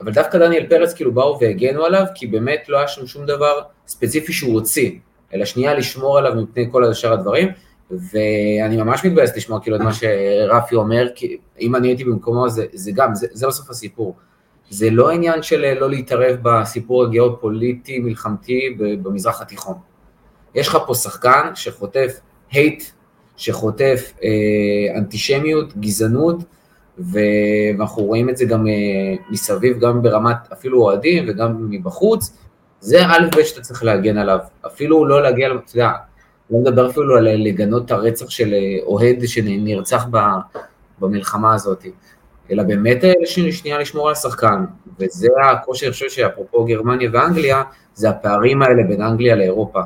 אבל 0.00 0.12
דווקא 0.12 0.38
דניאל 0.38 0.66
פרץ 0.66 0.94
כאילו 0.94 1.14
באו 1.14 1.38
והגנו 1.40 1.84
עליו, 1.84 2.04
כי 2.14 2.26
באמת 2.26 2.68
לא 2.68 2.78
היה 2.78 2.88
שם 2.88 3.06
שום 3.06 3.26
דבר 3.26 3.60
ספציפי 3.86 4.32
שהוא 4.32 4.54
הוציא, 4.54 4.90
אלא 5.34 5.44
שנייה 5.44 5.74
לשמור 5.74 6.18
עליו 6.18 6.34
מפני 6.34 6.68
כל 6.72 6.84
השאר 6.84 7.12
הדברים, 7.12 7.48
ואני 7.90 8.76
ממש 8.76 9.04
מתבאס 9.04 9.36
לשמוע 9.36 9.60
כאילו 9.60 9.76
את 9.76 9.80
מה 9.80 9.90
שרפי 9.92 10.74
אומר, 10.74 11.08
כי 11.14 11.36
אם 11.60 11.76
אני 11.76 11.88
הייתי 11.88 12.04
במקומו 12.04 12.48
זה, 12.48 12.66
זה 12.72 12.90
גם, 12.94 13.14
זה, 13.14 13.26
זה 13.32 13.46
בסוף 13.46 13.70
הסיפור. 13.70 14.16
זה 14.70 14.90
לא 14.90 15.10
עניין 15.10 15.42
של 15.42 15.64
אה, 15.64 15.74
לא 15.74 15.90
להתערב 15.90 16.36
בסיפור 16.42 17.04
הגיאופוליטי 17.04 17.98
מלחמתי 17.98 18.76
במזרח 18.78 19.40
התיכון. 19.40 19.74
יש 20.54 20.68
לך 20.68 20.78
פה 20.86 20.94
שחקן 20.94 21.50
שחוטף 21.54 22.20
הייט, 22.50 22.84
שחוטף 23.36 24.12
אה, 24.22 24.98
אנטישמיות, 24.98 25.76
גזענות, 25.76 26.44
ואנחנו 26.98 28.02
רואים 28.02 28.30
את 28.30 28.36
זה 28.36 28.44
גם 28.44 28.66
אה, 28.66 28.72
מסביב, 29.30 29.78
גם 29.78 30.02
ברמת 30.02 30.36
אפילו 30.52 30.82
אוהדים 30.82 31.24
וגם 31.28 31.70
מבחוץ, 31.70 32.36
זה 32.80 33.06
א' 33.06 33.28
ב' 33.36 33.42
שאתה 33.42 33.60
צריך 33.60 33.84
להגן 33.84 34.18
עליו, 34.18 34.38
אפילו 34.66 35.06
לא 35.06 35.22
להגיע, 35.22 35.48
אתה 35.48 35.76
יודע, 35.78 35.90
לא 36.50 36.58
מדבר 36.58 36.90
אפילו 36.90 37.16
על 37.16 37.24
לגנות 37.24 37.84
את 37.84 37.90
הרצח 37.90 38.30
של 38.30 38.54
אה, 38.54 38.76
אוהד 38.82 39.16
שנרצח 39.26 40.06
במלחמה 40.98 41.54
הזאת. 41.54 41.84
אלא 42.50 42.62
באמת 42.62 43.04
אה, 43.04 43.12
שנייה 43.50 43.78
לשמור 43.78 44.08
על 44.08 44.12
השחקן, 44.12 44.64
וזה 45.00 45.28
הקושי, 45.50 45.86
אני 45.86 45.92
חושב 45.92 46.08
שאפרופו 46.08 46.64
גרמניה 46.64 47.10
ואנגליה, 47.12 47.62
זה 47.94 48.10
הפערים 48.10 48.62
האלה 48.62 48.82
בין 48.82 49.02
אנגליה 49.02 49.36
לאירופה. 49.36 49.80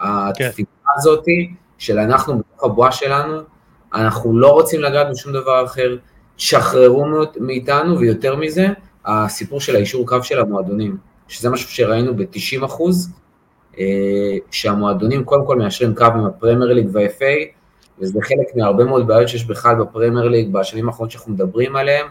התפיסה 0.00 0.70
כן. 0.84 0.90
הזאת 0.96 1.24
של 1.78 1.98
אנחנו 1.98 2.38
בתוך 2.38 2.64
הבועה 2.64 2.92
שלנו, 2.92 3.40
אנחנו 3.94 4.38
לא 4.38 4.48
רוצים 4.48 4.80
לגעת 4.80 5.06
בשום 5.10 5.32
דבר 5.32 5.64
אחר, 5.64 5.96
שחררו 6.36 7.04
מאיתנו, 7.40 7.98
ויותר 7.98 8.36
מזה, 8.36 8.66
הסיפור 9.06 9.60
של 9.60 9.76
האישור 9.76 10.06
קו 10.06 10.22
של 10.22 10.40
המועדונים, 10.40 10.96
שזה 11.28 11.50
משהו 11.50 11.70
שראינו 11.70 12.16
ב-90 12.16 12.64
אחוז, 12.64 13.10
אה, 13.78 14.36
שהמועדונים 14.50 15.24
קודם 15.24 15.46
כל 15.46 15.56
מיישרים 15.56 15.94
קו 15.94 16.04
עם 16.04 16.24
הפרמייר 16.24 16.72
ליג 16.72 16.88
וה-FA, 16.92 17.57
וזה 18.00 18.18
חלק 18.22 18.56
מהרבה 18.56 18.84
מאוד 18.84 19.06
בעיות 19.06 19.28
שיש 19.28 19.44
בכלל 19.44 19.74
בפרמייר 19.74 20.28
ליג 20.28 20.52
בשנים 20.52 20.88
האחרונות 20.88 21.10
שאנחנו 21.10 21.32
מדברים 21.32 21.76
עליהן, 21.76 22.06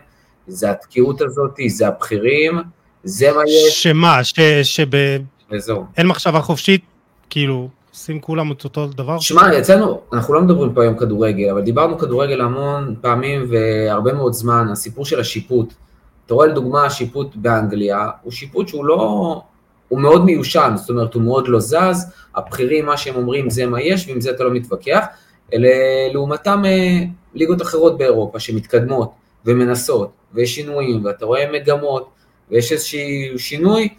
זה 0.48 0.72
התקיעות 0.72 1.22
הזאת, 1.22 1.60
זה 1.68 1.88
הבכירים, 1.88 2.60
זה 3.04 3.32
מה 3.34 3.42
יש. 3.48 3.84
שמה, 3.84 4.20
שבאין 4.64 5.26
וזהו. 5.52 5.86
מחשבה 6.04 6.42
חופשית, 6.42 6.82
כאילו, 7.30 7.70
עושים 7.94 8.20
כולם 8.20 8.52
את 8.52 8.64
אותו 8.64 8.88
דבר? 8.88 9.20
שמע, 9.20 9.54
יצאנו, 9.54 10.02
אנחנו 10.14 10.34
לא 10.34 10.42
מדברים 10.42 10.74
פה 10.74 10.82
היום 10.82 10.98
כדורגל, 10.98 11.50
אבל 11.50 11.62
דיברנו 11.62 11.98
כדורגל 11.98 12.42
המון 12.42 12.96
פעמים 13.02 13.46
והרבה 13.50 14.14
מאוד 14.14 14.34
זמן, 14.34 14.68
הסיפור 14.72 15.06
של 15.06 15.20
השיפוט. 15.20 15.74
אתה 16.26 16.34
רואה 16.34 16.48
לדוגמה, 16.48 16.86
השיפוט 16.86 17.36
באנגליה, 17.36 18.10
הוא 18.22 18.32
שיפוט 18.32 18.68
שהוא 18.68 18.86
לא, 18.86 19.42
הוא 19.88 20.00
מאוד 20.00 20.26
מיושן, 20.26 20.74
זאת 20.76 20.90
אומרת, 20.90 21.14
הוא 21.14 21.24
מאוד 21.24 21.48
לא 21.48 21.60
זז, 21.60 22.12
הבכירים, 22.36 22.86
מה 22.86 22.98
שהם 22.98 23.16
אומרים 23.16 23.50
זה 23.50 23.66
מה 23.66 23.82
יש, 23.82 24.08
ועם 24.08 24.22
זה 24.22 24.30
אתה 24.30 24.44
לא 24.44 24.52
מתווכח, 24.52 25.06
אלה 25.54 25.70
לעומתם 26.14 26.64
אה, 26.66 27.04
ליגות 27.34 27.62
אחרות 27.62 27.98
באירופה 27.98 28.39
שמתקדמות 28.39 29.12
ומנסות, 29.45 30.10
ויש 30.34 30.56
שינויים, 30.56 31.06
ואתה 31.06 31.26
רואה 31.26 31.52
מגמות, 31.52 32.10
ויש 32.52 32.72
איזשהו 32.72 33.39
שינוי, 33.39 33.89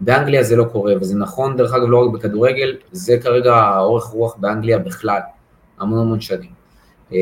באנגליה 0.00 0.42
זה 0.42 0.56
לא 0.56 0.64
קורה, 0.64 0.94
וזה 1.00 1.18
נכון 1.18 1.56
דרך 1.56 1.74
אגב 1.74 1.86
לא 1.88 1.98
רק 1.98 2.10
בכדורגל, 2.10 2.76
זה 2.92 3.18
כרגע 3.18 3.54
האורך 3.54 4.04
רוח 4.04 4.36
באנגליה 4.36 4.78
בכלל, 4.78 5.20
המון 5.78 5.98
המון 5.98 6.20
שנים. 6.20 6.50
אה, 7.12 7.18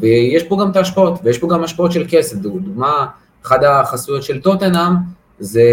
ויש 0.00 0.42
פה 0.42 0.58
גם 0.60 0.70
את 0.70 0.76
ההשפעות, 0.76 1.20
ויש 1.22 1.38
פה 1.38 1.48
גם 1.48 1.64
השפעות 1.64 1.92
של 1.92 2.04
כסף, 2.08 2.36
דוגמה, 2.36 3.06
אחת 3.46 3.60
החסויות 3.64 4.22
של 4.22 4.40
טוטנאם 4.40 4.92
זה 5.38 5.64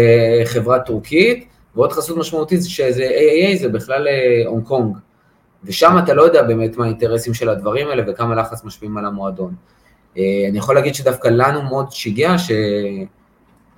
חברה 0.44 0.78
טורקית, 0.78 1.44
ועוד 1.76 1.92
חסות 1.92 2.16
משמעותית 2.16 2.60
שזה 2.64 3.08
AAA, 3.08 3.58
זה 3.58 3.68
בכלל 3.68 4.08
אה, 4.08 4.42
הונג 4.46 4.64
קונג. 4.64 4.96
ושם 5.64 5.96
אתה 6.04 6.14
לא 6.14 6.22
יודע 6.22 6.42
באמת 6.42 6.76
מה 6.76 6.84
האינטרסים 6.84 7.34
של 7.34 7.48
הדברים 7.48 7.88
האלה 7.88 8.02
וכמה 8.06 8.34
לחץ 8.34 8.64
משפיעים 8.64 8.98
על 8.98 9.06
המועדון. 9.06 9.54
אה, 10.16 10.22
אני 10.48 10.58
יכול 10.58 10.74
להגיד 10.74 10.94
שדווקא 10.94 11.28
לנו 11.28 11.62
מאוד 11.62 11.92
שיגע 11.92 12.34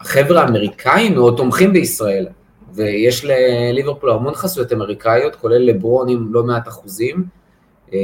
שהחבר'ה 0.00 0.42
האמריקאים 0.42 1.14
מאוד 1.14 1.36
תומכים 1.36 1.72
בישראל, 1.72 2.26
ויש 2.74 3.24
לליברפול 3.24 4.10
המון 4.10 4.34
חסויות 4.34 4.72
אמריקאיות, 4.72 5.36
כולל 5.36 5.58
לברון 5.58 6.08
עם 6.08 6.26
לא 6.30 6.44
מעט 6.44 6.68
אחוזים. 6.68 7.24
אה, 7.94 7.98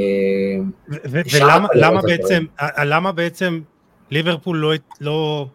ולמה 1.73 2.01
בעצם, 2.01 2.45
למה 2.83 3.11
בעצם 3.11 3.61
ליברפול 4.11 4.57
לא, 4.57 4.73
לא, 5.01 5.47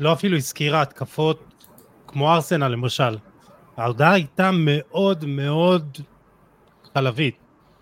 לא 0.00 0.12
אפילו 0.12 0.36
הזכירה 0.36 0.82
התקפות 0.82 1.44
כמו 2.06 2.34
ארסנל 2.34 2.68
למשל? 2.68 3.16
ההודעה 3.76 4.12
הייתה 4.12 4.50
מאוד 4.52 5.24
מאוד 5.24 5.98
חלבית, 6.94 7.34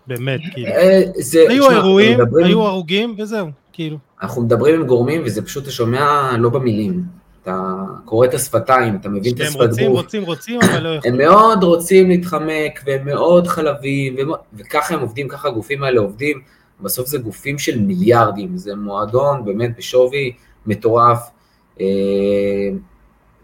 באמת, 0.07 0.39
כאילו. 0.53 0.67
אה, 0.67 1.01
היו 1.49 1.71
אירועים, 1.71 2.19
היו 2.43 2.63
הרוגים 2.63 3.15
וזהו, 3.17 3.47
כאילו. 3.73 3.97
אנחנו 4.21 4.41
מדברים 4.41 4.75
עם 4.75 4.87
גורמים 4.87 5.21
וזה 5.25 5.41
פשוט, 5.41 5.63
אתה 5.63 5.71
שומע 5.71 6.37
לא 6.37 6.49
במילים. 6.49 7.03
אתה 7.43 7.73
קורא 8.05 8.27
את 8.27 8.33
השפתיים, 8.33 8.95
אתה 8.95 9.09
מבין 9.09 9.35
את 9.35 9.39
השפת 9.39 9.69
גוף. 9.69 9.79
הם 9.79 9.91
רוצים, 9.91 9.91
רוצים, 9.91 10.23
רוצים, 10.23 10.59
אבל 10.61 10.83
לא 10.83 10.95
יכולים. 10.95 11.13
הם 11.13 11.27
מאוד 11.27 11.63
רוצים 11.63 12.09
להתחמק, 12.09 12.79
והם 12.85 13.05
מאוד 13.05 13.47
חלבים, 13.47 14.15
וככה 14.53 14.93
הם 14.93 14.99
עובדים, 14.99 15.27
ככה 15.27 15.47
הגופים 15.47 15.83
האלה 15.83 15.99
עובדים. 15.99 16.41
בסוף 16.81 17.07
זה 17.07 17.17
גופים 17.17 17.59
של 17.59 17.81
מיליארדים, 17.81 18.57
זה 18.57 18.75
מועדון 18.75 19.45
באמת 19.45 19.77
בשווי 19.77 20.31
מטורף, 20.65 21.29
אה, 21.81 21.85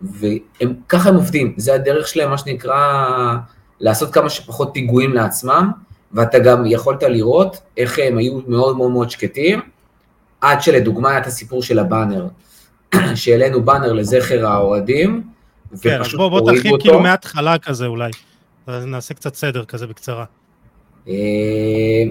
וככה 0.02 1.10
הם 1.10 1.16
עובדים, 1.16 1.54
זה 1.58 1.74
הדרך 1.74 2.08
שלהם, 2.08 2.30
מה 2.30 2.38
שנקרא, 2.38 3.36
לעשות 3.80 4.14
כמה 4.14 4.30
שפחות 4.30 4.70
פיגועים 4.74 5.14
לעצמם, 5.14 5.72
ואתה 6.12 6.40
גם 6.40 6.66
יכולת 6.66 7.04
לראות 7.04 7.58
איך 7.78 8.00
הם 8.04 8.18
היו 8.18 8.40
מאוד 8.48 8.78
מאוד 8.78 8.92
מאוד 8.92 9.10
שקטים, 9.10 9.62
עד 10.42 10.62
שלדוגמה 10.62 11.10
היה 11.10 11.20
את 11.20 11.28
הסיפור 11.28 11.64
של 11.64 11.80
הבאנר. 11.80 12.28
שהעלינו 13.16 13.62
באנר 13.62 13.94
לזכר 13.94 14.46
האוהדים, 14.46 15.24
כן, 15.82 15.98
ופשוט 16.02 16.20
בוא, 16.20 16.30
בוא 16.30 16.52
תרחיב 16.52 16.78
כאילו 16.80 17.00
מההתחלה 17.00 17.58
כזה 17.58 17.86
אולי, 17.86 18.12
אז 18.68 18.86
נעשה 18.86 19.14
קצת 19.14 19.36
סדר 19.36 19.66
כזה 19.66 19.88
בקצרה. 19.88 20.26
אה, 21.08 21.14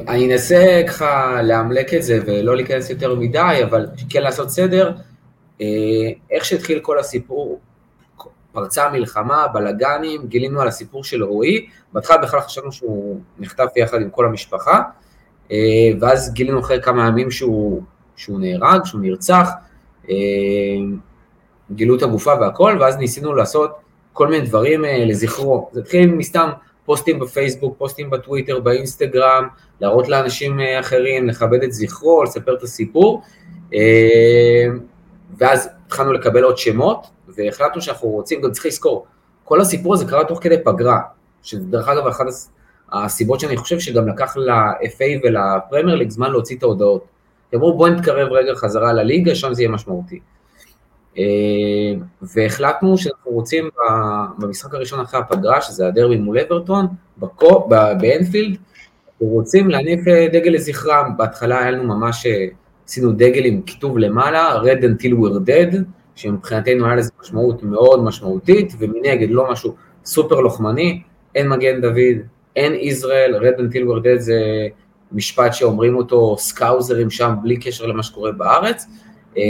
אני 0.09 0.33
אנסה 0.33 0.83
ככה 0.89 1.43
לאמלק 1.43 1.95
את 1.95 2.03
זה 2.03 2.19
ולא 2.27 2.57
להיכנס 2.57 2.91
יותר 2.91 3.15
מדי, 3.15 3.61
אבל 3.65 3.87
כן 4.09 4.23
לעשות 4.23 4.51
סדר. 4.51 4.93
אה, 5.61 5.67
איך 6.31 6.45
שהתחיל 6.45 6.81
כל 6.81 6.99
הסיפור, 6.99 7.61
פרצה 8.55 8.87
המלחמה, 8.87 9.47
בלאגנים, 9.49 10.27
גילינו 10.27 10.61
על 10.61 10.69
הסיפור 10.69 11.05
של 11.05 11.25
רועי, 11.25 11.67
בהתחלה 11.93 12.19
בכלל 12.19 12.41
חשבנו 12.41 12.73
שהוא 12.73 13.21
נחטף 13.39 13.73
יחד 13.77 14.01
עם 14.01 14.11
כל 14.11 14.27
המשפחה, 14.27 14.83
אה, 15.53 15.57
ואז 16.01 16.33
גילינו 16.33 16.61
אחרי 16.61 16.83
כמה 16.83 17.07
ימים 17.07 17.31
שהוא, 17.31 17.83
שהוא 18.17 18.41
נהרג, 18.41 18.85
שהוא 18.85 19.01
נרצח, 19.01 19.51
אה, 20.11 20.15
גילו 21.73 21.97
את 21.97 22.03
הגופה 22.03 22.33
והכל, 22.41 22.77
ואז 22.81 22.97
ניסינו 22.97 23.35
לעשות 23.35 23.71
כל 24.13 24.29
מיני 24.29 24.47
דברים 24.47 24.85
אה, 24.85 25.05
לזכרו. 25.05 25.69
זה 25.73 25.81
התחיל 25.81 26.15
מסתם 26.15 26.51
פוסטים 26.85 27.19
בפייסבוק, 27.19 27.75
פוסטים 27.79 28.11
בטוויטר, 28.11 28.61
באינסטגרם, 28.61 29.49
להראות 29.81 30.09
לאנשים 30.09 30.61
אחרים, 30.81 31.29
לכבד 31.29 31.63
את 31.63 31.73
זכרו, 31.73 32.25
לספר 32.25 32.55
את 32.55 32.63
הסיפור, 32.63 33.23
ואז 35.39 35.69
התחלנו 35.87 36.13
לקבל 36.13 36.43
עוד 36.43 36.59
שמות, 36.59 37.07
והחלטנו 37.37 37.83
שאנחנו 37.83 38.09
רוצים, 38.09 38.41
גם 38.41 38.51
צריך 38.51 38.67
לזכור, 38.67 39.07
כל 39.45 39.61
הסיפור 39.61 39.95
הזה 39.95 40.05
קרה 40.05 40.25
תוך 40.25 40.43
כדי 40.43 40.57
פגרה, 40.65 41.01
שדרך 41.43 41.89
אגב 41.89 42.07
אחת 42.07 42.25
הסיבות 42.93 43.41
שאני 43.41 43.57
חושב 43.57 43.79
שגם 43.79 44.09
לקח 44.09 44.37
ל-FA 44.37 45.21
ולפרמייר 45.25 45.97
ליג 45.97 46.11
זמן 46.11 46.31
להוציא 46.31 46.57
את 46.57 46.63
ההודעות. 46.63 47.05
אמרו 47.55 47.77
בואי 47.77 47.91
נתקרב 47.91 48.33
רגע 48.33 48.55
חזרה 48.55 48.93
לליגה, 48.93 49.35
שם 49.35 49.55
זה 49.55 49.63
יהיה 49.63 49.71
משמעותי. 49.71 50.21
אה, 51.19 51.25
והחלטנו 52.23 52.99
שאנחנו 52.99 53.31
רוצים 53.31 53.69
במשחק 54.39 54.75
הראשון 54.75 55.01
אחרי 55.01 55.21
הפגרה, 55.21 55.61
שזה 55.61 55.87
הדרבי 55.87 56.17
מול 56.17 56.39
אברטון, 56.39 56.87
באנפילד, 58.01 58.57
אנחנו 59.11 59.27
רוצים 59.27 59.71
להניף 59.71 60.09
אה, 60.09 60.27
דגל 60.33 60.51
לזכרם. 60.51 61.17
בהתחלה 61.17 61.59
היה 61.59 61.71
לנו 61.71 61.85
ממש, 61.85 62.27
אה, 62.27 62.47
עשינו 62.89 63.13
דגל 63.13 63.45
עם 63.45 63.63
כיתוב 63.63 63.99
למעלה, 63.99 64.63
Red 64.63 64.83
until 64.83 65.13
we're 65.13 65.49
dead, 65.49 65.77
שמבחינתנו 66.15 66.87
היה 66.87 66.97
לזה 66.97 67.11
משמעות 67.23 67.63
מאוד 67.63 68.03
משמעותית, 68.05 68.73
ומנגד 68.79 69.31
לא 69.31 69.53
משהו 69.53 69.75
סופר 70.05 70.41
לוחמני, 70.41 71.03
אין 71.35 71.49
מגן 71.49 71.81
דוד, 71.81 72.27
אין 72.57 72.75
ישראל, 72.75 73.55
until 73.59 73.85
we're 73.89 74.05
dead 74.05 74.19
זה 74.19 74.41
משפט 75.13 75.55
שאומרים 75.55 75.97
אותו 75.97 76.37
סקאוזרים 76.39 77.11
שם 77.11 77.35
בלי 77.43 77.57
קשר 77.57 77.87
למה 77.87 78.03
שקורה 78.03 78.33
בארץ, 78.33 78.87
אה, 79.37 79.43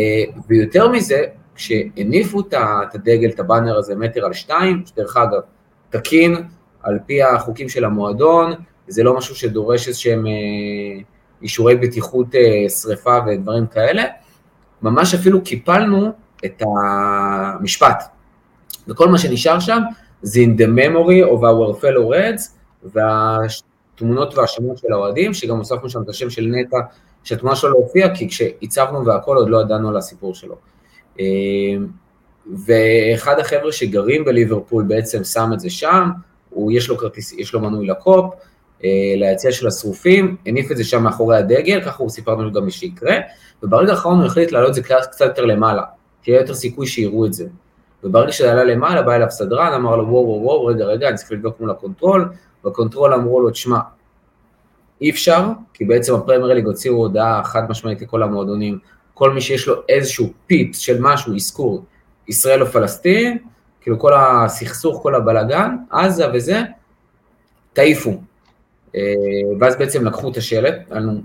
ויותר 0.48 0.88
מזה, 0.88 1.24
כשהניפו 1.54 2.40
את 2.40 2.54
הדגל, 2.94 3.28
את 3.28 3.40
הבאנר 3.40 3.78
הזה 3.78 3.96
מטר 3.96 4.24
על 4.24 4.32
שתיים, 4.32 4.82
שדרך 4.86 5.16
אגב, 5.16 5.40
תקין 5.90 6.36
על 6.82 6.98
פי 7.06 7.22
החוקים 7.22 7.68
של 7.68 7.84
המועדון, 7.84 8.52
זה 8.88 9.02
לא 9.02 9.16
משהו 9.16 9.34
שדורש 9.34 9.88
איזשהם 9.88 10.26
אה, 10.26 10.32
אישורי 11.42 11.76
בטיחות 11.76 12.34
אה, 12.34 12.68
שריפה 12.68 13.18
ודברים 13.26 13.66
כאלה, 13.66 14.02
ממש 14.82 15.14
אפילו 15.14 15.44
קיפלנו 15.44 16.12
את 16.44 16.62
המשפט. 16.62 18.04
וכל 18.88 19.08
מה 19.08 19.18
שנשאר 19.18 19.60
שם 19.60 19.80
זה 20.22 20.40
in 20.40 20.60
the 20.60 20.66
memory 20.66 21.30
of 21.32 21.40
our 21.40 21.82
fellow 21.82 22.14
reds, 22.14 22.42
וה... 22.94 23.38
התמונות 23.94 24.38
והשמות 24.38 24.78
של 24.78 24.92
האוהדים, 24.92 25.34
שגם 25.34 25.58
הוספנו 25.58 25.90
שם 25.90 26.02
את 26.02 26.08
השם 26.08 26.30
של 26.30 26.46
נטע, 26.46 26.76
שהתמונה 27.24 27.56
שלו 27.56 27.70
לא 27.70 27.76
הופיעה, 27.76 28.14
כי 28.14 28.28
כשהצבנו 28.28 29.06
והכל 29.06 29.36
עוד 29.36 29.48
לא 29.48 29.60
ידענו 29.60 29.88
על 29.88 29.96
הסיפור 29.96 30.34
שלו. 30.34 30.56
אה, 31.20 31.24
ואחד 32.66 33.38
החבר'ה 33.38 33.72
שגרים 33.72 34.24
בליברפול 34.24 34.84
בעצם 34.84 35.24
שם 35.24 35.50
את 35.54 35.60
זה 35.60 35.70
שם, 35.70 36.08
הוא 36.50 36.72
יש 36.72 36.88
לו 36.88 36.96
כרטיס, 36.96 37.32
יש 37.32 37.54
לו 37.54 37.60
מנוי 37.60 37.86
לקופ, 37.86 38.34
אה, 38.84 39.14
ליציע 39.16 39.52
של 39.52 39.66
השרופים, 39.66 40.36
הניף 40.46 40.70
את 40.70 40.76
זה 40.76 40.84
שם 40.84 41.02
מאחורי 41.02 41.36
הדגל, 41.36 41.80
ככה 41.84 42.02
הוא 42.02 42.10
סיפר 42.10 42.34
לנו 42.34 42.52
גם 42.52 42.70
שיקרה, 42.70 43.16
וברגע 43.62 43.90
האחרון 43.90 44.18
הוא 44.18 44.26
החליט 44.26 44.52
להעלות 44.52 44.70
את 44.70 44.74
זה 44.74 44.82
קצת 44.82 45.20
יותר 45.20 45.44
למעלה, 45.44 45.82
כי 46.24 46.30
יהיה 46.30 46.40
יותר 46.40 46.54
סיכוי 46.54 46.86
שיראו 46.86 47.26
את 47.26 47.32
זה. 47.32 47.46
וברגע 48.04 48.32
שזה 48.32 48.52
עלה 48.52 48.64
למעלה, 48.64 49.02
בא 49.02 49.14
אליו 49.14 49.30
סדרן, 49.30 49.72
אמר 49.72 49.96
לו 49.96 50.08
וואו 50.08 50.42
וואו 50.42 50.66
רגע 50.66 50.84
רגע, 50.84 51.08
אני 51.08 51.16
צריך 51.16 51.32
לבדוק 51.32 51.60
מול 51.60 51.70
ה 51.70 51.77
control, 51.77 52.28
ב 52.64 52.70
control 52.71 53.14
אמרו 53.14 53.40
לו, 53.40 53.50
תשמע, 53.50 53.78
אי 55.00 55.10
אפשר, 55.10 55.48
כי 55.74 55.84
בעצם 55.84 56.14
הפרמייר 56.14 56.54
ליג 56.54 56.66
הוציאו 56.66 56.94
הודעה 56.94 57.44
חד 57.44 57.70
משמעית 57.70 58.02
לכל 58.02 58.22
המועדונים, 58.22 58.78
כל 59.14 59.32
מי 59.32 59.40
שיש 59.40 59.68
לו 59.68 59.74
איזשהו 59.88 60.32
פיפס 60.46 60.78
של 60.78 60.96
משהו, 61.00 61.34
אזכור, 61.34 61.84
ישראל 62.28 62.62
או 62.62 62.66
פלסטין, 62.66 63.38
כאילו 63.80 63.98
כל 63.98 64.12
הסכסוך, 64.14 65.02
כל 65.02 65.14
הבלגן, 65.14 65.76
עזה 65.90 66.26
וזה, 66.34 66.62
תעיפו. 67.72 68.20
אה, 68.96 69.00
ואז 69.60 69.76
בעצם 69.76 70.04
לקחו 70.04 70.30
את 70.30 70.36
השלט, 70.36 70.74
היה 70.90 71.00
לנו 71.00 71.20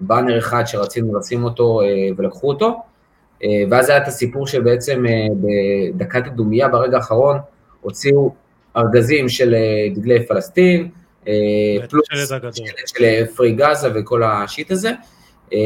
באנר 0.00 0.38
אחד 0.38 0.64
שרצינו 0.66 1.18
לשים 1.18 1.44
אותו 1.44 1.80
אה, 1.80 1.86
ולקחו 2.16 2.48
אותו, 2.48 2.82
ואז 3.70 3.88
היה 3.88 3.98
את 4.02 4.08
הסיפור 4.08 4.46
שבעצם 4.46 5.04
בדקת 5.94 6.26
הדומייה 6.26 6.68
ברגע 6.68 6.96
האחרון 6.96 7.38
הוציאו 7.80 8.34
ארגזים 8.76 9.28
של 9.28 9.54
אה, 9.54 9.94
דגלי 9.94 10.26
פלסטין, 10.26 10.88
אה, 11.28 11.88
פלוס 11.88 12.06
של 12.84 13.26
free 13.36 13.52
Gaza 13.52 13.88
וכל 13.94 14.22
ה 14.22 14.32
shit 14.32 14.70
הזה, 14.70 14.92
אה, 15.52 15.58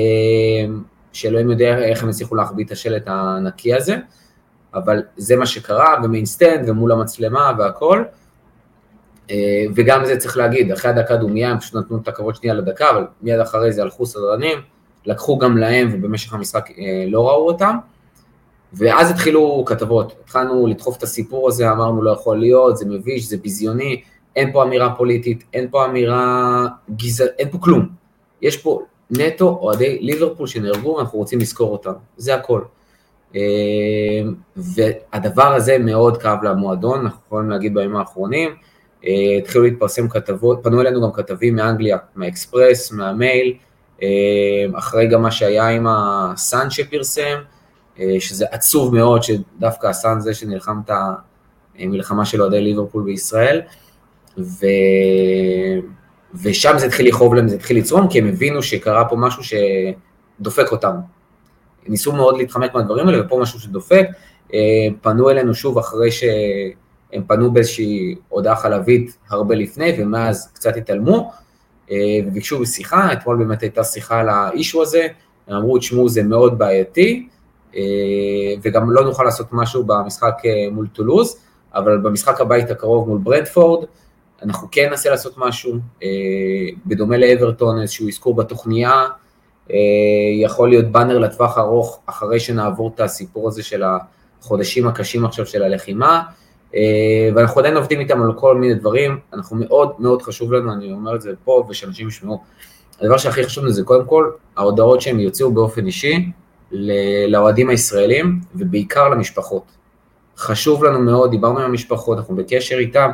שאלוהים 1.12 1.50
יודע 1.50 1.78
איך 1.78 2.02
הם 2.02 2.08
הצליחו 2.08 2.34
להחביא 2.34 2.64
את 2.64 2.70
השלט 2.70 3.02
הענקי 3.06 3.74
הזה, 3.74 3.96
אבל 4.74 5.02
זה 5.16 5.36
מה 5.36 5.46
שקרה, 5.46 5.94
ו 6.04 6.11
main 6.11 6.36
stand 6.36 6.68
ומול 6.68 6.92
המצלמה 6.92 7.52
והכל, 7.58 8.04
אה, 9.30 9.64
וגם 9.74 10.04
זה 10.04 10.16
צריך 10.16 10.36
להגיד, 10.36 10.72
אחרי 10.72 10.90
הדקה 10.90 11.16
דומיה 11.16 11.50
הם 11.50 11.58
פשוט 11.58 11.74
נתנו 11.74 11.98
את 12.02 12.08
הכבוד 12.08 12.36
שנייה 12.36 12.54
לדקה, 12.54 12.90
אבל 12.90 13.06
מיד 13.22 13.40
אחרי 13.40 13.72
זה 13.72 13.82
הלכו 13.82 14.06
סדרנים, 14.06 14.58
לקחו 15.06 15.38
גם 15.38 15.58
להם 15.58 15.88
ובמשך 15.92 16.32
המשחק 16.32 16.70
אה, 16.70 17.04
לא 17.08 17.28
ראו 17.28 17.46
אותם, 17.46 17.76
ואז 18.72 19.10
התחילו 19.10 19.64
כתבות, 19.66 20.14
התחלנו 20.24 20.66
לדחוף 20.66 20.96
את 20.98 21.02
הסיפור 21.02 21.48
הזה, 21.48 21.72
אמרנו 21.72 22.02
לא 22.02 22.10
יכול 22.10 22.38
להיות, 22.38 22.76
זה 22.76 22.86
מביש, 22.86 23.28
זה 23.28 23.36
ביזיוני, 23.36 24.02
אין 24.36 24.52
פה 24.52 24.62
אמירה 24.62 24.94
פוליטית, 24.94 25.44
אין 25.54 25.68
פה 25.70 25.84
אמירה 25.84 26.66
גזענית, 26.96 27.32
אין 27.38 27.50
פה 27.50 27.58
כלום. 27.58 27.88
יש 28.42 28.56
פה 28.56 28.82
נטו 29.10 29.58
אוהדי 29.60 29.98
ליברפול 30.00 30.46
שנהרגו 30.46 30.94
ואנחנו 30.94 31.18
רוצים 31.18 31.38
לזכור 31.38 31.72
אותם, 31.72 31.92
זה 32.16 32.34
הכל. 32.34 32.60
אה, 33.36 33.40
והדבר 34.56 35.54
הזה 35.54 35.78
מאוד 35.78 36.16
כאב 36.16 36.42
למועדון, 36.42 37.00
אנחנו 37.00 37.20
יכולים 37.26 37.50
להגיד 37.50 37.74
בימים 37.74 37.96
האחרונים, 37.96 38.50
אה, 39.06 39.38
התחילו 39.38 39.64
להתפרסם 39.64 40.08
כתבות, 40.08 40.60
פנו 40.62 40.80
אלינו 40.80 41.02
גם 41.02 41.12
כתבים 41.12 41.56
מאנגליה, 41.56 41.98
מהאקספרס, 42.14 42.92
מהמייל, 42.92 43.56
אחרי 44.74 45.06
גם 45.06 45.22
מה 45.22 45.30
שהיה 45.30 45.68
עם 45.68 45.86
הסאן 45.88 46.70
שפרסם, 46.70 47.38
שזה 48.18 48.46
עצוב 48.50 48.94
מאוד 48.94 49.22
שדווקא 49.22 49.86
הסאן 49.86 50.20
זה 50.20 50.34
שנלחם 50.34 50.80
את 50.84 50.90
המלחמה 51.78 52.24
של 52.24 52.42
אוהדי 52.42 52.60
ליברפול 52.60 53.04
בישראל, 53.04 53.60
ו... 54.38 54.66
ושם 56.42 56.78
זה 56.78 56.86
התחיל 56.86 57.08
לכאוב 57.08 57.34
להם, 57.34 57.48
זה 57.48 57.56
התחיל 57.56 57.78
לצרום, 57.78 58.08
כי 58.08 58.18
הם 58.18 58.26
הבינו 58.26 58.62
שקרה 58.62 59.04
פה 59.04 59.16
משהו 59.16 59.42
שדופק 59.44 60.72
אותם. 60.72 60.94
ניסו 61.86 62.12
מאוד 62.12 62.36
להתחמק 62.36 62.74
מהדברים 62.74 63.08
האלה, 63.08 63.26
ופה 63.26 63.38
משהו 63.42 63.60
שדופק. 63.60 64.06
אה, 64.54 64.58
פנו 65.02 65.30
אלינו 65.30 65.54
שוב 65.54 65.78
אחרי 65.78 66.10
שהם 66.10 67.22
פנו 67.26 67.50
באיזושהי 67.52 68.14
הודעה 68.28 68.56
חלבית 68.56 69.18
הרבה 69.30 69.54
לפני, 69.54 69.96
ומאז 69.98 70.50
קצת 70.54 70.76
התעלמו, 70.76 71.16
אה, 71.16 71.38
וביקשו 72.26 72.66
שיחה, 72.66 73.12
אתמול 73.12 73.36
באמת 73.36 73.62
הייתה 73.62 73.84
שיחה 73.84 74.20
על 74.20 74.28
האישו 74.28 74.82
הזה, 74.82 75.06
הם 75.48 75.56
אמרו, 75.56 75.78
תשמעו, 75.78 76.08
זה 76.08 76.22
מאוד 76.22 76.58
בעייתי, 76.58 77.28
אה, 77.76 77.80
וגם 78.62 78.90
לא 78.90 79.04
נוכל 79.04 79.24
לעשות 79.24 79.46
משהו 79.52 79.84
במשחק 79.84 80.34
מול 80.72 80.86
טולוז, 80.92 81.36
אבל 81.74 81.98
במשחק 81.98 82.40
הבית 82.40 82.70
הקרוב 82.70 83.08
מול 83.08 83.18
ברנדפורד, 83.18 83.84
אנחנו 84.42 84.68
כן 84.70 84.88
ננסה 84.90 85.10
לעשות 85.10 85.34
משהו, 85.38 85.74
אה, 86.02 86.08
בדומה 86.86 87.16
לאברטון, 87.16 87.80
איזשהו 87.82 88.08
אזכור 88.08 88.34
בתוכניה, 88.34 89.06
אה, 89.70 89.76
יכול 90.42 90.68
להיות 90.68 90.84
באנר 90.86 91.18
לטווח 91.18 91.58
ארוך, 91.58 92.00
אחרי 92.06 92.40
שנעבור 92.40 92.90
את 92.94 93.00
הסיפור 93.00 93.48
הזה 93.48 93.62
של 93.62 93.82
החודשים 94.40 94.88
הקשים 94.88 95.24
עכשיו 95.24 95.46
של 95.46 95.62
הלחימה, 95.62 96.16
אה, 96.16 96.22
ואנחנו 97.34 97.60
עדיין 97.60 97.76
עובדים 97.76 98.00
איתם 98.00 98.22
על 98.22 98.32
כל 98.32 98.56
מיני 98.56 98.74
דברים, 98.74 99.18
אנחנו 99.32 99.56
מאוד 99.56 99.92
מאוד 99.98 100.22
חשוב 100.22 100.52
לנו, 100.52 100.72
אני 100.72 100.92
אומר 100.92 101.14
את 101.14 101.22
זה 101.22 101.32
פה 101.44 101.66
ושאנשים 101.68 102.08
ישמעו, 102.08 102.42
הדבר 103.00 103.18
שהכי 103.18 103.44
חשוב 103.44 103.64
לנו 103.64 103.72
זה 103.72 103.82
קודם 103.82 104.04
כל, 104.06 104.30
ההודעות 104.56 105.00
שהם 105.00 105.20
יוציאו 105.20 105.52
באופן 105.52 105.86
אישי 105.86 106.30
לאוהדים 107.28 107.70
הישראלים, 107.70 108.40
ובעיקר 108.54 109.08
למשפחות. 109.08 109.62
חשוב 110.36 110.84
לנו 110.84 110.98
מאוד, 110.98 111.30
דיברנו 111.30 111.58
עם 111.58 111.64
המשפחות, 111.64 112.18
אנחנו 112.18 112.36
בקשר 112.36 112.78
איתם, 112.78 113.10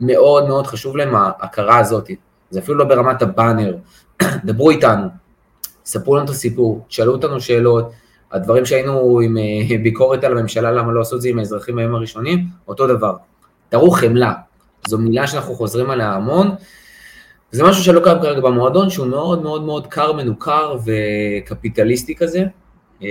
מאוד 0.00 0.48
מאוד 0.48 0.66
חשוב 0.66 0.96
להם 0.96 1.14
ההכרה 1.14 1.78
הזאת. 1.78 2.10
זה 2.50 2.60
אפילו 2.60 2.78
לא 2.78 2.84
ברמת 2.84 3.22
הבאנר. 3.22 3.76
דברו 4.44 4.70
איתנו, 4.70 5.08
ספרו 5.84 6.16
לנו 6.16 6.24
את 6.24 6.30
הסיפור, 6.30 6.84
שאלו 6.88 7.12
אותנו 7.12 7.40
שאלות, 7.40 7.90
הדברים 8.32 8.66
שהיינו 8.66 9.20
עם 9.20 9.36
אה, 9.38 9.78
ביקורת 9.82 10.24
על 10.24 10.38
הממשלה, 10.38 10.72
למה 10.72 10.92
לא 10.92 11.00
עשו 11.00 11.16
את 11.16 11.20
זה 11.20 11.28
עם 11.28 11.38
האזרחים 11.38 11.76
בימים 11.76 11.94
הראשונים, 11.94 12.44
אותו 12.68 12.86
דבר. 12.86 13.16
תראו 13.68 13.90
חמלה, 13.90 14.32
זו 14.88 14.98
מילה 14.98 15.26
שאנחנו 15.26 15.54
חוזרים 15.54 15.90
עליה 15.90 16.12
המון. 16.12 16.50
זה 17.52 17.64
משהו 17.64 17.84
שלא 17.84 18.00
קיים 18.04 18.18
כרגע 18.22 18.40
במועדון, 18.40 18.90
שהוא 18.90 19.06
מאוד 19.06 19.42
מאוד 19.42 19.62
מאוד 19.62 19.86
קר, 19.86 20.12
מנוכר 20.12 20.76
וקפיטליסטי 20.84 22.14
כזה, 22.14 22.44
אה, 23.02 23.08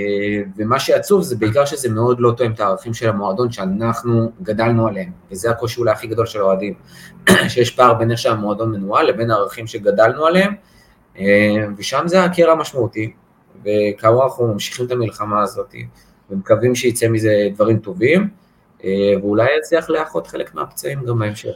ומה 0.58 0.80
שעצוב 0.80 1.22
זה 1.22 1.36
בעיקר 1.36 1.66
שזה 1.66 1.90
מאוד 1.90 2.20
לא 2.20 2.34
תואם 2.38 2.52
את 2.52 2.60
הערכים 2.60 2.94
של 2.94 3.10
המועדון 3.10 3.52
שאנחנו 3.52 4.32
גדלנו 4.42 4.88
עליהם, 4.88 5.12
וזה 5.32 5.50
הקושי 5.52 5.80
אולי 5.80 5.92
הכי 5.92 6.08
גדול 6.08 6.26
של 6.26 6.40
האוהדים, 6.40 6.74
שיש 7.50 7.72
פער 7.72 7.94
בין 7.94 8.12
איך 8.12 8.20
שהמועדון 8.20 8.72
מנוהל 8.72 9.08
לבין 9.08 9.32
הערכים 9.32 9.68
שגדלנו 9.68 10.26
עליהם, 10.26 10.54
אה, 11.20 11.66
ושם 11.78 12.04
זה 12.06 12.24
הקרע 12.24 12.52
המשמעותי, 12.52 13.12
וכאמור 13.66 14.24
אנחנו 14.24 14.48
ממשיכים 14.48 14.86
את 14.86 14.92
המלחמה 14.92 15.42
הזאת, 15.42 15.76
ומקווים 16.30 16.76
שיצא 16.76 17.08
מזה 17.08 17.48
דברים 17.54 17.78
טובים, 17.80 18.30
אה, 18.84 18.90
ואולי 19.22 19.48
יצליח 19.60 19.90
לאחות 19.90 20.28
חלק 20.28 20.56
מהפצעים 20.56 21.06
גם 21.06 21.20
בהמשך. 21.20 21.52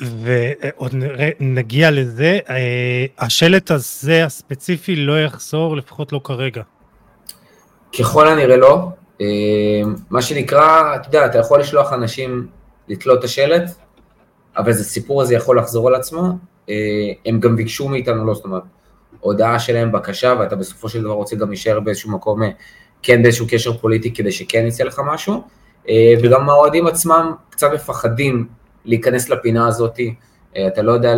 ועוד 0.00 0.94
נגיע 1.40 1.90
לזה, 1.90 2.38
השלט 3.18 3.70
הזה 3.70 4.24
הספציפי 4.24 4.96
לא 4.96 5.20
יחזור, 5.24 5.76
לפחות 5.76 6.12
לא 6.12 6.20
כרגע. 6.24 6.62
ככל 7.98 8.28
הנראה 8.28 8.56
לא. 8.56 8.88
אה, 9.20 9.26
מה 10.10 10.22
שנקרא, 10.22 10.94
אתה 10.96 11.08
יודע, 11.08 11.26
אתה 11.26 11.38
יכול 11.38 11.60
לשלוח 11.60 11.92
אנשים 11.92 12.46
לתלות 12.88 13.18
את 13.18 13.24
השלט, 13.24 13.70
אבל 14.56 14.72
זה 14.72 14.84
סיפור 14.84 15.22
הזה 15.22 15.34
יכול 15.34 15.58
לחזור 15.58 15.88
על 15.88 15.94
עצמו. 15.94 16.38
אה, 16.68 16.74
הם 17.26 17.40
גם 17.40 17.56
ביקשו 17.56 17.88
מאיתנו, 17.88 18.26
לא, 18.26 18.34
זאת 18.34 18.44
אומרת, 18.44 18.62
הודעה 19.20 19.58
שלהם, 19.58 19.92
בקשה, 19.92 20.34
ואתה 20.40 20.56
בסופו 20.56 20.88
של 20.88 21.02
דבר 21.02 21.12
רוצה 21.12 21.36
גם 21.36 21.48
להישאר 21.48 21.80
באיזשהו 21.80 22.10
מקום, 22.10 22.42
אה, 22.42 22.48
כן 23.02 23.22
באיזשהו 23.22 23.46
קשר 23.50 23.76
פוליטי 23.76 24.14
כדי 24.14 24.32
שכן 24.32 24.64
יצא 24.66 24.84
לך 24.84 25.00
משהו. 25.06 25.42
וגם 26.22 26.50
האוהדים 26.50 26.86
עצמם 26.86 27.32
קצת 27.50 27.70
מפחדים 27.74 28.48
להיכנס 28.84 29.28
לפינה 29.28 29.68
הזאתי. 29.68 30.14
אה, 30.56 30.66
אתה 30.66 30.82
לא 30.82 30.92
יודע 30.92 31.12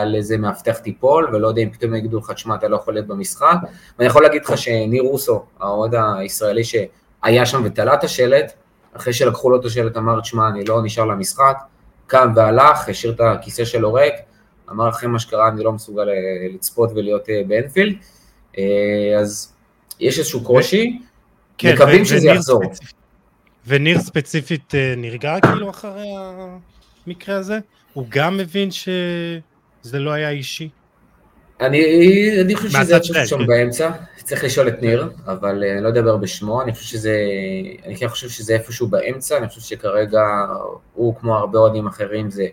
על, 0.00 0.14
איזה 0.14 0.36
מאבטח 0.36 0.78
תיפול, 0.78 1.28
ולא 1.32 1.48
יודע 1.48 1.62
אם 1.62 1.70
פתאום 1.70 1.94
יגידו 1.94 2.18
לך, 2.18 2.38
שמע, 2.38 2.54
אתה 2.54 2.68
לא 2.68 2.76
יכול 2.76 2.94
להיות 2.94 3.06
במשחק. 3.06 3.56
ואני 3.98 4.08
יכול 4.08 4.22
להגיד 4.22 4.44
לך 4.44 4.58
שניר 4.58 5.02
רוסו, 5.02 5.44
האוהד 5.60 5.94
הישראלי 6.18 6.62
שהיה 6.64 7.46
שם 7.46 7.62
ותלה 7.64 7.94
את 7.94 8.04
השלט, 8.04 8.52
אחרי 8.96 9.12
שלקחו 9.12 9.50
לו 9.50 9.60
את 9.60 9.64
השלט 9.64 9.96
אמר, 9.96 10.22
שמע, 10.22 10.48
אני 10.48 10.64
לא 10.64 10.82
נשאר 10.82 11.04
למשחק, 11.04 11.56
קם 12.06 12.32
והלך, 12.36 12.88
השאיר 12.88 13.12
את 13.12 13.20
הכיסא 13.20 13.64
שלו 13.64 13.92
ריק, 13.92 14.14
אמר 14.70 14.88
אחרי 14.88 15.08
מה 15.08 15.18
שקרה, 15.18 15.48
אני 15.48 15.64
לא 15.64 15.72
מסוגל 15.72 16.08
אה, 16.08 16.14
לצפות 16.54 16.90
ולהיות 16.94 17.28
אה, 17.28 17.42
באנפילד. 17.48 17.94
אז 19.18 19.52
יש 20.00 20.18
איזשהו 20.18 20.44
קושי, 20.44 20.98
כן, 21.58 21.74
מקווים 21.74 22.04
שזה 22.04 22.28
יחזור. 22.28 22.62
ספציפ... 22.64 22.92
וניר 23.66 24.00
ספציפית 24.00 24.74
נרגע 24.96 25.36
כאילו 25.42 25.70
אחרי 25.70 26.08
המקרה 27.06 27.36
הזה? 27.36 27.58
הוא 27.92 28.06
גם 28.08 28.36
מבין 28.36 28.70
שזה 28.70 29.98
לא 29.98 30.10
היה 30.10 30.30
אישי? 30.30 30.68
אני, 31.60 31.80
אני 32.40 32.56
חושב 32.56 32.68
שזה 32.68 32.96
איפשהו 32.96 33.14
שם 33.26 33.38
כן. 33.38 33.46
באמצע, 33.46 33.90
צריך 34.24 34.44
לשאול 34.44 34.68
את 34.68 34.82
ניר, 34.82 35.10
אבל 35.26 35.64
אני 35.64 35.84
לא 35.84 35.88
אדבר 35.88 36.16
בשמו, 36.16 36.62
אני 36.62 36.72
חושב 36.72 36.84
שזה, 36.84 37.14
אני 37.86 37.96
כן 37.96 38.08
חושב 38.08 38.28
שזה 38.28 38.54
איפשהו 38.54 38.88
באמצע, 38.88 39.38
אני 39.38 39.48
חושב 39.48 39.60
שכרגע 39.60 40.22
הוא 40.94 41.14
כמו 41.20 41.36
הרבה 41.36 41.58
אוהדים 41.58 41.86
אחרים, 41.86 42.30
זה 42.30 42.46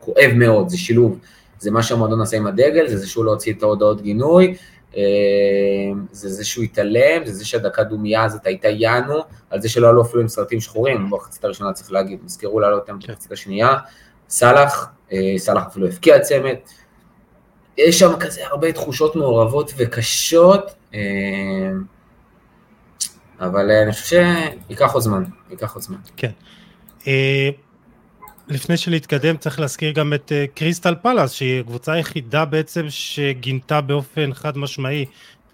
כואב 0.00 0.30
מאוד, 0.34 0.68
זה 0.68 0.78
שילוב, 0.78 1.18
זה 1.58 1.70
מה 1.70 1.82
שהמועדון 1.82 2.20
עשה 2.20 2.36
עם 2.36 2.46
הדגל, 2.46 2.88
זה 2.88 2.96
זה 2.96 3.08
שהוא 3.08 3.24
לא 3.24 3.30
הוציא 3.30 3.52
את 3.52 3.62
ההודעות 3.62 4.02
גינוי, 4.02 4.56
אה, 4.96 5.02
זה 6.12 6.28
זה 6.28 6.44
שהוא 6.44 6.64
התעלם, 6.64 7.24
זה 7.24 7.32
זה 7.32 7.46
שהדקה 7.46 7.84
דומייה 7.84 8.24
הזאת 8.24 8.46
הייתה 8.46 8.68
יאנו, 8.68 9.14
על 9.50 9.60
זה 9.60 9.68
שלא 9.68 9.88
עלו 9.88 10.02
אפילו 10.02 10.22
עם 10.22 10.28
סרטים 10.28 10.60
שחורים, 10.60 11.10
במחצית 11.10 11.44
הראשונה 11.44 11.72
צריך 11.72 11.92
להגיד, 11.92 12.18
נזכרו 12.24 12.60
לעלות 12.60 12.80
אותם 12.80 12.98
במחצית 12.98 13.32
השנייה, 13.32 13.76
סאלח, 14.28 14.88
אה, 15.12 15.34
סאלח 15.36 15.66
אפילו 15.66 15.88
הפקיע 15.88 16.20
צמד, 16.20 16.54
יש 17.78 17.98
שם 17.98 18.12
כזה 18.20 18.46
הרבה 18.46 18.72
תחושות 18.72 19.16
מעורבות 19.16 19.72
וקשות, 19.76 20.74
אה, 20.94 21.00
אבל 23.40 23.70
אני 23.70 23.92
חושב 23.92 24.24
שייקח 24.68 24.92
עוד 24.92 25.02
זמן, 25.02 25.24
ייקח 25.50 25.74
עוד 25.74 25.82
זמן. 25.82 25.96
כן. 26.16 26.30
אה, 28.50 28.54
לפני 28.54 28.76
שנתקדם 28.76 29.36
צריך 29.36 29.60
להזכיר 29.60 29.92
גם 29.92 30.14
את 30.14 30.32
קריסטל 30.54 30.94
פלאס 31.02 31.32
שהיא 31.32 31.60
הקבוצה 31.60 31.92
היחידה 31.92 32.44
בעצם 32.44 32.86
שגינתה 32.88 33.80
באופן 33.80 34.34
חד 34.34 34.58
משמעי 34.58 35.04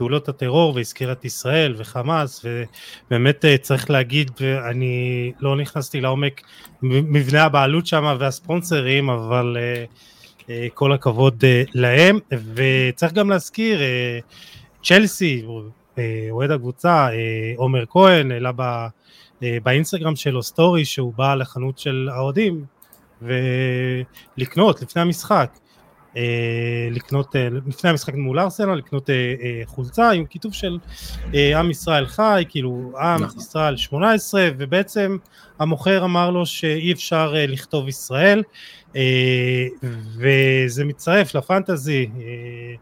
פעולות 0.02 0.28
הטרור 0.28 0.74
והזכירה 0.74 1.12
את 1.12 1.24
ישראל 1.24 1.74
וחמאס 1.78 2.44
ובאמת 2.44 3.44
אה, 3.44 3.58
צריך 3.58 3.90
להגיד 3.90 4.30
אני 4.70 5.32
לא 5.40 5.56
נכנסתי 5.56 6.00
לעומק 6.00 6.40
מבנה 6.82 7.44
הבעלות 7.44 7.86
שם 7.86 8.16
והספונסרים 8.18 9.10
אבל 9.10 9.56
אה, 9.60 9.84
אה, 10.50 10.66
כל 10.74 10.92
הכבוד 10.92 11.44
להם. 11.74 12.18
וצריך 12.54 13.12
גם 13.12 13.30
להזכיר 13.30 13.80
צ'לסי 14.82 15.44
אוהד 16.30 16.50
הקבוצה 16.50 17.08
עומר 17.56 17.84
כהן 17.86 18.32
העלה 18.32 18.50
באינסטגרם 19.62 20.16
שלו 20.16 20.42
סטורי 20.42 20.84
שהוא 20.84 21.12
בא 21.16 21.34
לחנות 21.34 21.78
של 21.78 22.08
האוהדים 22.12 22.64
ולקנות 23.22 24.82
לפני 24.82 25.02
המשחק 25.02 25.58
אה, 26.16 26.88
לקנות, 26.90 27.36
אה, 27.36 27.48
לפני 27.66 27.90
המשחק 27.90 28.14
מול 28.14 28.38
ארסנל, 28.38 28.74
לקנות 28.74 29.10
אה, 29.10 29.14
חולצה 29.66 30.10
עם 30.10 30.26
כיתוב 30.26 30.54
של 30.54 30.78
עם 31.32 31.70
ישראל 31.70 32.06
חי, 32.06 32.44
כאילו 32.48 32.92
עם 33.00 33.22
נכון. 33.22 33.38
ישראל 33.38 33.76
18, 33.76 34.48
ובעצם 34.58 35.16
המוכר 35.58 36.04
אמר 36.04 36.30
לו 36.30 36.46
שאי 36.46 36.92
אפשר 36.92 37.34
לכתוב 37.48 37.88
ישראל, 37.88 38.42
וזה 40.16 40.84
מצטרף 40.84 41.34
לפנטזי 41.34 42.10
אה, 42.20 42.74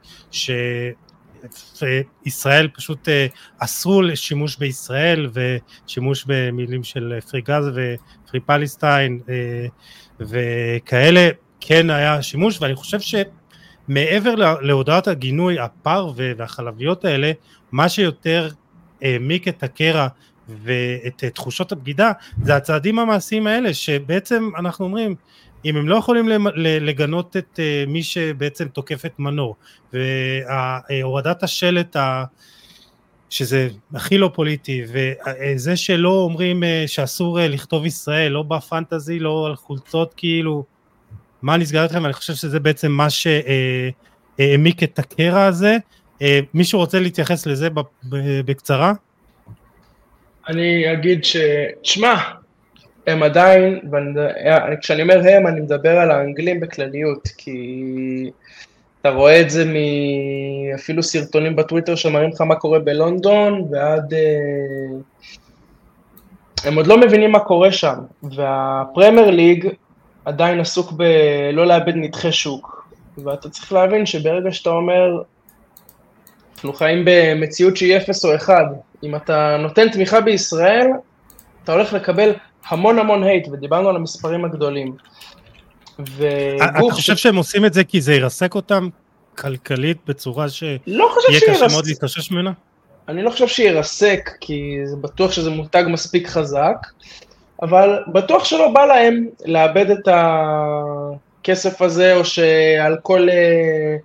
שישראל 2.26 2.68
פשוט 2.68 3.08
אסרו 3.58 4.02
לשימוש 4.02 4.56
בישראל 4.56 5.30
ושימוש 5.32 6.24
במילים 6.28 6.84
של 6.84 7.18
פרי 7.30 7.40
גז 7.40 7.64
ופרי 7.74 8.40
פלסטיין 8.40 9.20
וכאלה, 10.20 11.28
כן 11.60 11.90
היה 11.90 12.22
שימוש 12.22 12.58
ואני 12.62 12.74
חושב 12.74 12.98
שמעבר 13.00 14.34
לה- 14.34 14.60
להודעת 14.60 15.08
הגינוי 15.08 15.58
הפר 15.58 16.12
והחלביות 16.16 17.04
האלה, 17.04 17.32
מה 17.72 17.88
שיותר 17.88 18.48
העמיק 19.02 19.48
את 19.48 19.62
הקרע 19.62 20.06
ואת 20.48 21.24
תחושות 21.34 21.72
הבגידה 21.72 22.12
זה 22.42 22.56
הצעדים 22.56 22.98
המעשיים 22.98 23.46
האלה 23.46 23.74
שבעצם 23.74 24.50
אנחנו 24.58 24.84
אומרים 24.84 25.14
אם 25.64 25.76
הם 25.76 25.88
לא 25.88 25.96
יכולים 25.96 26.28
לגנות 26.56 27.36
את 27.36 27.60
אה, 27.62 27.84
מי 27.88 28.02
שבעצם 28.02 28.68
תוקף 28.68 29.06
את 29.06 29.18
מנור 29.18 29.56
והורדת 29.92 31.42
השלט 31.42 31.96
ה... 31.96 32.24
שזה 33.30 33.68
הכי 33.94 34.18
לא 34.18 34.30
פוליטי 34.34 34.82
וזה 34.86 35.76
שלא 35.76 36.08
אומרים 36.10 36.64
אה, 36.64 36.84
שאסור 36.86 37.40
אה, 37.40 37.48
לכתוב 37.48 37.86
ישראל 37.86 38.32
לא 38.32 38.42
בפנטזי 38.42 39.18
לא 39.18 39.46
על 39.46 39.56
חולצות 39.56 40.14
כאילו 40.16 40.64
מה 41.42 41.56
נסגר 41.56 41.84
אתכם 41.84 42.04
אני 42.04 42.12
חושב 42.12 42.34
שזה 42.34 42.60
בעצם 42.60 42.92
מה 42.92 43.06
שהעמיק 43.10 44.82
את 44.82 44.98
הקרע 44.98 45.44
הזה 45.44 45.76
אה, 46.22 46.40
מישהו 46.54 46.78
רוצה 46.78 47.00
להתייחס 47.00 47.46
לזה 47.46 47.68
בקצרה? 48.44 48.92
אני 50.48 50.92
אגיד 50.92 51.24
ש... 51.24 51.36
תשמע, 51.82 52.14
הם 53.06 53.22
עדיין, 53.22 53.80
ואני- 53.90 54.76
כשאני 54.80 55.02
אומר 55.02 55.20
הם, 55.28 55.46
אני 55.46 55.60
מדבר 55.60 55.98
על 55.98 56.10
האנגלים 56.10 56.60
בכלליות, 56.60 57.28
כי 57.38 58.30
אתה 59.00 59.10
רואה 59.10 59.40
את 59.40 59.50
זה 59.50 59.64
מאפילו 60.72 61.02
סרטונים 61.02 61.56
בטוויטר 61.56 61.94
שמראים 61.94 62.30
לך 62.30 62.40
מה 62.40 62.54
קורה 62.54 62.78
בלונדון, 62.78 63.68
ועד... 63.70 64.14
אה, 64.14 64.98
הם 66.64 66.76
עוד 66.76 66.86
לא 66.86 67.00
מבינים 67.00 67.32
מה 67.32 67.40
קורה 67.40 67.72
שם, 67.72 67.94
והפרמייר 68.22 69.30
ליג 69.30 69.68
עדיין 70.24 70.60
עסוק 70.60 70.92
בלא 70.92 71.66
לאבד 71.66 71.92
נתחי 71.96 72.32
שוק, 72.32 72.88
ואתה 73.24 73.48
צריך 73.48 73.72
להבין 73.72 74.06
שברגע 74.06 74.52
שאתה 74.52 74.70
אומר, 74.70 75.22
אנחנו 76.54 76.72
חיים 76.72 77.04
במציאות 77.04 77.76
שהיא 77.76 77.96
אפס 77.96 78.24
או 78.24 78.34
אחד, 78.34 78.64
אם 79.02 79.16
אתה 79.16 79.56
נותן 79.56 79.88
תמיכה 79.88 80.20
בישראל, 80.20 80.86
אתה 81.64 81.72
הולך 81.72 81.92
לקבל 81.92 82.32
המון 82.68 82.98
המון 82.98 83.22
הייט, 83.22 83.48
ודיברנו 83.52 83.88
על 83.88 83.96
המספרים 83.96 84.44
הגדולים. 84.44 84.96
אתה 86.02 86.08
וגוף 86.76 86.92
חושב 86.92 87.16
שהם 87.16 87.36
עושים 87.36 87.64
את 87.64 87.74
זה 87.74 87.84
כי 87.84 88.00
זה 88.00 88.14
ירסק 88.14 88.54
אותם 88.54 88.88
כלכלית 89.38 89.96
בצורה 90.06 90.48
שיהיה 90.48 90.78
לא 90.86 91.14
קשה 91.28 91.66
מאוד 91.70 91.86
להתאושש 91.86 92.30
ממנה? 92.30 92.52
אני 93.10 93.22
לא 93.22 93.30
חושב 93.30 93.48
שירסק, 93.48 94.30
כי 94.40 94.76
זה 94.84 94.96
בטוח 94.96 95.32
שזה 95.32 95.50
מותג 95.50 95.84
מספיק 95.88 96.28
חזק, 96.28 96.76
אבל 97.62 97.98
בטוח 98.12 98.44
שלא 98.44 98.68
בא 98.68 98.84
להם 98.84 99.26
לאבד 99.46 99.90
את 99.90 100.08
הכסף 101.40 101.82
הזה, 101.82 102.16
או 102.16 102.24
שעל 102.24 102.96
כל 103.02 103.28
אה, 103.30 103.96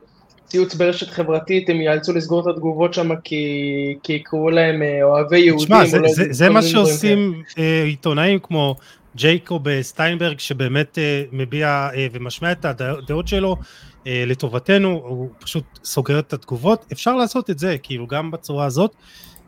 ציוץ 0.45 0.75
ברשת 0.75 1.09
חברתית 1.09 1.69
הם 1.69 1.81
יאלצו 1.81 2.13
לסגור 2.13 2.41
את 2.41 2.55
התגובות 2.55 2.93
שם 2.93 3.09
כי, 3.23 3.95
כי 4.03 4.13
יקראו 4.13 4.49
להם 4.49 4.81
אה, 4.81 5.03
אוהבי 5.03 5.39
יהודים. 5.39 5.65
תשמע, 5.65 5.85
זה, 5.85 5.99
לא 5.99 6.09
זה, 6.13 6.23
זה 6.29 6.47
כל 6.47 6.53
מה 6.53 6.61
שעושים 6.61 7.43
אה, 7.57 7.83
עיתונאים 7.83 8.39
כמו 8.39 8.75
ג'ייקוב 9.15 9.81
סטיינברג, 9.81 10.39
שבאמת 10.39 10.97
מביע 11.31 11.89
ומשמיע 12.13 12.51
את 12.51 12.65
הדעות 12.65 13.27
שלו 13.27 13.57
לטובתנו, 14.05 14.89
הוא 14.89 15.29
פשוט 15.39 15.63
סוגר 15.83 16.19
את 16.19 16.33
התגובות. 16.33 16.85
אפשר 16.91 17.15
לעשות 17.15 17.49
את 17.49 17.59
זה, 17.59 17.77
כאילו, 17.83 18.07
גם 18.07 18.31
בצורה 18.31 18.65
הזאת. 18.65 18.95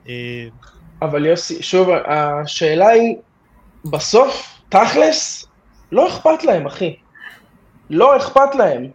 אה, 0.10 0.48
אבל 1.02 1.26
יוסי, 1.26 1.64
שוב, 1.64 1.90
השאלה 2.06 2.88
היא, 2.88 3.16
בסוף, 3.86 4.60
תכלס, 4.70 5.48
לא 5.92 6.08
אכפת 6.08 6.44
להם, 6.44 6.66
אחי. 6.66 6.96
לא 7.90 8.18
אכפת 8.18 8.56
להם. 8.56 8.88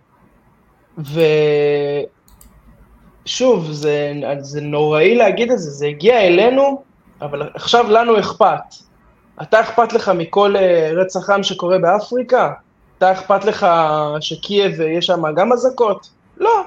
ושוב, 3.24 3.70
זה, 3.70 4.12
זה 4.38 4.60
נוראי 4.60 5.14
להגיד 5.14 5.50
את 5.50 5.58
זה, 5.58 5.70
זה 5.70 5.86
הגיע 5.86 6.20
אלינו, 6.20 6.82
אבל 7.20 7.50
עכשיו 7.54 7.90
לנו 7.90 8.20
אכפת. 8.20 8.74
אתה 9.42 9.60
אכפת 9.60 9.92
לך 9.92 10.08
מכל 10.08 10.56
אה, 10.56 10.90
רצח 10.94 11.30
עם 11.30 11.42
שקורה 11.42 11.78
באפריקה? 11.78 12.52
אתה 13.02 13.12
אכפת 13.12 13.44
לך 13.44 13.66
שקייב 14.20 14.80
יש 14.80 15.06
שם 15.06 15.34
גם 15.36 15.52
אזעקות? 15.52 16.08
לא. 16.36 16.62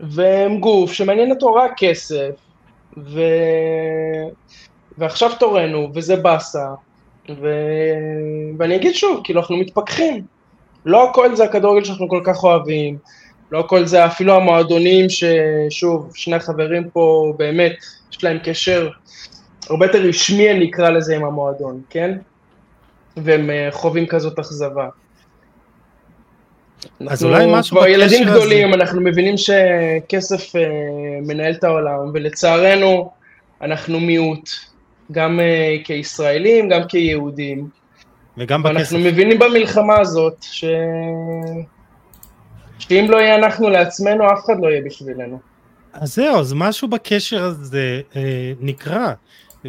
והם 0.00 0.60
גוף 0.60 0.92
שמעניין 0.92 1.30
אותו 1.30 1.54
רק 1.54 1.72
כסף, 1.76 2.30
ו... 2.96 3.20
ועכשיו 4.98 5.30
תורנו, 5.38 5.88
וזה 5.94 6.16
באסה, 6.16 6.66
ו... 7.28 7.48
ואני 8.58 8.76
אגיד 8.76 8.94
שוב, 8.94 9.20
כאילו 9.24 9.40
אנחנו 9.40 9.56
מתפכחים. 9.56 10.24
לא 10.84 11.10
הכל 11.10 11.36
זה 11.36 11.44
הכדורגל 11.44 11.84
שאנחנו 11.84 12.08
כל 12.08 12.20
כך 12.24 12.44
אוהבים, 12.44 12.98
לא 13.52 13.60
הכל 13.60 13.84
זה 13.84 14.06
אפילו 14.06 14.34
המועדונים 14.34 15.06
ששוב, 15.08 16.10
שני 16.14 16.36
החברים 16.36 16.90
פה 16.90 17.34
באמת, 17.36 17.72
יש 18.12 18.24
להם 18.24 18.38
קשר 18.44 18.88
הרבה 19.70 19.86
יותר 19.86 20.02
רשמי 20.02 20.50
אני 20.50 20.70
אקרא 20.70 20.90
לזה 20.90 21.16
עם 21.16 21.24
המועדון, 21.24 21.80
כן? 21.90 22.18
והם 23.16 23.50
אה, 23.50 23.68
חווים 23.70 24.06
כזאת 24.06 24.38
אכזבה. 24.38 24.88
אז 27.00 27.24
אנחנו 27.24 27.28
אולי 27.28 27.46
משהו 27.60 27.76
כבר 27.76 27.86
בקשר 27.86 27.94
ילדים 28.00 28.28
הזה- 28.28 28.30
גדולים, 28.38 28.74
אנחנו 28.74 29.00
מבינים 29.00 29.34
שכסף 29.36 30.56
אה, 30.56 30.62
מנהל 31.26 31.52
את 31.52 31.64
העולם, 31.64 32.10
ולצערנו 32.14 33.10
אנחנו 33.62 34.00
מיעוט, 34.00 34.50
גם 35.12 35.40
אה, 35.40 35.76
כישראלים, 35.84 36.68
גם 36.68 36.80
כיהודים, 36.88 37.68
וגם 38.38 38.62
בכסף. 38.62 38.76
ואנחנו 38.76 38.98
מבינים 38.98 39.38
במלחמה 39.38 39.98
הזאת, 39.98 40.36
ש... 40.42 40.64
שאם 42.78 43.06
לא 43.08 43.16
יהיה 43.16 43.34
אנחנו 43.34 43.70
לעצמנו, 43.70 44.26
אף 44.32 44.44
אחד 44.44 44.54
לא 44.62 44.68
יהיה 44.68 44.82
בשבילנו. 44.84 45.38
אז 45.92 46.14
זהו, 46.14 46.38
אז 46.40 46.52
משהו 46.56 46.88
בקשר 46.88 47.42
הזה 47.44 48.00
אה, 48.16 48.52
נקרא, 48.60 49.12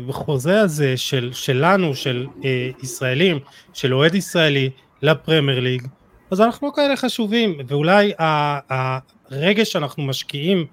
בחוזה 0.08 0.62
הזה 0.62 0.98
של, 0.98 1.30
שלנו, 1.34 1.96
של 1.96 2.28
אה, 2.46 2.70
ישראלים, 2.84 3.40
של 3.74 3.94
אוהד 3.94 4.16
ישראלי 4.16 4.70
לפרמייר 5.02 5.60
ליג, 5.60 5.88
אז 6.32 6.42
אנחנו 6.42 6.68
לא 6.68 6.74
כאלה 6.76 6.96
חשובים, 6.96 7.58
ואולי 7.68 8.12
הרגש 8.20 9.72
שאנחנו 9.72 10.04
משקיעים 10.04 10.66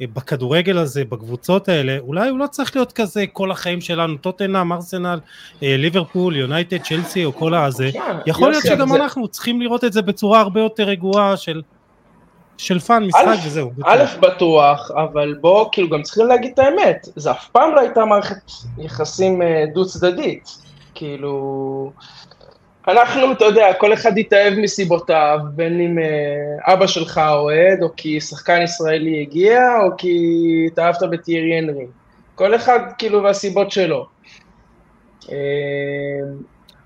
אה, 0.00 0.06
בכדורגל 0.14 0.78
הזה, 0.78 1.04
בקבוצות 1.04 1.68
האלה, 1.68 1.98
אולי 1.98 2.28
הוא 2.28 2.38
לא 2.38 2.46
צריך 2.46 2.76
להיות 2.76 2.92
כזה 2.92 3.24
כל 3.32 3.50
החיים 3.50 3.80
שלנו, 3.80 4.16
טוטנאם, 4.16 4.72
ארסנל, 4.72 5.20
אה, 5.62 5.76
ליברפול, 5.78 6.36
יונייטד, 6.36 6.76
צ'לסי 6.82 7.24
או 7.24 7.32
כל 7.34 7.54
הזה, 7.54 7.88
תשמע, 7.90 8.20
יכול 8.26 8.50
להיות 8.50 8.64
שגם 8.66 8.88
זה- 8.88 8.94
אנחנו 8.96 9.28
צריכים 9.28 9.60
לראות 9.62 9.84
את 9.84 9.92
זה 9.92 10.02
בצורה 10.02 10.40
הרבה 10.40 10.60
יותר 10.60 10.82
רגועה 10.82 11.36
של, 11.36 11.62
של 12.58 12.78
fun, 12.78 13.04
משחק 13.06 13.22
וזהו. 13.46 13.70
א', 13.84 14.04
בטוח, 14.20 14.90
אבל 14.90 15.34
בוא, 15.40 15.66
כאילו, 15.72 15.88
גם 15.90 16.02
צריכים 16.02 16.26
להגיד 16.26 16.50
את 16.54 16.58
האמת, 16.58 17.08
זה 17.16 17.30
אף 17.30 17.48
פעם 17.52 17.74
לא 17.74 17.80
הייתה 17.80 18.04
מערכת 18.04 18.36
יחסים 18.78 19.42
אה, 19.42 19.64
דו-צדדית. 19.74 20.48
כאילו, 20.94 21.92
אנחנו, 22.90 23.32
אתה 23.32 23.44
יודע, 23.44 23.72
כל 23.78 23.92
אחד 23.92 24.18
התאהב 24.18 24.54
מסיבותיו, 24.58 25.38
בין 25.54 25.80
אם 25.80 25.98
אה, 25.98 26.72
אבא 26.72 26.86
שלך 26.86 27.20
אוהד, 27.32 27.82
או 27.82 27.88
כי 27.96 28.20
שחקן 28.20 28.62
ישראלי 28.62 29.20
הגיע, 29.22 29.60
או 29.82 29.96
כי 29.98 30.16
התאהבת 30.66 31.02
בטיירי 31.10 31.58
הנרי. 31.58 31.86
כל 32.34 32.54
אחד, 32.54 32.78
כאילו, 32.98 33.22
והסיבות 33.22 33.70
שלו. 33.70 34.06
אה, 35.32 35.36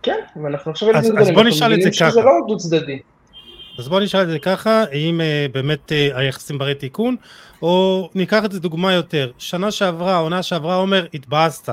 כן, 0.03 0.19
ואנחנו 0.43 0.71
עכשיו 0.71 0.97
אז- 0.97 1.13
אז 1.19 1.31
בוא 1.31 1.43
נשאל 1.43 1.75
את 1.75 1.83
זה 1.83 1.89
מבינים 1.89 1.93
שזה 1.93 2.11
ככה. 2.11 2.21
לא 2.21 2.33
דו-צדדי. 2.49 2.99
אז 3.79 3.89
בוא 3.89 4.01
נשאל 4.01 4.21
את 4.23 4.29
זה 4.29 4.39
ככה, 4.39 4.85
האם 4.93 5.21
uh, 5.21 5.53
באמת 5.53 5.93
uh, 5.93 6.19
היחסים 6.19 6.59
ברי 6.59 6.75
תיקון, 6.75 7.17
או 7.63 8.09
ניקח 8.15 8.45
את 8.45 8.53
זה 8.53 8.61
דוגמה 8.61 8.93
יותר, 8.93 9.31
שנה 9.39 9.71
שעברה, 9.71 10.17
עונה 10.17 10.43
שעברה, 10.43 10.75
עומר, 10.75 11.07
התבאסת 11.15 11.69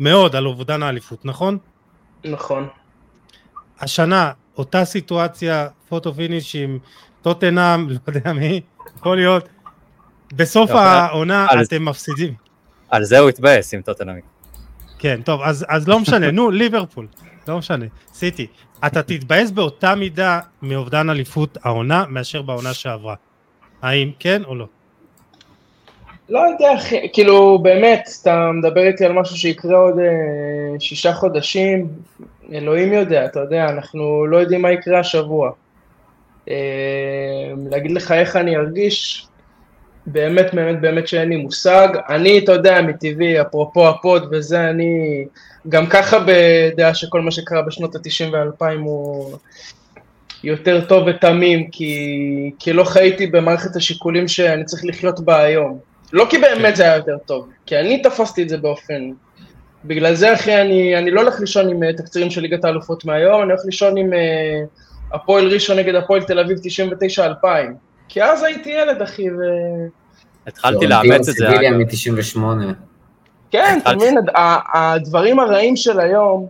מאוד 0.00 0.36
על 0.36 0.46
אובדן 0.46 0.82
האליפות, 0.82 1.24
נכון? 1.24 1.58
נכון. 2.24 2.68
השנה, 3.80 4.32
אותה 4.58 4.84
סיטואציה, 4.84 5.68
פוטו 5.88 6.14
פיניש 6.14 6.56
עם 6.56 6.78
טוטנאם, 7.22 7.88
לא 7.90 7.96
יודע 8.06 8.32
מי, 8.32 8.60
יכול 8.96 9.16
להיות, 9.16 9.48
בסוף 10.32 10.70
העונה 10.70 11.46
אתם 11.62 11.84
מפסידים. 11.84 12.34
על 12.90 13.04
זה 13.04 13.18
הוא 13.18 13.28
התבאס 13.28 13.74
עם 13.74 13.82
טוטנאמי. 13.82 14.20
כן, 14.98 15.20
טוב, 15.24 15.40
אז, 15.42 15.66
אז 15.68 15.88
לא 15.88 16.00
משנה, 16.00 16.30
נו, 16.30 16.50
ליברפול. 16.50 17.06
לא 17.48 17.58
משנה, 17.58 17.86
סיטי. 18.14 18.46
אתה 18.86 19.02
תתבאס 19.02 19.50
באותה 19.50 19.94
מידה 19.94 20.40
מאובדן 20.62 21.10
אליפות 21.10 21.58
העונה 21.62 22.04
מאשר 22.08 22.42
בעונה 22.42 22.74
שעברה. 22.74 23.14
האם 23.82 24.10
כן 24.18 24.44
או 24.44 24.54
לא? 24.54 24.66
לא 26.28 26.38
יודע, 26.38 26.72
כאילו, 27.12 27.58
באמת, 27.58 28.08
אתה 28.22 28.50
מדבר 28.52 28.86
איתי 28.86 29.04
על 29.04 29.12
משהו 29.12 29.36
שיקרה 29.36 29.78
עוד 29.78 29.98
אה, 29.98 30.80
שישה 30.80 31.12
חודשים, 31.12 31.88
אלוהים 32.52 32.92
יודע, 32.92 33.24
אתה 33.24 33.40
יודע, 33.40 33.68
אנחנו 33.68 34.26
לא 34.26 34.36
יודעים 34.36 34.62
מה 34.62 34.72
יקרה 34.72 35.00
השבוע. 35.00 35.50
אה, 36.50 37.52
להגיד 37.70 37.90
לך 37.90 38.12
איך 38.12 38.36
אני 38.36 38.56
ארגיש, 38.56 39.26
באמת, 40.06 40.54
באמת, 40.54 40.80
באמת 40.80 41.08
שאין 41.08 41.28
לי 41.28 41.36
מושג. 41.36 41.88
אני, 42.08 42.38
אתה 42.38 42.52
יודע, 42.52 42.82
מטבעי, 42.82 43.40
אפרופו 43.40 43.88
הפוד 43.88 44.28
וזה, 44.30 44.70
אני 44.70 45.24
גם 45.68 45.86
ככה 45.86 46.16
בדעה 46.26 46.94
שכל 46.94 47.20
מה 47.20 47.30
שקרה 47.30 47.62
בשנות 47.62 47.94
ה-90 47.94 48.32
וה-2000 48.32 48.78
הוא 48.78 49.36
יותר 50.44 50.84
טוב 50.88 51.06
ותמים, 51.06 51.70
כי, 51.70 52.50
כי 52.58 52.72
לא 52.72 52.84
חייתי 52.84 53.26
במערכת 53.26 53.76
השיקולים 53.76 54.28
שאני 54.28 54.64
צריך 54.64 54.84
לחיות 54.84 55.20
בה 55.20 55.40
היום. 55.40 55.78
לא 56.12 56.26
כי 56.30 56.38
באמת 56.38 56.76
זה 56.76 56.82
היה 56.82 56.96
יותר 56.96 57.16
טוב, 57.26 57.48
כי 57.66 57.78
אני 57.78 58.02
תפסתי 58.02 58.42
את 58.42 58.48
זה 58.48 58.56
באופן... 58.56 59.10
בגלל 59.84 60.14
זה, 60.14 60.34
אחי, 60.34 60.60
אני, 60.60 60.98
אני 60.98 61.10
לא 61.10 61.20
הולך 61.20 61.40
לישון 61.40 61.68
עם 61.68 61.82
uh, 61.82 61.96
תקצירים 61.96 62.30
של 62.30 62.40
ליגת 62.40 62.64
האלופות 62.64 63.04
מהיום, 63.04 63.42
אני 63.42 63.50
הולך 63.50 63.64
לישון 63.64 63.96
עם 63.96 64.12
uh, 64.12 65.16
הפועל 65.16 65.48
ראשון 65.52 65.78
נגד 65.78 65.94
הפועל 65.94 66.22
תל 66.22 66.38
אביב 66.38 66.58
99-2000. 67.42 67.46
כי 68.08 68.22
אז 68.22 68.42
הייתי 68.42 68.70
ילד, 68.70 69.02
אחי, 69.02 69.30
ו... 69.30 69.34
התחלתי 70.46 70.86
לאמץ 70.86 71.28
את 71.28 71.34
זה. 71.34 71.46
סיביליה 71.46 71.70
מ-98. 71.70 72.38
כן, 73.50 73.78
אתה 73.82 73.96
מבין, 73.96 74.16
הדברים 74.74 75.40
הרעים 75.40 75.76
של 75.76 76.00
היום, 76.00 76.46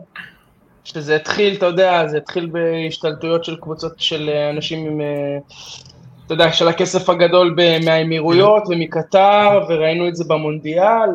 שזה 0.85 1.17
התחיל, 1.17 1.55
אתה 1.55 1.67
יודע, 1.67 2.09
זה 2.09 2.17
התחיל 2.17 2.51
בהשתלטויות 2.53 3.45
של 3.45 3.57
קבוצות 3.57 3.93
של 3.97 4.29
אה, 4.29 4.51
אנשים 4.51 4.87
עם, 4.87 5.01
אה, 5.01 5.39
אתה 6.27 6.35
יודע, 6.35 6.53
של 6.53 6.69
הכסף 6.69 7.09
הגדול 7.09 7.57
מהאמירויות 7.85 8.63
ומקטר, 8.69 9.65
וראינו 9.69 10.09
את 10.09 10.17
זה 10.17 10.25
במונדיאל, 10.29 11.11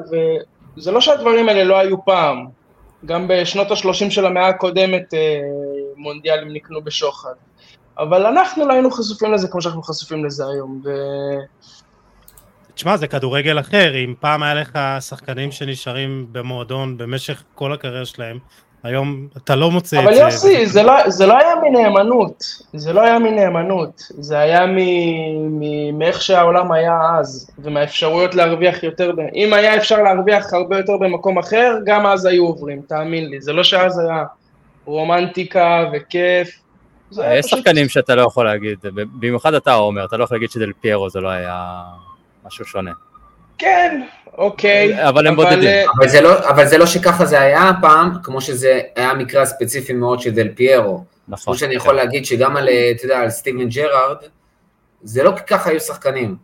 וזה 0.78 0.92
לא 0.92 1.02
שהדברים 1.02 1.50
האלה 1.50 1.64
לא 1.64 1.80
היו 1.80 2.06
פעם. 2.06 2.46
גם 3.06 3.26
בשנות 3.28 3.72
ה-30 3.72 4.10
של 4.10 4.26
המאה 4.26 4.48
הקודמת 4.48 5.14
אה, 5.14 5.40
מונדיאלים 5.96 6.54
נקנו 6.54 6.82
בשוחד. 6.82 7.34
אבל 7.98 8.26
אנחנו 8.26 8.68
לא 8.68 8.74
היינו 8.74 8.92
חשופים 8.92 9.34
לזה 9.34 9.48
כמו 9.48 9.62
שאנחנו 9.62 9.84
חשופים 9.84 10.26
לזה 10.26 10.44
היום. 10.48 10.82
ו... 10.86 10.90
תשמע, 12.76 12.98
זה 12.98 13.08
כדורגל 13.08 13.60
אחר, 13.60 13.96
אם 13.96 14.14
פעם 14.20 14.44
היה 14.44 14.54
לך 14.54 14.80
שחקנים 15.00 15.52
שנשארים 15.52 16.28
במועדון 16.32 16.98
במשך 16.98 17.44
כל 17.56 17.74
הקריירה 17.74 18.06
שלהם, 18.06 18.40
היום 18.84 19.28
אתה 19.38 19.56
לא 19.56 19.72
מוצא 19.72 20.00
את 20.00 20.04
זה. 20.04 20.10
אבל 20.10 20.18
יוסי, 20.18 20.66
זה 20.66 20.84
לא, 20.84 21.10
זה 21.10 21.26
לא 21.26 21.38
היה 21.38 21.54
מנאמנות, 21.64 22.44
זה 22.74 22.94
לא 22.94 23.02
היה 23.02 23.20
מנאמנות, 23.20 24.02
זה 24.10 24.40
היה 24.40 24.66
מאיך 25.94 26.22
שהעולם 26.22 26.72
היה 26.72 27.00
אז, 27.20 27.52
ומהאפשרויות 27.60 28.36
להרוויח 28.36 28.84
יותר, 28.84 29.12
אם 29.36 29.54
היה 29.54 29.78
אפשר 29.78 30.02
להרוויח 30.02 30.54
הרבה 30.54 30.78
יותר 30.78 30.98
במקום 30.98 31.38
אחר, 31.38 31.78
גם 31.86 32.06
אז 32.06 32.26
היו 32.26 32.46
עוברים, 32.46 32.82
תאמין 32.88 33.30
לי, 33.30 33.42
זה 33.42 33.54
לא 33.54 33.64
שאז 33.64 34.00
היה 34.00 34.24
רומנטיקה 34.86 35.86
וכיף. 35.94 36.60
יש 37.12 37.46
שחקנים 37.46 37.90
שאתה 37.90 38.16
לא 38.16 38.22
יכול 38.22 38.46
להגיד, 38.46 38.78
במיוחד 39.20 39.54
אתה 39.54 39.76
אומר, 39.76 40.06
אתה 40.06 40.18
לא 40.18 40.24
יכול 40.24 40.38
להגיד 40.38 40.52
שדל 40.52 40.72
פיירו 40.82 41.10
זה 41.10 41.20
לא 41.20 41.30
היה... 41.30 41.84
משהו 42.46 42.66
שונה. 42.66 42.92
כן, 43.62 44.02
אוקיי. 44.38 45.08
אבל 45.10 45.28
הם 45.28 45.36
בודדים. 45.36 45.64
אה, 45.64 45.86
אבל 45.98 46.08
זה, 46.08 46.22
לא, 46.22 46.50
אבל 46.50 46.68
זה 46.68 46.78
לא 46.78 46.86
שככה 46.86 47.26
זה 47.26 47.42
היה 47.42 47.72
פעם, 47.82 48.12
כמו 48.24 48.42
שזה 48.42 48.80
היה 48.96 49.14
מקרה 49.14 49.46
ספציפי 49.46 49.94
מאוד 49.94 50.20
של 50.20 50.32
דל 50.32 50.48
פיירו. 50.56 51.04
נכון. 51.28 51.44
כמו 51.46 51.60
שאני 51.60 51.76
יכול 51.76 51.90
כן. 51.90 51.96
להגיד 51.96 52.26
שגם 52.26 52.58
על, 52.58 52.70
אה, 52.70 52.92
אתה 52.92 53.06
יודע, 53.06 53.20
על 53.20 53.30
סטיבן 53.30 53.70
ג'רארד, 53.70 54.18
זה 55.04 55.24
לא 55.24 55.32
ככה 55.48 55.70
היו 55.70 55.80
שחקנים. 55.80 56.36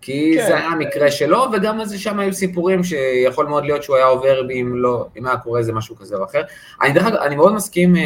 כי 0.00 0.34
כן. 0.38 0.46
זה 0.46 0.56
היה 0.56 0.66
המקרה 0.66 1.10
שלו, 1.10 1.46
וגם 1.52 1.80
אז 1.80 1.98
שם 1.98 2.18
היו 2.18 2.32
סיפורים 2.32 2.84
שיכול 2.84 3.46
מאוד 3.46 3.64
להיות 3.64 3.82
שהוא 3.82 3.96
היה 3.96 4.06
עובר 4.06 4.50
אם 4.50 4.72
לא, 4.76 5.06
אם 5.16 5.26
היה 5.26 5.36
קורה 5.36 5.58
איזה 5.58 5.72
משהו 5.72 5.96
כזה 5.96 6.16
או 6.16 6.24
אחר. 6.24 6.42
אני 6.82 6.92
דרך 6.92 7.06
אגב, 7.06 7.16
אני 7.16 7.36
מאוד 7.36 7.54
מסכים 7.54 7.96
אה, 7.96 8.02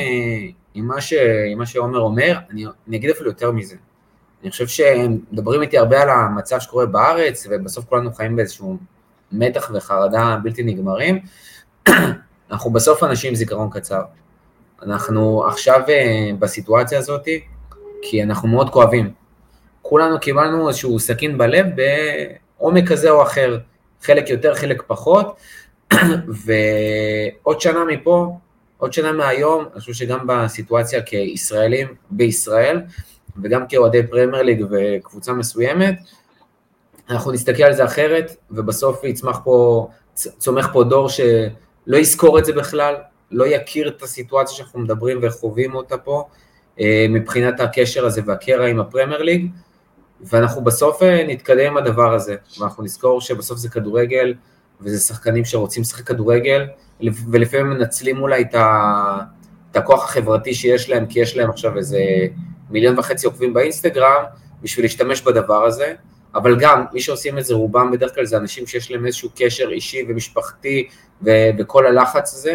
עם 0.74 0.88
מה 1.56 1.66
שעומר 1.66 1.98
אומר, 1.98 2.38
אני, 2.50 2.64
אני 2.88 2.96
אגיד 2.96 3.10
אפילו 3.10 3.30
יותר 3.30 3.50
מזה. 3.50 3.76
אני 4.42 4.50
חושב 4.50 4.66
שהם 4.66 5.18
מדברים 5.32 5.62
איתי 5.62 5.78
הרבה 5.78 6.02
על 6.02 6.08
המצב 6.10 6.58
שקורה 6.60 6.86
בארץ, 6.86 7.46
ובסוף 7.50 7.84
כולנו 7.84 8.12
חיים 8.12 8.36
באיזשהו 8.36 8.78
מתח 9.32 9.70
וחרדה 9.74 10.36
בלתי 10.42 10.62
נגמרים. 10.62 11.20
אנחנו 12.50 12.70
בסוף 12.70 13.04
אנשים 13.04 13.28
עם 13.28 13.34
זיכרון 13.34 13.70
קצר. 13.70 14.02
אנחנו 14.82 15.44
עכשיו 15.46 15.80
אה, 15.88 16.30
בסיטואציה 16.38 16.98
הזאת, 16.98 17.28
כי 18.02 18.22
אנחנו 18.22 18.48
מאוד 18.48 18.70
כואבים. 18.70 19.12
כולנו 19.82 20.20
קיבלנו 20.20 20.68
איזשהו 20.68 20.98
סכין 20.98 21.38
בלב 21.38 21.66
בעומק 22.58 22.88
כזה 22.88 23.10
או 23.10 23.22
אחר, 23.22 23.58
חלק 24.02 24.30
יותר, 24.30 24.54
חלק 24.54 24.82
פחות, 24.86 25.36
ועוד 26.44 27.60
שנה 27.60 27.84
מפה, 27.84 28.38
עוד 28.78 28.92
שנה 28.92 29.12
מהיום, 29.12 29.64
אני 29.72 29.80
חושב 29.80 29.92
שגם 29.92 30.26
בסיטואציה 30.26 31.02
כישראלים 31.02 31.88
בישראל, 32.10 32.82
וגם 33.42 33.66
כאוהדי 33.68 34.06
פרמייר 34.06 34.42
ליג 34.42 34.64
וקבוצה 34.70 35.32
מסוימת, 35.32 35.94
אנחנו 37.10 37.32
נסתכל 37.32 37.62
על 37.62 37.74
זה 37.74 37.84
אחרת, 37.84 38.36
ובסוף 38.50 39.04
יצמח 39.04 39.40
פה, 39.44 39.88
צומח 40.14 40.68
פה 40.72 40.84
דור 40.84 41.08
שלא 41.08 41.96
יזכור 41.96 42.38
את 42.38 42.44
זה 42.44 42.52
בכלל, 42.52 42.94
לא 43.30 43.46
יכיר 43.46 43.88
את 43.88 44.02
הסיטואציה 44.02 44.56
שאנחנו 44.56 44.80
מדברים 44.80 45.18
וחווים 45.22 45.74
אותה 45.74 45.98
פה, 45.98 46.24
אה, 46.80 47.06
מבחינת 47.10 47.60
הקשר 47.60 48.06
הזה 48.06 48.20
והקרע 48.26 48.66
עם 48.66 48.80
הפרמייר 48.80 49.22
ליג, 49.22 49.50
ואנחנו 50.20 50.64
בסוף 50.64 51.02
אה, 51.02 51.24
נתקדם 51.28 51.66
עם 51.66 51.76
הדבר 51.76 52.14
הזה, 52.14 52.36
ואנחנו 52.60 52.82
נזכור 52.82 53.20
שבסוף 53.20 53.58
זה 53.58 53.68
כדורגל, 53.68 54.34
וזה 54.80 55.00
שחקנים 55.00 55.44
שרוצים 55.44 55.82
לשחק 55.82 56.06
כדורגל, 56.06 56.66
ולפעמים 57.30 57.70
מנצלים 57.70 58.22
אולי 58.22 58.42
את, 58.42 58.54
ה, 58.54 59.18
את 59.70 59.76
הכוח 59.76 60.04
החברתי 60.04 60.54
שיש 60.54 60.90
להם, 60.90 61.06
כי 61.06 61.20
יש 61.20 61.36
להם 61.36 61.50
עכשיו 61.50 61.76
איזה 61.76 62.00
מיליון 62.70 62.98
וחצי 62.98 63.26
עוקבים 63.26 63.54
באינסטגרם 63.54 64.22
בשביל 64.62 64.84
להשתמש 64.84 65.22
בדבר 65.22 65.64
הזה, 65.64 65.94
אבל 66.34 66.60
גם 66.60 66.84
מי 66.92 67.00
שעושים 67.00 67.38
את 67.38 67.44
זה 67.44 67.54
רובם 67.54 67.90
בדרך 67.90 68.14
כלל 68.14 68.24
זה 68.24 68.36
אנשים 68.36 68.66
שיש 68.66 68.90
להם 68.90 69.06
איזשהו 69.06 69.30
קשר 69.36 69.70
אישי 69.70 70.06
ומשפחתי 70.08 70.88
וכל 71.58 71.86
הלחץ 71.86 72.34
הזה, 72.34 72.54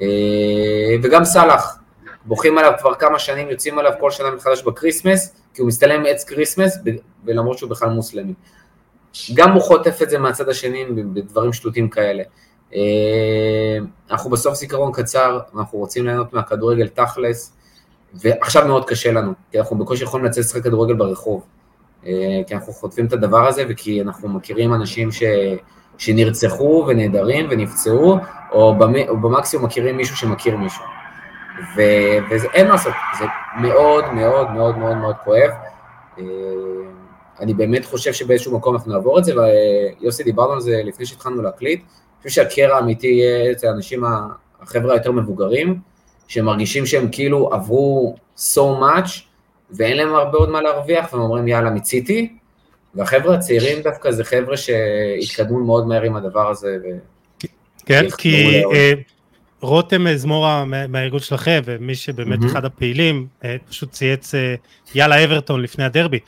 אה, 0.00 0.96
וגם 1.02 1.24
סאלח, 1.24 1.78
בוכים 2.24 2.58
עליו 2.58 2.72
כבר 2.78 2.94
כמה 2.94 3.18
שנים, 3.18 3.50
יוצאים 3.50 3.78
עליו 3.78 3.92
כל 4.00 4.10
שנה 4.10 4.30
מחדש 4.30 4.62
בקריסמס, 4.62 5.34
כי 5.54 5.60
הוא 5.60 5.68
מצטלם 5.68 6.02
עם 6.02 6.11
עץ 6.11 6.24
קריסמס, 6.24 6.78
ולמרות 7.24 7.58
שהוא 7.58 7.70
בכלל 7.70 7.88
מוסלמי. 7.88 8.34
גם 9.34 9.52
הוא 9.52 9.62
חוטף 9.62 10.02
את 10.02 10.10
זה 10.10 10.18
מהצד 10.18 10.48
השני 10.48 10.84
בדברים 11.12 11.52
שטותיים 11.52 11.88
כאלה. 11.88 12.22
אה, 12.74 13.78
אנחנו 14.10 14.30
בסוף 14.30 14.54
זיכרון 14.54 14.92
קצר, 14.92 15.40
אנחנו 15.56 15.78
רוצים 15.78 16.06
ליהנות 16.06 16.32
מהכדורגל 16.32 16.88
תכלס, 16.88 17.52
ועכשיו 18.14 18.66
מאוד 18.66 18.84
קשה 18.84 19.12
לנו, 19.12 19.32
כי 19.50 19.58
אנחנו 19.58 19.78
בקושי 19.78 20.04
יכולים 20.04 20.26
לצאת 20.26 20.44
לשחק 20.44 20.62
כדורגל 20.62 20.94
ברחוב, 20.94 21.46
אה, 22.06 22.12
כי 22.46 22.54
אנחנו 22.54 22.72
חוטפים 22.72 23.06
את 23.06 23.12
הדבר 23.12 23.46
הזה 23.46 23.64
וכי 23.68 24.02
אנחנו 24.02 24.28
מכירים 24.28 24.74
אנשים 24.74 25.12
ש... 25.12 25.22
שנרצחו 25.98 26.84
ונעדרים 26.88 27.46
ונפצעו, 27.50 28.16
או, 28.52 28.74
במ... 28.74 28.94
או 29.08 29.16
במקסימום 29.16 29.66
מכירים 29.66 29.96
מישהו 29.96 30.16
שמכיר 30.16 30.56
מישהו. 30.56 30.84
ו... 31.76 31.82
ואין 32.30 32.66
מה 32.66 32.72
לעשות, 32.72 32.92
זה 33.18 33.24
מאוד 33.60 34.04
מאוד 34.12 34.50
מאוד 34.50 34.78
מאוד 34.78 34.96
מאוד 34.96 35.16
כואב. 35.24 35.50
אה, 36.18 36.24
אני 37.40 37.54
באמת 37.54 37.84
חושב 37.84 38.12
שבאיזשהו 38.12 38.56
מקום 38.56 38.74
אנחנו 38.74 38.92
נעבור 38.92 39.18
את 39.18 39.24
זה, 39.24 39.32
ויוסי 40.00 40.24
דיברנו 40.24 40.52
על 40.52 40.60
זה 40.60 40.80
לפני 40.84 41.06
שהתחלנו 41.06 41.42
להקליט, 41.42 41.80
אני 41.80 42.28
חושב 42.28 42.42
שהקרע 42.42 42.76
האמיתי 42.76 43.06
יהיה 43.06 43.52
אצל 43.52 43.66
האנשים, 43.66 44.02
החבר'ה 44.60 44.92
היותר 44.92 45.12
מבוגרים, 45.12 45.80
שמרגישים 46.28 46.86
שהם 46.86 47.08
כאילו 47.12 47.50
עברו 47.52 48.16
so 48.38 48.60
much, 48.80 49.20
ואין 49.70 49.96
להם 49.96 50.14
הרבה 50.14 50.38
עוד 50.38 50.50
מה 50.50 50.62
להרוויח, 50.62 51.12
והם 51.12 51.22
אומרים 51.22 51.48
יאללה 51.48 51.70
מיציתי, 51.70 52.28
והחבר'ה 52.94 53.34
הצעירים 53.34 53.82
דווקא 53.82 54.10
זה 54.10 54.24
חבר'ה 54.24 54.56
שהתקדמו 54.56 55.64
מאוד 55.64 55.86
מהר 55.86 56.02
עם 56.02 56.16
הדבר 56.16 56.50
הזה. 56.50 56.76
ו... 56.84 56.86
כן, 57.86 58.10
כי 58.18 58.62
אה, 58.72 58.92
רותם 59.60 60.16
זמורה 60.16 60.64
מהארגון 60.64 61.20
שלכם, 61.20 61.60
ומי 61.64 61.94
שבאמת 61.94 62.38
אחד 62.46 62.64
הפעילים, 62.64 63.26
אה, 63.44 63.56
פשוט 63.68 63.90
צייץ 63.90 64.34
אה, 64.34 64.54
יאללה 64.94 65.24
אברטון 65.24 65.62
לפני 65.62 65.84
הדרבי. 65.84 66.18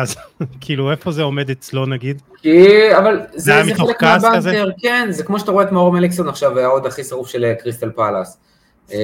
אז 0.00 0.16
כאילו 0.60 0.90
איפה 0.90 1.12
זה 1.12 1.22
עומד 1.22 1.50
אצלו 1.50 1.86
נגיד? 1.86 2.22
כי, 2.42 2.96
אבל 2.96 3.20
זה, 3.30 3.62
זה, 3.62 3.62
זה 3.64 3.74
חלק 3.74 4.02
מהבנקר, 4.02 4.68
כן, 4.82 5.06
זה 5.10 5.24
כמו 5.24 5.38
שאתה 5.38 5.50
רואה 5.50 5.64
את 5.64 5.72
מאור 5.72 5.92
מליקסון 5.92 6.28
עכשיו, 6.28 6.58
העוד 6.58 6.86
הכי 6.86 7.04
שרוף 7.04 7.28
של 7.28 7.52
קריסטל 7.58 7.90
פלאס. 7.90 8.38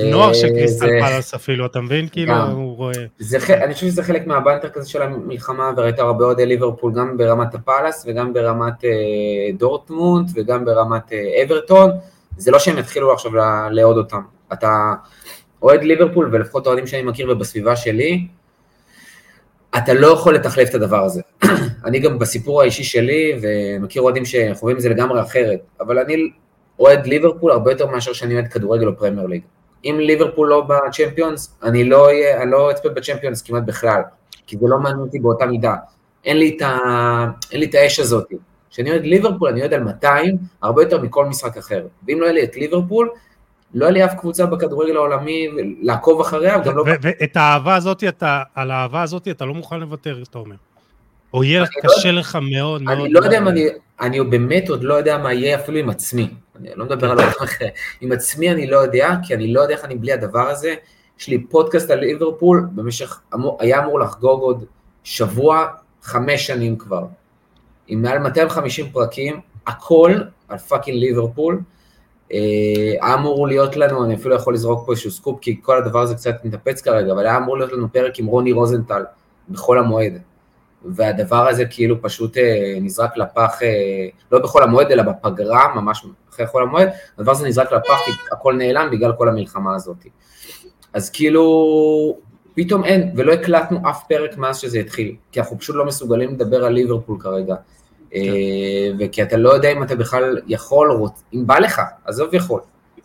נוער 0.04 0.32
של 0.32 0.48
קריסטל 0.48 0.86
פלאס 0.86 1.34
אפילו, 1.34 1.66
אתה 1.66 1.80
מבין? 1.80 2.08
כאילו, 2.08 2.34
הוא 2.34 2.76
רואה... 2.76 2.94
אני 3.50 3.74
חושב 3.74 3.86
שזה 3.86 4.02
חלק 4.02 4.26
מה 4.26 4.37
banter 4.37 4.68
כזה 4.68 4.90
של 4.90 5.02
המלחמה, 5.02 5.70
וראית 5.76 5.98
הרבה 5.98 6.24
אוהדי 6.24 6.46
ליברפול 6.46 6.92
גם 6.92 7.16
ברמת 7.16 7.54
הפלאס 7.54 8.04
וגם 8.08 8.32
ברמת 8.32 8.84
אה, 8.84 8.90
דורטמונד 9.58 10.30
וגם 10.34 10.64
ברמת 10.64 11.12
אה, 11.12 11.42
אברטון. 11.44 11.90
זה 12.36 12.50
לא 12.50 12.58
שהם 12.58 12.78
יתחילו 12.78 13.12
עכשיו 13.12 13.32
לאהוד 13.70 13.96
אותם. 13.96 14.20
אתה... 14.52 14.92
אוהד 15.64 15.84
ליברפול, 15.84 16.28
ולפחות 16.32 16.66
אוהדים 16.66 16.86
שאני 16.86 17.02
מכיר 17.02 17.30
ובסביבה 17.30 17.76
שלי, 17.76 18.26
אתה 19.76 19.94
לא 19.94 20.06
יכול 20.06 20.34
להחליף 20.34 20.70
את 20.70 20.74
הדבר 20.74 21.04
הזה. 21.04 21.22
אני 21.86 21.98
גם 21.98 22.18
בסיפור 22.18 22.62
האישי 22.62 22.84
שלי, 22.84 23.40
ומכיר 23.42 24.02
אוהדים 24.02 24.24
שחווים 24.24 24.76
את 24.76 24.82
זה 24.82 24.88
לגמרי 24.88 25.20
אחרת, 25.20 25.60
אבל 25.80 25.98
אני 25.98 26.30
אוהד 26.78 27.06
ליברפול 27.06 27.50
הרבה 27.50 27.72
יותר 27.72 27.86
מאשר 27.86 28.12
שאני 28.12 28.34
אוהד 28.34 28.48
כדורגל 28.48 28.86
או 28.86 28.96
פרמייר 28.98 29.26
ליג. 29.26 29.42
אם 29.84 29.96
ליברפול 30.00 30.48
לא 30.48 30.60
בצ'מפיונס, 30.60 31.58
אני 31.62 31.84
לא, 31.84 32.08
אני 32.42 32.50
לא 32.50 32.70
אצפה 32.70 32.88
בצ'מפיונס 32.88 33.42
כמעט 33.42 33.62
בכלל, 33.62 34.02
כי 34.46 34.56
זה 34.56 34.66
לא 34.68 34.78
מעניין 34.78 35.00
אותי 35.00 35.18
באותה 35.18 35.46
מידה. 35.46 35.74
אין 36.24 36.38
לי 36.38 36.54
את, 36.56 36.62
ה... 36.62 36.78
אין 37.52 37.60
לי 37.60 37.66
את 37.66 37.74
האש 37.74 38.00
הזאת. 38.00 38.26
כשאני 38.70 38.90
אוהד 38.90 39.04
ליברפול, 39.04 39.48
אני 39.48 39.60
אוהד 39.60 39.74
על 39.74 39.82
200, 39.82 40.36
הרבה 40.62 40.82
יותר 40.82 41.02
מכל 41.02 41.26
משחק 41.26 41.56
אחר. 41.56 41.86
ואם 42.08 42.20
לא 42.20 42.24
יהיה 42.24 42.34
לי 42.34 42.44
את 42.44 42.56
ליברפול, 42.56 43.08
לא 43.74 43.84
היה 43.84 43.92
לי 43.92 44.04
אף 44.04 44.14
קבוצה 44.14 44.46
בכדורגל 44.46 44.96
העולמי 44.96 45.48
לעקוב 45.82 46.20
אחריה, 46.20 46.58
גם 46.58 46.76
לא... 46.76 46.84
ואת 47.02 47.36
האהבה 47.36 47.74
הזאת, 47.74 48.04
אתה, 48.04 48.42
על 48.54 48.70
האהבה 48.70 49.02
הזאת 49.02 49.28
אתה 49.28 49.44
לא 49.44 49.54
מוכן 49.54 49.80
לוותר, 49.80 50.22
אתה 50.30 50.38
אומר. 50.38 50.56
או 51.34 51.44
יהיה 51.44 51.60
לא 51.60 51.66
קשה 51.66 52.12
לא, 52.12 52.18
לך 52.18 52.38
מאוד 52.50 52.82
מאוד. 52.82 52.98
אני 52.98 53.12
לא 53.12 53.20
יודע 53.20 53.38
אם 53.38 53.48
אני, 53.48 53.66
אני 54.00 54.20
באמת 54.20 54.68
עוד 54.68 54.84
לא 54.84 54.94
יודע 54.94 55.18
מה 55.18 55.32
יהיה 55.32 55.60
אפילו 55.60 55.78
עם 55.78 55.90
עצמי. 55.90 56.28
אני 56.56 56.68
לא 56.74 56.84
מדבר 56.84 57.10
על 57.10 57.18
אוהד 57.18 57.28
אחר. 57.42 57.66
עם 58.00 58.12
עצמי 58.12 58.50
אני 58.50 58.66
לא 58.66 58.76
יודע, 58.76 59.10
כי 59.22 59.34
אני 59.34 59.52
לא 59.52 59.60
יודע 59.60 59.74
איך 59.74 59.84
אני 59.84 59.94
בלי 59.94 60.12
הדבר 60.12 60.48
הזה. 60.48 60.74
יש 61.18 61.28
לי 61.28 61.46
פודקאסט 61.46 61.90
על 61.90 61.98
ליברפול, 61.98 62.68
במשך, 62.74 63.20
היה 63.58 63.84
אמור 63.84 64.00
לחגוג 64.00 64.40
עוד 64.40 64.64
שבוע, 65.04 65.66
חמש 66.02 66.46
שנים 66.46 66.76
כבר. 66.76 67.06
עם 67.86 68.02
מעל 68.02 68.18
250 68.18 68.90
פרקים, 68.92 69.40
הכל 69.66 70.14
על 70.48 70.58
fucking 70.58 70.98
ליברפול. 70.98 71.60
היה 72.30 73.14
אמור 73.14 73.48
להיות 73.48 73.76
לנו, 73.76 74.04
אני 74.04 74.14
אפילו 74.14 74.34
יכול 74.34 74.54
לזרוק 74.54 74.86
פה 74.86 74.92
איזשהו 74.92 75.10
סקופ, 75.10 75.38
כי 75.40 75.60
כל 75.62 75.78
הדבר 75.78 76.00
הזה 76.00 76.14
קצת 76.14 76.34
מתנפץ 76.44 76.80
כרגע, 76.80 77.12
אבל 77.12 77.26
היה 77.26 77.36
אמור 77.36 77.58
להיות 77.58 77.72
לנו 77.72 77.92
פרק 77.92 78.18
עם 78.18 78.26
רוני 78.26 78.52
רוזנטל 78.52 79.04
בחול 79.48 79.78
המועד. 79.78 80.18
והדבר 80.84 81.48
הזה 81.48 81.64
כאילו 81.64 82.02
פשוט 82.02 82.36
אה, 82.36 82.78
נזרק 82.80 83.16
לפח, 83.16 83.62
אה, 83.62 84.06
לא 84.32 84.38
בחול 84.38 84.62
המועד, 84.62 84.90
אלא 84.90 85.02
בפגרה, 85.02 85.74
ממש 85.74 86.06
אחרי 86.30 86.46
חול 86.46 86.62
המועד, 86.62 86.88
הדבר 87.18 87.32
הזה 87.32 87.48
נזרק 87.48 87.72
לפח 87.72 87.98
כי 88.04 88.10
הכל 88.32 88.54
נעלם 88.54 88.88
בגלל 88.92 89.12
כל 89.12 89.28
המלחמה 89.28 89.74
הזאת. 89.74 90.06
אז 90.92 91.10
כאילו, 91.10 92.16
פתאום 92.54 92.84
אין, 92.84 93.12
ולא 93.16 93.32
הקלטנו 93.32 93.90
אף 93.90 94.02
פרק 94.08 94.36
מאז 94.36 94.58
שזה 94.58 94.78
התחיל, 94.78 95.14
כי 95.32 95.40
אנחנו 95.40 95.58
פשוט 95.58 95.76
לא 95.76 95.84
מסוגלים 95.84 96.34
לדבר 96.34 96.64
על 96.64 96.72
ליברפול 96.72 97.20
כרגע. 97.20 97.54
כן. 98.10 98.20
וכי 98.98 99.22
אתה 99.22 99.36
לא 99.36 99.54
יודע 99.54 99.72
אם 99.72 99.82
אתה 99.82 99.96
בכלל 99.96 100.38
יכול. 100.46 101.00
אם 101.34 101.46
בא 101.46 101.58
לך, 101.58 101.80
עזוב 102.04 102.34
יכול, 102.34 102.60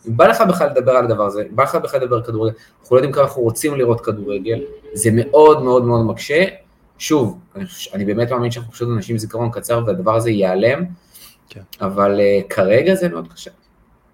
אם 0.08 0.16
בא 0.16 0.26
לך 0.26 0.40
בכלל 0.48 0.70
לדבר 0.70 0.92
על 0.92 1.04
הדבר 1.04 1.26
הזה, 1.26 1.42
אם 1.50 1.56
בא 1.56 1.62
לך 1.62 1.74
בכלל 1.74 2.00
לדבר 2.00 2.16
על 2.16 2.22
כדורגל, 2.22 2.54
אנחנו 2.80 2.96
לא 2.96 2.98
יודעים 3.00 3.12
כמה 3.14 3.24
אנחנו 3.24 3.42
רוצים 3.42 3.74
לראות 3.74 4.00
כדורגל, 4.00 4.60
זה 4.92 5.10
מאוד 5.12 5.62
מאוד 5.62 5.84
מאוד 5.84 6.06
מקשה. 6.06 6.44
שוב, 7.00 7.38
אני, 7.56 7.64
אני 7.94 8.04
באמת 8.04 8.30
מאמין 8.30 8.50
שאנחנו 8.50 8.72
פשוט 8.72 8.88
אנשים 8.96 9.14
עם 9.14 9.18
זיכרון 9.18 9.50
קצר 9.50 9.82
והדבר 9.86 10.16
הזה 10.16 10.30
ייעלם, 10.30 10.84
כן. 11.48 11.60
אבל 11.80 12.20
uh, 12.20 12.48
כרגע 12.48 12.94
זה 12.94 13.08
מאוד 13.08 13.32
קשה. 13.32 13.50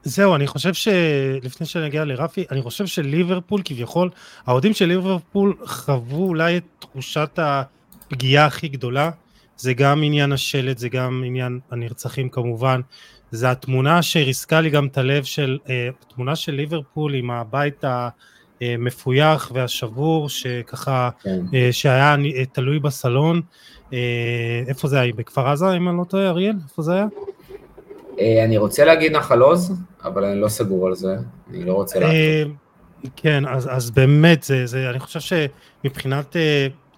זהו, 0.02 0.34
אני 0.34 0.46
חושב 0.46 0.74
שלפני 0.74 1.66
שאני 1.66 1.86
אגיע 1.86 2.04
לרפי, 2.04 2.44
אני 2.50 2.62
חושב 2.62 2.86
שליברפול 2.86 3.60
כביכול, 3.64 4.10
האוהדים 4.46 4.72
של 4.72 4.84
ליברפול 4.84 5.56
חוו 5.64 6.24
אולי 6.24 6.56
את 6.56 6.62
תחושת 6.78 7.38
הפגיעה 7.38 8.46
הכי 8.46 8.68
גדולה 8.68 9.10
זה 9.56 9.74
גם 9.74 10.02
עניין 10.02 10.32
השלט, 10.32 10.78
זה 10.78 10.88
גם 10.88 11.22
עניין 11.26 11.60
הנרצחים 11.70 12.28
כמובן, 12.28 12.80
זה 13.30 13.50
התמונה 13.50 14.02
שריסקה 14.02 14.60
לי 14.60 14.70
גם 14.70 14.86
את 14.86 14.98
הלב 14.98 15.24
של, 15.24 15.58
אה, 15.68 15.88
התמונה 16.02 16.36
של 16.36 16.52
ליברפול 16.52 17.14
עם 17.14 17.30
הבית 17.30 17.84
המפויח 18.60 19.52
והשבור, 19.54 20.28
שככה, 20.28 21.10
כן. 21.22 21.40
אה, 21.54 21.68
שהיה 21.72 22.16
אה, 22.36 22.44
תלוי 22.52 22.78
בסלון, 22.78 23.40
איפה 24.66 24.88
זה 24.88 25.00
היה? 25.00 25.12
בכפר 25.12 25.48
עזה, 25.48 25.72
אם 25.72 25.88
אני 25.88 25.98
לא 25.98 26.04
טועה, 26.04 26.28
אריאל? 26.28 26.54
איפה 26.68 26.82
זה 26.82 26.92
היה? 26.92 27.06
אני 28.44 28.56
רוצה 28.56 28.84
להגיד 28.84 29.12
נחל 29.12 29.40
עוז, 29.40 29.74
אבל 30.04 30.24
אני 30.24 30.40
לא 30.40 30.48
סגור 30.48 30.86
על 30.86 30.94
זה, 30.94 31.16
אני 31.50 31.64
לא 31.64 31.72
רוצה 31.72 32.00
להגיד. 32.00 32.48
כן, 33.16 33.46
אז, 33.46 33.68
אז 33.72 33.90
באמת, 33.90 34.42
זה, 34.42 34.66
זה, 34.66 34.90
אני 34.90 34.98
חושב 34.98 35.20
שמבחינת 35.20 36.36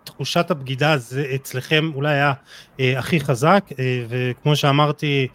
תחושת 0.09 0.51
הבגידה 0.51 0.99
זה 0.99 1.25
אצלכם 1.35 1.91
אולי 1.95 2.15
היה 2.15 2.33
אה, 2.81 2.99
הכי 2.99 3.21
חזק, 3.21 3.65
אה, 3.79 4.05
וכמו 4.09 4.57
שאמרתי, 4.57 5.29
אה, 5.31 5.35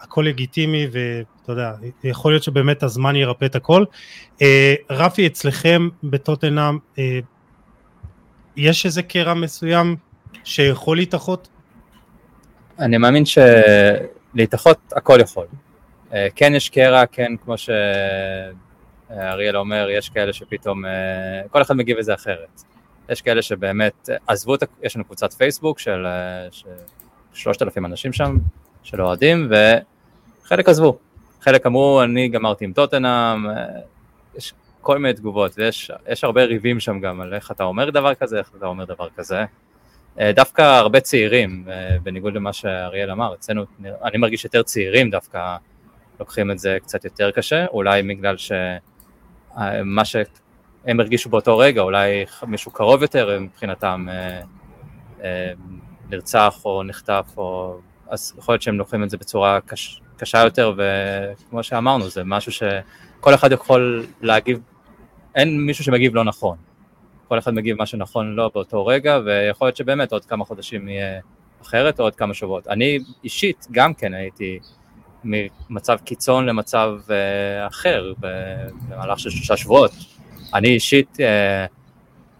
הכל 0.00 0.24
לגיטימי, 0.28 0.86
ואתה 0.92 1.52
יודע, 1.52 1.72
יכול 2.04 2.32
להיות 2.32 2.42
שבאמת 2.42 2.82
הזמן 2.82 3.16
ירפא 3.16 3.44
את 3.44 3.54
הכל. 3.54 3.84
אה, 4.42 4.74
רפי, 4.90 5.26
אצלכם 5.26 5.88
בטוטנאם, 6.02 6.78
אה, 6.98 7.18
יש 8.56 8.86
איזה 8.86 9.02
קרע 9.02 9.34
מסוים 9.34 9.96
שיכול 10.44 10.96
להתאחות? 10.96 11.48
אני 12.78 12.98
מאמין 12.98 13.24
שלהתאחות 13.26 14.78
הכל 14.92 15.18
יכול. 15.22 15.46
אה, 16.12 16.28
כן 16.34 16.54
יש 16.54 16.68
קרע, 16.68 17.06
כן 17.06 17.32
כמו 17.44 17.54
שאריאל 17.58 19.56
אומר, 19.56 19.88
יש 19.90 20.08
כאלה 20.08 20.32
שפתאום, 20.32 20.86
אה, 20.86 20.90
כל 21.50 21.62
אחד 21.62 21.76
מגיב 21.76 21.98
לזה 21.98 22.14
אחרת. 22.14 22.62
יש 23.08 23.22
כאלה 23.22 23.42
שבאמת 23.42 24.08
עזבו 24.26 24.54
את, 24.54 24.62
יש 24.82 24.96
לנו 24.96 25.04
קבוצת 25.04 25.32
פייסבוק 25.32 25.78
של 25.78 26.06
שלושת 27.32 27.62
אלפים 27.62 27.86
אנשים 27.86 28.12
שם, 28.12 28.36
של 28.86 29.02
אוהדים, 29.02 29.50
וחלק 30.44 30.68
עזבו. 30.68 30.98
חלק 31.40 31.66
אמרו, 31.66 32.02
אני 32.02 32.28
גמרתי 32.28 32.64
עם 32.64 32.72
טוטנאם, 32.72 33.46
יש 34.36 34.54
כל 34.80 34.98
מיני 34.98 35.14
תגובות, 35.14 35.58
ויש 35.58 36.24
הרבה 36.24 36.44
ריבים 36.44 36.80
שם 36.80 37.00
גם 37.00 37.20
על 37.20 37.34
איך 37.34 37.50
אתה 37.50 37.64
אומר 37.64 37.90
דבר 37.90 38.14
כזה, 38.14 38.38
איך 38.38 38.50
אתה 38.58 38.66
אומר 38.66 38.84
דבר 38.84 39.08
כזה. 39.16 39.44
דווקא 40.20 40.62
הרבה 40.62 41.00
צעירים, 41.00 41.64
בניגוד 42.02 42.34
למה 42.34 42.52
שאריאל 42.52 43.10
אמר, 43.10 43.34
אצלנו, 43.34 43.64
אני 44.04 44.18
מרגיש 44.18 44.44
יותר 44.44 44.62
צעירים 44.62 45.10
דווקא 45.10 45.56
לוקחים 46.20 46.50
את 46.50 46.58
זה 46.58 46.78
קצת 46.82 47.04
יותר 47.04 47.30
קשה, 47.30 47.66
אולי 47.66 48.02
בגלל 48.02 48.36
שמה 48.36 50.04
ש... 50.04 50.16
הם 50.86 51.00
הרגישו 51.00 51.28
באותו 51.28 51.58
רגע, 51.58 51.80
אולי 51.80 52.24
מישהו 52.46 52.70
קרוב 52.70 53.02
יותר 53.02 53.38
מבחינתם 53.40 54.06
אה, 54.10 54.40
אה, 55.24 55.52
נרצח 56.10 56.60
או 56.64 56.82
נחטף, 56.82 57.26
או... 57.36 57.78
אז 58.10 58.34
יכול 58.38 58.52
להיות 58.52 58.62
שהם 58.62 58.78
לוקחים 58.78 59.04
את 59.04 59.10
זה 59.10 59.16
בצורה 59.16 59.60
קש... 59.60 60.00
קשה 60.16 60.38
יותר, 60.38 60.72
וכמו 60.76 61.62
שאמרנו, 61.62 62.08
זה 62.08 62.22
משהו 62.24 62.52
שכל 62.52 63.34
אחד 63.34 63.52
יכול 63.52 64.06
להגיב, 64.20 64.58
אין 65.34 65.60
מישהו 65.60 65.84
שמגיב 65.84 66.14
לא 66.14 66.24
נכון. 66.24 66.56
כל 67.28 67.38
אחד 67.38 67.54
מגיב 67.54 67.78
מה 67.78 67.86
שנכון 67.86 68.34
לו 68.34 68.50
באותו 68.54 68.86
רגע, 68.86 69.18
ויכול 69.24 69.66
להיות 69.66 69.76
שבאמת 69.76 70.12
עוד 70.12 70.24
כמה 70.24 70.44
חודשים 70.44 70.88
יהיה 70.88 71.20
אחרת, 71.62 72.00
או 72.00 72.04
עוד 72.04 72.14
כמה 72.14 72.34
שבועות. 72.34 72.68
אני 72.68 72.98
אישית 73.24 73.66
גם 73.70 73.94
כן 73.94 74.14
הייתי 74.14 74.58
ממצב 75.24 75.96
קיצון 76.04 76.46
למצב 76.46 76.94
uh, 77.06 77.10
אחר 77.68 78.12
במהלך 78.18 79.18
של 79.18 79.30
שלושה 79.30 79.56
שבועות. 79.56 79.90
אני 80.54 80.68
אישית 80.68 81.20
אה, 81.20 81.66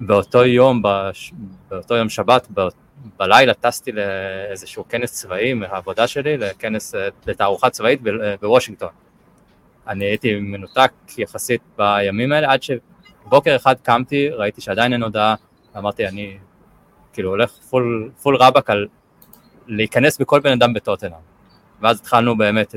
באותו 0.01 0.45
יום, 0.45 0.83
באותו 1.71 1.95
יום 1.95 2.09
שבת, 2.09 2.47
בלילה 3.17 3.55
טסתי 3.55 3.93
לאיזשהו 3.93 4.89
כנס 4.89 5.13
צבאי 5.13 5.55
מהעבודה 5.55 6.07
שלי, 6.07 6.37
לכנס, 6.37 6.95
אה, 6.95 7.09
לתערוכה 7.27 7.71
צבאית 7.71 8.01
אה, 8.07 8.35
בוושינגטון. 8.41 8.89
אני 9.87 10.05
הייתי 10.05 10.35
מנותק 10.41 10.93
יחסית 11.19 11.61
בימים 11.79 12.33
האלה, 12.33 12.53
עד 12.53 12.61
שבוקר 12.63 13.57
אחד 13.57 13.75
קמתי, 13.83 14.29
ראיתי 14.29 14.61
שעדיין 14.61 14.93
אין 14.93 15.03
הודעה, 15.03 15.35
אמרתי, 15.77 16.09
אני 16.09 16.39
כאילו 17.13 17.31
הולך 17.31 17.51
full, 17.51 18.11
full 18.23 18.37
רבאק 18.37 18.71
על 18.71 18.87
להיכנס 19.67 20.19
בכל 20.19 20.41
בן 20.41 20.53
אדם 20.53 20.73
בטוטנאם. 20.73 21.21
ואז 21.81 22.01
התחלנו 22.01 22.37
באמת 22.37 22.75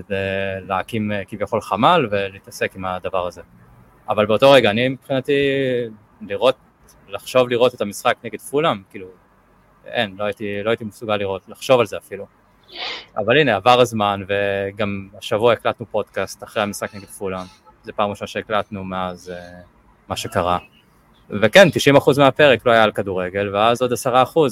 להקים 0.68 1.12
כביכול 1.28 1.62
חמ"ל 1.62 2.08
ולהתעסק 2.12 2.76
עם 2.76 2.86
הדבר 2.86 3.28
הזה. 3.28 3.42
אבל 4.10 4.26
באותו 4.26 4.52
רגע, 4.52 4.70
אני 4.70 4.90
מבחינתי, 4.90 5.34
לראות, 6.22 6.56
לחשוב 7.10 7.50
לראות 7.50 7.76
את 7.76 7.82
המשחק 7.82 8.18
נגד 8.24 8.40
פולאם, 8.40 8.82
כאילו, 8.90 9.08
אין, 9.92 10.16
לא 10.18 10.24
הייתי, 10.24 10.64
לא 10.64 10.70
הייתי 10.70 10.84
מסוגל 10.84 11.16
לראות, 11.16 11.42
לחשוב 11.48 11.80
על 11.80 11.86
זה 11.86 11.98
אפילו. 11.98 12.26
אבל 13.18 13.38
הנה, 13.38 13.56
עבר 13.56 13.80
הזמן, 13.80 14.24
וגם 14.28 15.08
השבוע 15.18 15.54
הקלטנו 15.54 15.86
פודקאסט 15.92 16.44
אחרי 16.44 16.64
המשחק 16.64 16.96
נגד 16.96 17.06
פולאם. 17.06 17.46
זו 17.84 17.92
פעם 17.96 18.10
ראשונה 18.10 18.28
שהקלטנו 18.28 18.84
מאז 18.84 19.34
uh, 19.36 19.66
מה 20.08 20.16
שקרה. 20.16 20.58
וכן, 21.30 21.68
90% 21.98 22.20
מהפרק 22.20 22.66
לא 22.66 22.72
היה 22.72 22.84
על 22.84 22.92
כדורגל, 22.92 23.56
ואז 23.56 23.82
עוד 23.82 23.94
10% 23.94 24.06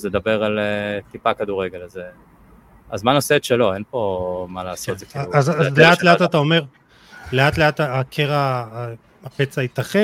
לדבר 0.03 0.43
על 0.43 0.59
uh, 0.59 1.11
טיפה 1.11 1.33
כדורגל, 1.33 1.83
אז 1.83 1.99
הזמן 2.91 3.15
עושה 3.15 3.35
את 3.35 3.43
שלו, 3.43 3.73
אין 3.73 3.83
פה 3.89 4.47
מה 4.49 4.63
לעשות, 4.63 4.99
זה 4.99 5.05
כאילו... 5.05 5.25
אז 5.33 5.49
לאט 5.77 6.03
לאט 6.03 6.21
אתה 6.21 6.37
אומר, 6.37 6.63
לאט 7.31 7.57
לאט 7.57 7.79
הקרע 7.79 8.65
הפצע 9.23 9.63
יתאחה, 9.63 9.99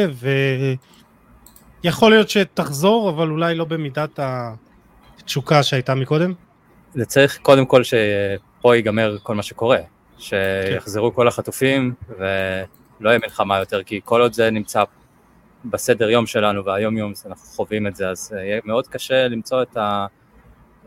ויכול 1.83 2.11
להיות 2.11 2.29
שתחזור, 2.29 3.09
אבל 3.09 3.29
אולי 3.29 3.55
לא 3.55 3.65
במידת 3.65 4.19
התשוקה 5.23 5.63
שהייתה 5.63 5.95
מקודם. 5.95 6.33
זה 6.93 7.05
צריך 7.05 7.39
קודם 7.41 7.65
כל 7.65 7.81
שפה 7.83 8.75
ייגמר 8.75 9.17
כל 9.23 9.35
מה 9.35 9.43
שקורה, 9.43 9.77
שיחזרו 10.17 11.15
כל 11.15 11.27
החטופים 11.27 11.93
ולא 12.09 13.09
יהיה 13.09 13.19
מלחמה 13.19 13.59
יותר, 13.59 13.83
כי 13.83 14.01
כל 14.03 14.21
עוד 14.21 14.33
זה 14.33 14.49
נמצא 14.49 14.83
בסדר 15.65 16.09
יום 16.09 16.25
שלנו 16.25 16.65
והיום 16.65 16.97
יום 16.97 17.13
אנחנו 17.25 17.47
חווים 17.47 17.87
את 17.87 17.95
זה, 17.95 18.09
אז 18.09 18.33
יהיה 18.37 18.61
מאוד 18.65 18.87
קשה 18.87 19.27
למצוא 19.27 19.61
את 19.61 19.77
ה... 19.77 20.05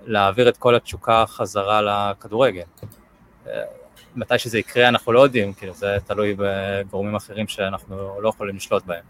להעביר 0.06 0.48
את 0.48 0.56
כל 0.56 0.74
התשוקה 0.74 1.24
חזרה 1.26 1.82
לכדורגל. 1.82 2.62
מתי 4.16 4.38
שזה 4.38 4.58
יקרה 4.58 4.88
אנחנו 4.88 5.12
לא 5.12 5.20
יודעים, 5.20 5.52
כאילו 5.52 5.74
זה 5.74 5.96
תלוי 6.06 6.36
בגורמים 6.38 7.14
אחרים 7.14 7.48
שאנחנו 7.48 8.20
לא 8.20 8.28
יכולים 8.28 8.56
לשלוט 8.56 8.84
בהם. 8.84 9.02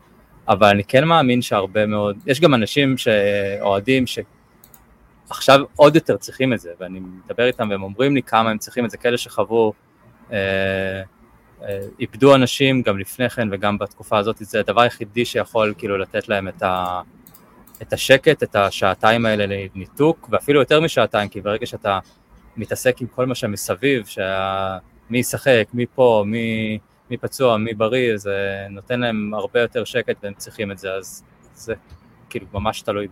אבל 0.48 0.68
אני 0.68 0.84
כן 0.84 1.04
מאמין 1.04 1.42
שהרבה 1.42 1.86
מאוד, 1.86 2.16
יש 2.26 2.40
גם 2.40 2.54
אנשים 2.54 2.98
שאוהדים 2.98 4.04
שעכשיו 5.28 5.60
עוד 5.76 5.94
יותר 5.94 6.16
צריכים 6.16 6.52
את 6.52 6.60
זה, 6.60 6.70
ואני 6.80 7.00
מדבר 7.00 7.46
איתם 7.46 7.70
והם 7.70 7.82
אומרים 7.82 8.14
לי 8.14 8.22
כמה 8.22 8.50
הם 8.50 8.58
צריכים 8.58 8.84
את 8.84 8.90
זה, 8.90 8.96
כאלה 8.96 9.18
שחוו, 9.18 9.72
אה, 10.32 10.36
אה, 11.62 11.80
איבדו 12.00 12.34
אנשים 12.34 12.82
גם 12.82 12.98
לפני 12.98 13.30
כן 13.30 13.48
וגם 13.52 13.78
בתקופה 13.78 14.18
הזאת, 14.18 14.36
זה 14.40 14.60
הדבר 14.60 14.80
היחידי 14.80 15.24
שיכול 15.24 15.74
כאילו 15.78 15.98
לתת 15.98 16.28
להם 16.28 16.48
את, 16.48 16.62
ה, 16.62 17.00
את 17.82 17.92
השקט, 17.92 18.42
את 18.42 18.56
השעתיים 18.56 19.26
האלה 19.26 19.46
לניתוק, 19.46 20.28
ואפילו 20.30 20.60
יותר 20.60 20.80
משעתיים, 20.80 21.28
כי 21.28 21.40
ברגע 21.40 21.66
שאתה 21.66 21.98
מתעסק 22.56 23.00
עם 23.00 23.06
כל 23.06 23.26
מה 23.26 23.34
שמסביב, 23.34 24.06
שה... 24.06 24.78
מי 25.10 25.18
ישחק, 25.18 25.68
מי 25.74 25.86
פה, 25.94 26.24
מי, 26.26 26.78
מי 27.10 27.16
פצוע, 27.16 27.56
מי 27.56 27.74
בריא, 27.74 28.16
זה 28.16 28.66
נותן 28.70 29.00
להם 29.00 29.34
הרבה 29.34 29.60
יותר 29.60 29.84
שקט 29.84 30.16
והם 30.22 30.34
צריכים 30.34 30.72
את 30.72 30.78
זה, 30.78 30.92
אז 30.92 31.24
זה 31.54 31.74
כאילו 32.30 32.46
ממש 32.52 32.82
תלוי 32.82 33.08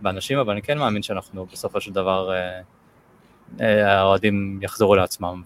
באנשים, 0.00 0.38
אבל 0.38 0.52
אני 0.52 0.62
כן 0.62 0.78
מאמין 0.78 1.02
שאנחנו 1.02 1.46
בסופו 1.52 1.80
של 1.80 1.92
דבר, 1.92 2.32
אה, 2.32 2.60
אה, 3.60 3.98
האוהדים 3.98 4.58
יחזרו 4.62 4.94
לעצמם, 4.94 5.42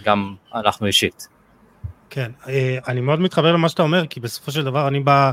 וגם 0.00 0.34
אנחנו 0.54 0.86
אישית. 0.86 1.28
כן, 2.10 2.30
אה, 2.48 2.78
אני 2.88 3.00
מאוד 3.00 3.20
מתחבר 3.20 3.52
למה 3.52 3.68
שאתה 3.68 3.82
אומר, 3.82 4.06
כי 4.06 4.20
בסופו 4.20 4.50
של 4.52 4.64
דבר 4.64 4.88
אני 4.88 5.00
בא... 5.00 5.32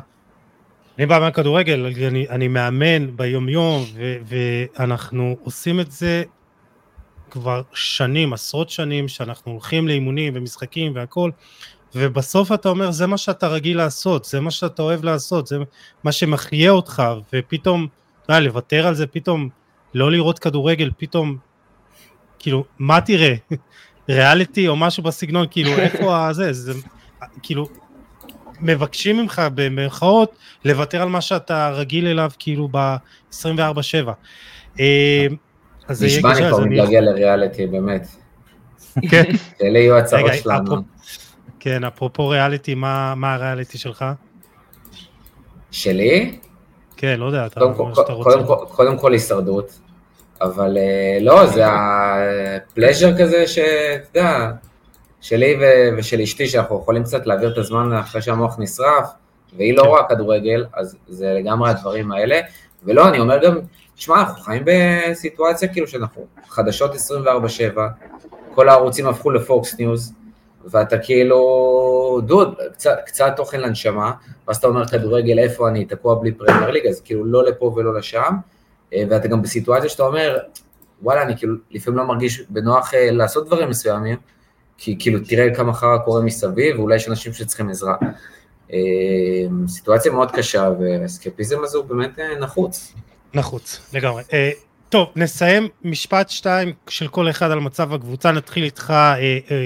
אני 0.98 1.06
בא 1.06 1.20
מהכדורגל, 1.20 1.86
אני, 2.08 2.30
אני 2.30 2.48
מאמן 2.48 3.18
ביום 3.18 3.50
יום 3.50 3.84
ו, 3.94 4.16
ואנחנו 4.26 5.38
עושים 5.44 5.80
את 5.80 5.92
זה 5.92 6.24
כבר 7.30 7.62
שנים, 7.74 8.34
עשרות 8.34 8.70
שנים, 8.70 9.08
שאנחנו 9.08 9.52
הולכים 9.52 9.88
לאימונים 9.88 10.34
ומשחקים 10.36 10.96
והכל, 10.96 11.32
ובסוף 11.96 12.52
אתה 12.52 12.70
אומר, 12.70 12.92
זה 12.92 13.08
מה 13.08 13.18
שאתה 13.18 13.48
רגיל 13.48 13.78
לעשות, 13.78 14.26
זה 14.26 14.40
מה 14.40 14.52
שאתה 14.52 14.82
אוהב 14.82 15.04
לעשות, 15.04 15.48
זה 15.48 15.58
מה 16.04 16.12
שמחיה 16.12 16.72
אותך, 16.72 17.04
ופתאום, 17.34 17.88
אתה 18.32 18.38
יודע, 18.38 18.48
לוותר 18.48 18.88
על 18.88 18.94
זה, 18.96 19.08
פתאום 19.08 19.50
לא 19.94 20.12
לראות 20.12 20.40
כדורגל, 20.40 20.92
פתאום, 20.98 21.38
כאילו, 22.40 22.64
מה 22.80 23.02
תראה? 23.02 23.34
ריאליטי 24.10 24.68
או 24.68 24.76
משהו 24.76 25.04
בסגנון, 25.04 25.46
כאילו, 25.52 25.72
איפה 25.78 26.28
הזה, 26.28 26.54
זה, 26.54 26.74
כאילו, 27.44 27.68
מבקשים 28.62 29.18
ממך 29.18 29.42
במירכאות 29.56 30.36
לוותר 30.66 31.02
על 31.02 31.10
מה 31.10 31.22
שאתה 31.22 31.70
רגיל 31.70 32.08
אליו 32.08 32.32
כאילו 32.40 32.70
ב-24/7. 32.72 34.10
אה, 34.80 35.28
אז 35.88 35.98
זה 35.98 36.08
יהיה 36.08 36.20
קשה. 36.20 36.30
נשבע 36.30 36.48
אני 36.48 36.50
כבר 36.50 36.66
מתגעגע 36.66 37.02
לריאליטי, 37.02 37.68
באמת. 37.68 38.08
כן. 39.10 39.24
אלה 39.62 39.80
יהיו 39.80 39.98
הצעות 39.98 40.32
שלנו. 40.44 40.76
כן, 41.60 41.84
אפרופו 41.84 42.28
ריאליטי, 42.28 42.76
מה 42.76 43.34
הריאליטי 43.34 43.78
שלך? 43.78 44.06
שלי? 45.72 46.40
כן, 47.02 47.20
לא 47.20 47.26
יודע, 47.26 47.46
אתה 47.46 47.64
אומר 47.64 47.94
שאתה 47.94 48.14
רוצה. 48.14 48.38
קודם 48.70 48.98
כל 48.98 49.14
הישרדות, 49.14 49.80
אבל 50.42 50.78
אה, 50.78 51.18
לא, 51.22 51.46
זה 51.46 51.64
הפלז'ר 51.68 53.18
כזה 53.18 53.48
שאתה 53.48 54.20
יודע, 54.20 54.52
שלי 55.22 55.58
ושל 55.98 56.22
אשתי, 56.22 56.48
שאנחנו 56.48 56.80
יכולים 56.82 57.04
קצת 57.04 57.28
להעביר 57.28 57.54
את 57.54 57.58
הזמן 57.58 57.94
אחרי 57.94 58.22
שהמוח 58.22 58.56
נשרף, 58.60 59.10
והיא 59.58 59.78
לא 59.78 59.82
כן. 59.82 59.88
רואה 59.88 60.04
כדורגל, 60.10 60.66
אז 60.74 60.98
זה 61.08 61.34
לגמרי 61.34 61.70
הדברים 61.70 62.12
האלה. 62.12 62.40
ולא, 62.84 63.10
אני 63.10 63.20
אומר 63.20 63.44
גם, 63.44 63.60
תשמע, 63.96 64.20
אנחנו 64.20 64.44
חיים 64.44 64.64
בסיטואציה 64.66 65.68
כאילו 65.68 65.88
שאנחנו 65.88 66.26
חדשות 66.50 66.92
24-7, 66.96 66.98
כל 68.56 68.70
הערוצים 68.70 69.08
הפכו 69.08 69.32
לפוקס 69.32 69.80
ניוז, 69.80 70.14
ואתה 70.66 70.98
כאילו, 70.98 72.22
דוד, 72.26 72.56
קצת, 72.74 72.98
קצת 73.06 73.34
תוכן 73.36 73.62
לנשמה, 73.62 74.12
ואז 74.48 74.58
אתה 74.58 74.68
אומר 74.68 74.88
כדורגל, 74.88 75.40
איפה 75.40 75.70
אני, 75.70 75.86
תקוע 75.86 76.16
בלי 76.16 76.32
פרמייר 76.32 76.72
ליג, 76.72 76.88
אז 76.88 77.02
כאילו 77.02 77.26
לא 77.26 77.44
לפה 77.44 77.74
ולא 77.76 77.96
לשם, 77.96 78.34
אה, 78.94 79.04
ואתה 79.10 79.28
גם 79.28 79.42
בסיטואציה 79.42 79.90
שאתה 79.90 80.04
אומר, 80.04 80.38
וואלה, 81.02 81.22
אני 81.22 81.38
כאילו 81.38 81.56
לפעמים 81.72 81.98
לא 81.98 82.04
מרגיש 82.04 82.42
בנוח 82.50 82.94
אה, 82.94 83.12
לעשות 83.12 83.48
דברים 83.48 83.70
מסוימים, 83.70 84.18
כי 84.78 84.96
כאילו 85.00 85.20
תראה 85.28 85.56
כמה 85.56 85.74
חרא 85.74 85.98
קורה 85.98 86.22
מסביב, 86.22 86.80
ואולי 86.80 86.96
יש 86.96 87.08
אנשים 87.08 87.34
שצריכים 87.34 87.70
עזרה. 87.70 87.96
אה, 88.74 88.78
סיטואציה 89.68 90.12
מאוד 90.12 90.32
קשה, 90.32 90.70
והאסקפיזם 90.80 91.64
הזה 91.64 91.78
הוא 91.78 91.86
באמת 91.86 92.20
נחוץ. 92.40 92.94
נחוץ, 93.34 93.90
לגמרי. 93.94 94.24
טוב, 94.90 95.08
נסיים 95.16 95.68
משפט 95.84 96.30
שתיים 96.30 96.74
של 96.90 97.08
כל 97.08 97.30
אחד 97.30 97.52
על 97.52 97.60
מצב 97.60 97.94
הקבוצה, 97.94 98.32
נתחיל 98.32 98.64
איתך 98.64 98.94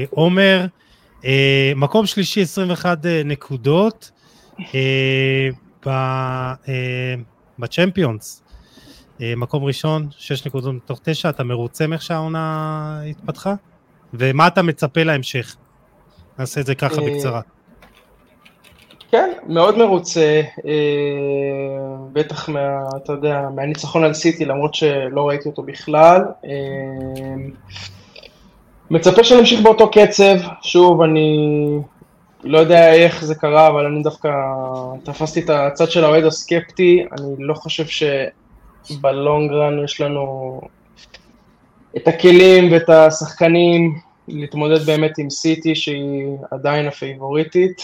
עומר, 0.09 0.65
uh, 0.65 0.84
מקום 1.75 2.05
שלישי 2.05 2.41
21 2.41 3.05
uh, 3.05 3.07
נקודות 3.25 4.11
uh, 4.59 4.63
ב, 5.85 5.89
uh, 5.89 6.67
בצ'מפיונס, 7.59 8.43
uh, 9.17 9.21
מקום 9.37 9.63
ראשון, 9.63 10.07
6 10.11 10.47
נקודות 10.47 10.73
מתוך 10.73 10.99
9, 11.03 11.29
אתה 11.29 11.43
מרוצה 11.43 11.87
מאיך 11.87 12.01
שהעונה 12.01 13.01
התפתחה? 13.09 13.53
ומה 14.13 14.47
אתה 14.47 14.61
מצפה 14.61 15.03
להמשך? 15.03 15.55
נעשה 16.39 16.61
את 16.61 16.65
זה 16.65 16.75
ככה 16.75 17.01
בקצרה. 17.01 17.41
כן, 19.11 19.31
מאוד 19.47 19.77
מרוצה, 19.77 20.41
אה, 20.65 20.71
בטח 22.13 22.49
מה, 22.49 22.79
אתה 23.03 23.13
יודע, 23.13 23.41
מהניצחון 23.55 24.03
על 24.03 24.13
סיטי, 24.13 24.45
למרות 24.45 24.75
שלא 24.75 25.27
ראיתי 25.27 25.49
אותו 25.49 25.63
בכלל. 25.63 26.21
מצפה 28.89 29.23
שנמשיך 29.23 29.61
באותו 29.61 29.91
קצב, 29.91 30.35
שוב, 30.61 31.01
אני 31.01 31.59
לא 32.43 32.57
יודע 32.57 32.93
איך 32.93 33.25
זה 33.25 33.35
קרה, 33.35 33.67
אבל 33.67 33.85
אני 33.85 34.03
דווקא 34.03 34.29
תפסתי 35.03 35.39
את 35.39 35.49
הצד 35.49 35.91
של 35.91 36.03
האוהד 36.03 36.23
הסקפטי, 36.23 37.05
אני 37.11 37.35
לא 37.39 37.53
חושב 37.53 38.05
שבלונגרן 38.89 39.83
יש 39.83 40.01
לנו 40.01 40.61
את 41.97 42.07
הכלים 42.07 42.71
ואת 42.71 42.89
השחקנים 42.89 43.99
להתמודד 44.27 44.85
באמת 44.85 45.17
עם 45.17 45.29
סיטי, 45.29 45.75
שהיא 45.75 46.27
עדיין 46.51 46.87
הפייבוריטית. 46.87 47.81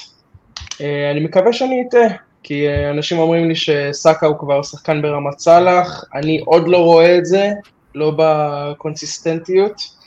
אה, 0.82 1.12
אני 1.12 1.20
מקווה 1.20 1.54
שאני 1.54 1.84
אטעה, 1.88 2.08
כי 2.44 2.68
אה, 2.68 2.90
אנשים 2.90 3.20
אומרים 3.20 3.48
לי 3.48 3.56
שסאקה 3.56 4.28
הוא 4.28 4.38
כבר 4.40 4.64
שחקן 4.64 5.02
ברמת 5.02 5.40
סאלח, 5.40 6.06
אני 6.14 6.40
עוד 6.46 6.68
לא 6.68 6.78
רואה 6.78 7.18
את 7.18 7.26
זה, 7.26 7.50
לא 7.96 8.14
בקונסיסטנטיות. 8.18 10.01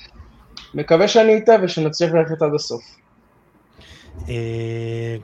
מקווה 0.75 1.09
שאני 1.09 1.39
אטעה 1.39 1.57
ושנצליח 1.63 2.13
ללכת 2.13 2.43
עד 2.43 2.55
הסוף. 2.55 2.83
אה, 4.29 5.17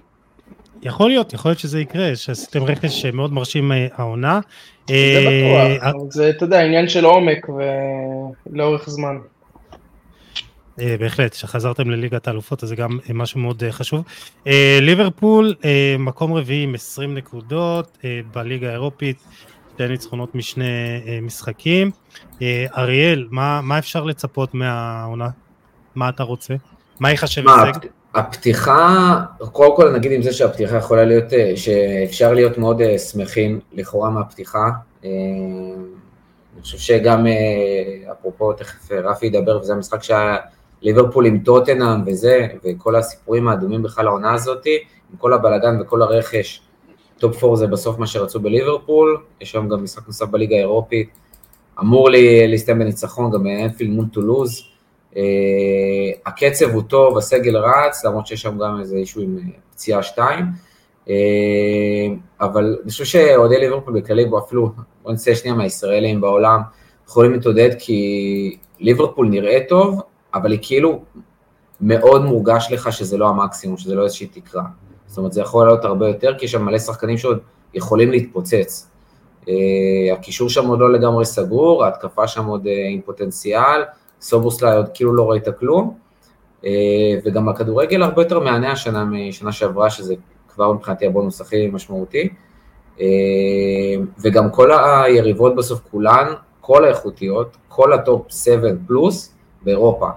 יכול 0.82 1.09
להיות, 1.09 1.32
יכול 1.32 1.51
להיות 1.51 1.59
שזה 1.59 1.80
יקרה, 1.80 2.16
שעשיתם 2.16 2.64
רכש 2.64 3.05
מאוד 3.07 3.32
מרשים 3.32 3.72
העונה. 3.92 4.40
זה 4.88 5.24
בטוח, 5.26 5.94
זה, 6.11 6.30
אתה 6.30 6.44
יודע, 6.44 6.61
עניין 6.61 6.88
של 6.88 7.05
עומק 7.05 7.46
ולאורך 8.46 8.90
זמן. 8.90 9.16
אה, 10.80 10.96
בהחלט, 11.01 11.34
שחזרתם 11.34 11.90
לליגת 11.90 12.28
האלופות, 12.28 12.62
אז 12.62 12.68
זה 12.68 12.76
גם 12.76 12.98
אה, 13.09 13.14
משהו 13.14 13.40
מאוד 13.40 13.64
אה, 13.64 13.72
חשוב. 13.72 14.05
ליברפול, 14.80 15.55
מקום 15.98 16.32
רביעי 16.32 16.62
עם 16.62 16.74
20 16.74 17.14
נקודות 17.14 17.98
בליגה 18.34 18.68
האירופית, 18.68 19.16
שתי 19.75 19.89
ניצחונות 19.89 20.35
משני 20.35 20.64
משחקים. 21.23 21.91
אריאל, 22.77 23.29
מה, 23.31 23.61
מה 23.62 23.79
אפשר 23.79 24.05
לצפות 24.05 24.55
מהעונה? 24.55 25.29
מה 25.95 26.09
אתה 26.09 26.23
רוצה? 26.23 26.55
מה 27.01 27.11
ייחשב 27.11 27.43
הישג? 27.49 27.79
הפתיחה, 28.14 29.21
קודם 29.53 29.77
כל 29.77 29.91
נגיד 29.91 30.12
עם 30.12 30.23
זה 30.23 30.33
שהפתיחה 30.33 30.77
יכולה 30.77 31.05
להיות, 31.05 31.25
שאפשר 31.57 32.33
להיות 32.33 32.59
מאוד 32.59 32.83
שמחים 32.99 33.61
לכאורה 33.73 34.11
מהפתיחה. 34.11 34.71
אני 35.05 36.62
חושב 36.62 36.79
שגם, 36.79 37.27
אפרופו, 38.12 38.53
תכף 38.53 38.93
רפי 38.93 39.27
ידבר, 39.27 39.61
וזה 39.61 39.73
המשחק 39.73 40.03
שהיה 40.03 40.37
ליברפול 40.83 41.27
עם 41.27 41.39
טוטנאם 41.39 42.03
וזה, 42.07 42.47
וכל 42.64 42.97
הסיפורים 42.97 43.49
האדומים 43.49 43.83
בכלל 43.83 44.07
העונה 44.07 44.35
הזאת, 44.35 44.66
עם 45.11 45.16
כל 45.18 45.33
הבלאגן 45.33 45.81
וכל 45.81 46.03
הרכש, 46.03 46.62
top 47.20 47.45
4 47.45 47.57
זה 47.57 47.66
בסוף 47.66 47.99
מה 47.99 48.07
שרצו 48.07 48.41
בליברפול, 48.41 49.23
יש 49.41 49.55
היום 49.55 49.68
גם 49.68 49.85
משחק 49.85 50.07
נוסף 50.07 50.27
בליגה 50.27 50.57
האירופית, 50.57 51.09
אמור 51.81 52.11
לי 52.11 52.49
להסתיים 52.49 52.79
בניצחון 52.79 53.31
גם 53.31 53.45
באנפילד 53.45 53.91
מול 53.91 54.07
טולוז, 54.12 54.62
uh, 55.12 55.16
הקצב 56.27 56.71
הוא 56.71 56.83
טוב, 56.83 57.18
הסגל 57.18 57.57
רץ, 57.57 58.05
למרות 58.05 58.27
שיש 58.27 58.43
שם 58.43 58.59
גם 58.59 58.81
איזה 58.81 58.97
אישו 58.97 59.21
עם 59.21 59.39
אה, 59.39 59.43
פציעה 59.71 60.03
שתיים, 60.03 60.45
uh, 61.07 61.11
אבל 62.41 62.77
אני 62.83 62.91
חושב 62.91 63.05
שאוהדי 63.05 63.59
ליברפול 63.61 64.01
בכללי, 64.01 64.25
אפילו, 64.47 64.73
בוא 65.03 65.12
נצא 65.12 65.35
שנייה 65.35 65.57
מהישראלים 65.57 66.21
בעולם, 66.21 66.61
יכולים 67.09 67.33
להתעודד 67.33 67.71
כי 67.79 68.57
ליברפול 68.81 69.29
נראה 69.29 69.59
טוב, 69.68 70.01
אבל 70.35 70.53
היא 70.53 70.59
כאילו 70.62 71.03
מאוד 71.81 72.25
מורגש 72.25 72.68
לך 72.71 72.93
שזה 72.93 73.18
לא 73.18 73.29
המקסימום, 73.29 73.77
שזה 73.77 73.95
לא 73.95 74.05
איזושהי 74.05 74.27
תקרה. 74.27 74.62
זאת 75.11 75.19
אומרת, 75.19 75.33
זה 75.33 75.41
יכול 75.41 75.67
לעלות 75.67 75.85
הרבה 75.85 76.09
יותר, 76.09 76.35
כי 76.39 76.45
יש 76.45 76.53
שם 76.53 76.65
מלא 76.65 76.79
שחקנים 76.79 77.19
שעוד 77.19 77.39
יכולים 77.75 78.11
להתפוצץ. 78.11 78.91
אה, 79.43 79.49
הקישור 80.13 80.49
שם 80.49 80.67
עוד 80.67 80.79
לא 80.79 80.93
לגמרי 80.93 81.25
סגור, 81.25 81.85
ההתקפה 81.85 82.27
שם 82.27 82.47
עוד 82.47 82.65
אה, 82.64 82.68
עם 82.91 83.01
פוטנציאל, 83.01 83.83
סובוסליי 84.21 84.77
עוד 84.77 84.87
כאילו 84.95 85.15
לא 85.15 85.31
ראית 85.31 85.49
כלום, 85.59 85.95
אה, 86.61 86.66
וגם 87.25 87.49
הכדורגל 87.49 88.03
הרבה 88.03 88.23
יותר 88.23 88.41
מהנה 88.41 88.73
השנה 88.73 89.05
משנה 89.05 89.53
שעברה, 89.53 89.91
שזה 89.91 90.15
כבר 90.49 90.73
מבחינתי 90.73 91.07
הבונוס 91.07 91.41
הכי 91.41 91.67
משמעותי, 91.67 92.29
וגם 94.23 94.51
כל 94.51 94.71
היריבות 94.73 95.57
בסוף 95.57 95.81
כולן, 95.91 96.33
כל 96.61 96.85
האיכותיות, 96.85 97.57
כל 97.69 97.93
ה 97.93 98.01
top 98.01 98.26
7 98.31 98.69
פלוס 98.87 99.35
באירופה. 99.63 100.09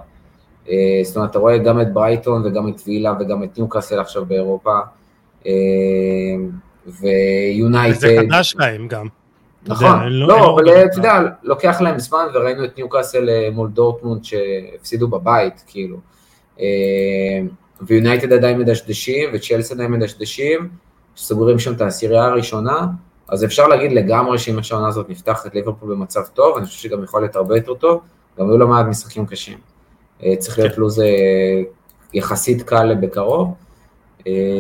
אה, 0.66 0.70
זאת 1.04 1.16
אומרת, 1.16 1.32
אתה 1.32 1.40
רואה 1.40 1.58
גם 1.58 1.82
את 1.82 1.94
ברייטון 1.94 2.46
וגם 2.46 2.68
את 2.68 2.82
וילה 2.88 3.14
וגם 3.20 3.44
את 3.44 3.58
ניוקאסל 3.58 4.00
עכשיו 4.00 4.26
באירופה, 4.26 4.80
אה, 5.44 5.46
ויונייטד. 7.02 8.00
זה 8.00 8.18
חדש 8.28 8.56
להם 8.60 8.88
גם. 8.88 9.08
נכון, 9.68 10.00
לא, 10.10 10.28
לא 10.28 10.54
אבל 10.54 10.70
אתה 10.70 10.98
יודע, 10.98 11.22
לוקח 11.44 11.82
להם 11.82 12.00
זמן 12.00 12.26
וראינו 12.34 12.66
את 12.66 12.78
ניוקאסל 12.78 13.30
מול 13.52 13.70
דורטמונד 13.70 14.24
שהפסידו 14.24 15.08
בבית, 15.08 15.64
כאילו. 15.68 15.98
ויונייטד 17.82 18.34
עדיין 18.34 18.60
מדשדשים 18.60 19.30
וצ'לסי 19.34 19.74
עדיין 19.74 19.92
מדשדשים, 19.92 20.70
שסוגרים 21.16 21.60
שם 21.60 21.74
את 21.74 21.82
העשירייה 21.82 22.26
הראשונה, 22.26 22.86
אז 23.30 23.44
אפשר 23.46 23.68
להגיד 23.68 23.92
לגמרי 23.92 24.38
שאם 24.38 24.60
העונה 24.60 24.88
הזאת 24.88 25.10
נפתחת 25.10 25.56
ליברפול 25.56 25.96
במצב 25.96 26.22
טוב, 26.34 26.58
אני 26.58 26.66
חושב 26.66 26.80
שגם 26.80 27.04
יכול 27.04 27.22
להיות 27.22 27.36
הרבה 27.36 27.56
יותר 27.56 27.74
טוב, 27.74 28.02
גם 28.40 28.50
היו 28.50 28.58
לו 28.58 28.68
מעט 28.68 28.86
משחקים 28.86 29.26
קשים. 29.26 29.58
צריך 30.40 30.60
להיות 30.60 30.74
כן. 30.76 30.82
לו"ז 30.82 31.02
יחסית 32.14 32.62
קל 32.62 32.96
בקרוב. 33.02 33.54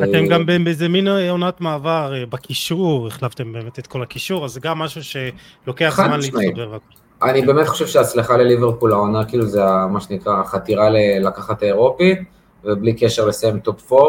אתם 0.03 0.27
גם 0.29 0.45
באיזה 0.63 0.89
מין 0.89 1.07
עונת 1.07 1.61
מעבר 1.61 2.13
בקישור, 2.29 3.07
החלפתם 3.07 3.53
באמת 3.53 3.79
את 3.79 3.87
כל 3.87 4.03
הקישור, 4.03 4.45
אז 4.45 4.51
זה 4.51 4.59
גם 4.59 4.79
משהו 4.79 5.01
שלוקח 5.03 5.93
זמן 5.95 6.19
להתחבר. 6.19 6.77
אני 7.23 7.41
באמת 7.41 7.67
חושב 7.67 7.87
שההצלחה 7.87 8.37
לליברפול 8.37 8.91
העונה, 8.91 9.25
כאילו 9.25 9.45
זה 9.45 9.61
מה 9.89 10.01
שנקרא 10.01 10.41
החתירה 10.41 10.89
לקחת 11.19 11.63
האירופית, 11.63 12.19
ובלי 12.63 12.93
קשר 12.93 13.25
לסיים 13.25 13.59
top 13.59 13.93
4, 13.93 14.01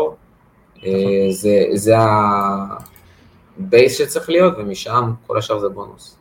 זה, 1.30 1.64
זה 1.72 1.94
ה 3.58 3.66
base 3.66 3.98
שצריך 3.98 4.30
להיות, 4.30 4.54
ומשם 4.58 5.12
כל 5.26 5.38
השאר 5.38 5.58
זה 5.58 5.68
בונוס. 5.68 6.16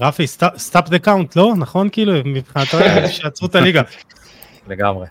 רפי, 0.00 0.26
stop 0.56 0.88
the 0.88 0.98
count, 0.98 1.36
לא? 1.36 1.54
נכון? 1.56 1.88
כאילו, 1.92 2.12
מבחינתו 2.24 2.78
שעצרו 3.08 3.48
את 3.48 3.54
הליגה. 3.54 3.82
לגמרי. 4.68 5.06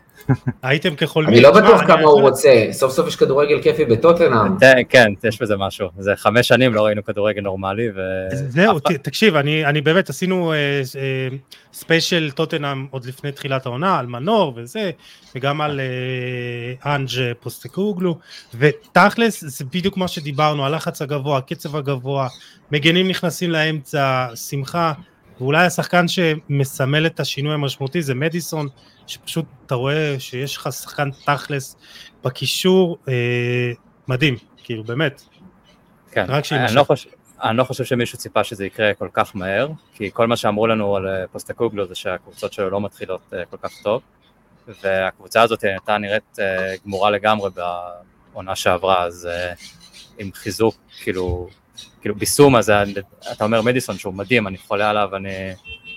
הייתם 0.64 0.96
כחולמים. 0.96 1.34
אני 1.34 1.44
לא 1.44 1.52
בטוח 1.52 1.82
כמה 1.88 2.02
הוא 2.02 2.22
רוצה, 2.22 2.68
סוף 2.72 2.92
סוף 2.92 3.08
יש 3.08 3.16
כדורגל 3.16 3.62
כיפי 3.62 3.86
בטוטנאם. 3.86 4.58
כן, 4.90 5.12
יש 5.24 5.42
בזה 5.42 5.58
משהו, 5.58 5.88
זה 6.00 6.12
חמש 6.16 6.48
שנים 6.48 6.74
לא 6.74 6.86
ראינו 6.86 7.04
כדורגל 7.04 7.42
נורמלי. 7.42 7.88
זהו, 8.32 8.80
תקשיב, 8.80 9.36
אני 9.36 9.82
באמת 9.82 10.10
עשינו 10.10 10.54
special 11.74 12.26
אה, 12.26 12.32
טוטנאם 12.32 12.86
עוד 12.92 13.06
לפני 13.06 13.32
תחילת 13.32 13.66
העונה, 13.66 14.00
על 14.00 14.08
מנור 14.08 14.54
וזה, 14.56 14.92
וגם 15.36 15.62
על 15.62 15.80
אה, 15.80 16.96
אנג' 16.96 17.10
פוסטקוגלו, 17.40 18.18
ותכלס 18.56 19.44
זה 19.44 19.66
בדיוק 19.66 19.98
מה 19.98 20.08
שדיברנו, 20.08 20.66
הלחץ 20.66 21.02
הגבוה, 21.02 21.38
הקצב 21.38 21.76
הגבוה, 21.76 22.28
מגנים 22.72 23.08
נכנסים 23.08 23.52
לאמצע, 23.52 24.28
שמחה. 24.36 24.94
ואולי 25.40 25.66
השחקן 25.66 26.08
שמסמל 26.08 27.06
את 27.06 27.20
השינוי 27.20 27.54
המשמעותי 27.54 28.02
זה 28.02 28.16
מדיסון, 28.16 28.68
שפשוט 29.08 29.46
אתה 29.66 29.76
רואה 29.76 30.16
שיש 30.20 30.58
לך 30.58 30.74
שחקן 30.74 31.10
תכלס 31.26 31.76
בקישור 32.24 32.98
אה, 33.08 33.72
מדהים, 34.08 34.36
כאילו 34.64 34.84
באמת. 34.84 35.22
כן, 36.12 36.26
אני 36.52 36.76
לא, 36.76 36.84
חושב, 36.84 37.10
אני 37.44 37.58
לא 37.58 37.64
חושב 37.64 37.84
שמישהו 37.84 38.18
ציפה 38.18 38.44
שזה 38.44 38.66
יקרה 38.66 38.94
כל 38.94 39.08
כך 39.14 39.36
מהר, 39.36 39.68
כי 39.94 40.10
כל 40.14 40.28
מה 40.28 40.38
שאמרו 40.38 40.68
לנו 40.68 40.96
על 40.96 41.08
אה, 41.08 41.28
פוסטקוגלו 41.32 41.88
זה 41.88 41.96
שהקבוצות 41.96 42.54
שלו 42.54 42.70
לא 42.70 42.82
מתחילות 42.82 43.22
אה, 43.34 43.46
כל 43.46 43.58
כך 43.62 43.72
טוב, 43.84 44.02
והקבוצה 44.84 45.42
הזאת 45.42 45.64
הייתה 45.64 45.98
נראית 45.98 46.40
אה, 46.40 46.74
גמורה 46.86 47.10
לגמרי 47.10 47.50
בעונה 48.34 48.56
שעברה, 48.56 49.04
אז 49.04 49.30
עם 50.18 50.30
חיזוק, 50.34 50.76
כאילו, 51.04 51.50
כאילו 52.02 52.16
ביסום 52.16 52.56
הזה, 52.56 52.74
אתה 53.32 53.44
אומר 53.44 53.62
מדיסון 53.62 53.98
שהוא 53.98 54.14
מדהים, 54.14 54.48
אני 54.48 54.58
חולה 54.58 54.90
עליו, 54.90 55.16
אני 55.16 55.30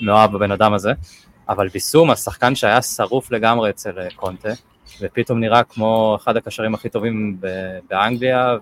מאוהב 0.00 0.32
בבן 0.32 0.50
אדם 0.50 0.72
הזה, 0.74 0.92
אבל 1.48 1.68
ביסום, 1.68 2.10
השחקן 2.10 2.54
שהיה 2.54 2.82
שרוף 2.82 3.30
לגמרי 3.30 3.70
אצל 3.70 3.98
אה, 3.98 4.08
קונטה, 4.16 4.48
ופתאום 5.00 5.40
נראה 5.40 5.62
כמו 5.62 6.18
אחד 6.22 6.36
הקשרים 6.36 6.74
הכי 6.74 6.88
טובים 6.88 7.36
באנגליה, 7.90 8.56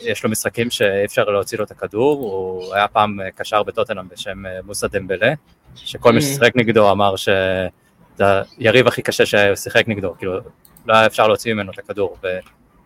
ויש 0.00 0.24
לו 0.24 0.30
משחקים 0.30 0.70
שאי 0.70 1.04
אפשר 1.04 1.24
להוציא 1.24 1.58
לו 1.58 1.64
את 1.64 1.70
הכדור, 1.70 2.20
הוא 2.20 2.74
היה 2.74 2.88
פעם 2.88 3.20
אה, 3.20 3.30
קשר 3.30 3.62
בטוטנאם 3.62 4.08
בשם 4.08 4.46
אה, 4.46 4.58
מוסא 4.64 4.86
דמבלה, 4.86 5.32
שכל 5.74 6.12
מי 6.12 6.18
mm. 6.18 6.22
ששיחק 6.22 6.56
נגדו 6.56 6.90
אמר 6.90 7.16
שזה 7.16 8.42
היריב 8.58 8.86
הכי 8.86 9.02
קשה 9.02 9.26
ששיחק 9.26 9.88
נגדו, 9.88 10.14
כאילו 10.18 10.40
לא 10.86 10.94
היה 10.94 11.06
אפשר 11.06 11.28
להוציא 11.28 11.54
ממנו 11.54 11.72
את 11.72 11.78
הכדור, 11.78 12.16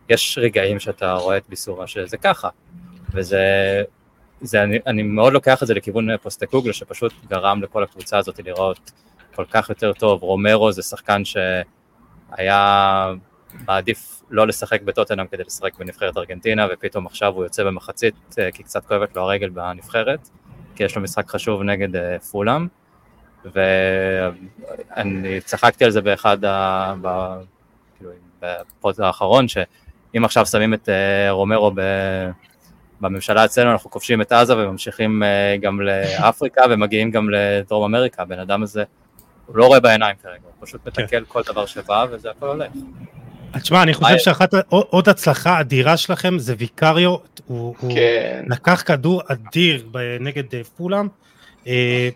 ויש 0.08 0.38
רגעים 0.42 0.80
שאתה 0.80 1.12
רואה 1.14 1.36
את 1.36 1.42
ביסומה 1.48 1.86
שזה 1.86 2.16
ככה, 2.16 2.48
וזה, 3.12 3.82
זה, 4.40 4.62
אני, 4.62 4.78
אני 4.86 5.02
מאוד 5.02 5.32
לוקח 5.32 5.62
את 5.62 5.66
זה 5.66 5.74
לכיוון 5.74 6.16
פוסטקוגלו, 6.16 6.74
שפשוט 6.74 7.12
גרם 7.28 7.62
לכל 7.62 7.82
הקבוצה 7.82 8.18
הזאת 8.18 8.40
לראות 8.44 8.92
כל 9.34 9.44
כך 9.50 9.68
יותר 9.68 9.92
טוב. 9.92 10.22
רומרו 10.22 10.72
זה 10.72 10.82
שחקן 10.82 11.22
שהיה 11.24 13.12
מעדיף 13.68 14.22
לא 14.30 14.46
לשחק 14.46 14.82
בטוטנאם 14.82 15.26
כדי 15.26 15.42
לשחק 15.46 15.78
בנבחרת 15.78 16.16
ארגנטינה, 16.16 16.66
ופתאום 16.72 17.06
עכשיו 17.06 17.34
הוא 17.34 17.44
יוצא 17.44 17.64
במחצית, 17.64 18.14
אה, 18.38 18.50
כי 18.50 18.62
קצת 18.62 18.86
כואבת 18.86 19.16
לו 19.16 19.22
הרגל 19.22 19.48
בנבחרת, 19.48 20.28
כי 20.74 20.84
יש 20.84 20.96
לו 20.96 21.02
משחק 21.02 21.28
חשוב 21.28 21.62
נגד 21.62 21.96
אה, 21.96 22.18
פולאם, 22.18 22.66
ואני 23.44 25.40
צחקתי 25.40 25.84
על 25.84 25.90
זה 25.90 26.00
באחד, 26.00 26.44
ה... 26.44 26.94
ב... 27.02 27.08
כאילו, 27.98 28.10
בפוד 28.42 29.00
האחרון, 29.00 29.48
שאם 29.48 30.24
עכשיו 30.24 30.46
שמים 30.46 30.74
את 30.74 30.88
אה, 30.88 31.30
רומרו 31.30 31.70
ב... 31.74 31.80
בממשלה 33.00 33.44
אצלנו 33.44 33.72
אנחנו 33.72 33.90
כובשים 33.90 34.20
את 34.20 34.32
עזה 34.32 34.56
וממשיכים 34.56 35.22
אה, 35.22 35.56
גם 35.60 35.80
לאפריקה 35.80 36.62
ומגיעים 36.70 37.10
גם 37.10 37.30
לדרום 37.30 37.84
אמריקה, 37.84 38.22
הבן 38.22 38.38
אדם 38.38 38.62
הזה, 38.62 38.84
הוא 39.46 39.56
לא 39.56 39.66
רואה 39.66 39.80
בעיניים 39.80 40.16
כרגע, 40.22 40.42
הוא 40.42 40.66
פשוט 40.66 40.86
מתקל 40.86 41.06
כן. 41.06 41.22
כל 41.28 41.42
דבר 41.46 41.66
שבא 41.66 42.06
וזה 42.10 42.30
הכל 42.30 42.46
הולך. 42.46 42.72
תשמע, 43.62 43.82
אני 43.82 43.94
חושב 43.94 44.18
שאחת, 44.18 44.54
עוד 44.68 45.08
הצלחה 45.08 45.60
אדירה 45.60 45.96
שלכם 45.96 46.38
זה 46.38 46.54
ויקריו, 46.58 47.16
הוא, 47.46 47.74
כן. 47.74 47.86
הוא 47.86 47.90
לקח 48.46 48.82
כדור 48.86 49.22
אדיר 49.26 49.88
נגד 50.20 50.54
אה, 50.54 50.64
פולאם. 50.76 51.08
אה, 51.66 52.08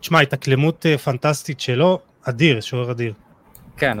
תשמע, 0.00 0.20
התאקלמות 0.20 0.86
פנטסטית 1.04 1.60
שלו, 1.60 1.98
אדיר, 2.22 2.60
שוער 2.60 2.90
אדיר. 2.90 3.12
כן, 3.76 3.98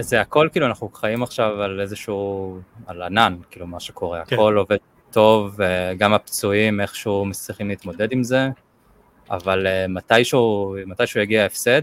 זה 0.00 0.20
הכל 0.20 0.48
כאילו 0.52 0.66
אנחנו 0.66 0.88
חיים 0.88 1.22
עכשיו 1.22 1.62
על 1.62 1.80
איזשהו, 1.80 2.58
על 2.86 3.02
ענן, 3.02 3.36
כאילו 3.50 3.66
מה 3.66 3.80
שקורה, 3.80 4.24
כן. 4.24 4.36
הכל 4.36 4.56
עובד 4.56 4.76
טוב, 5.10 5.60
גם 5.98 6.12
הפצועים 6.12 6.80
איכשהו 6.80 7.24
מצליחים 7.24 7.68
להתמודד 7.68 8.12
עם 8.12 8.22
זה, 8.22 8.48
אבל 9.30 9.66
אה, 9.66 9.86
מתישהו, 9.88 10.76
מתישהו 10.86 11.20
יגיע 11.20 11.42
ההפסד, 11.42 11.82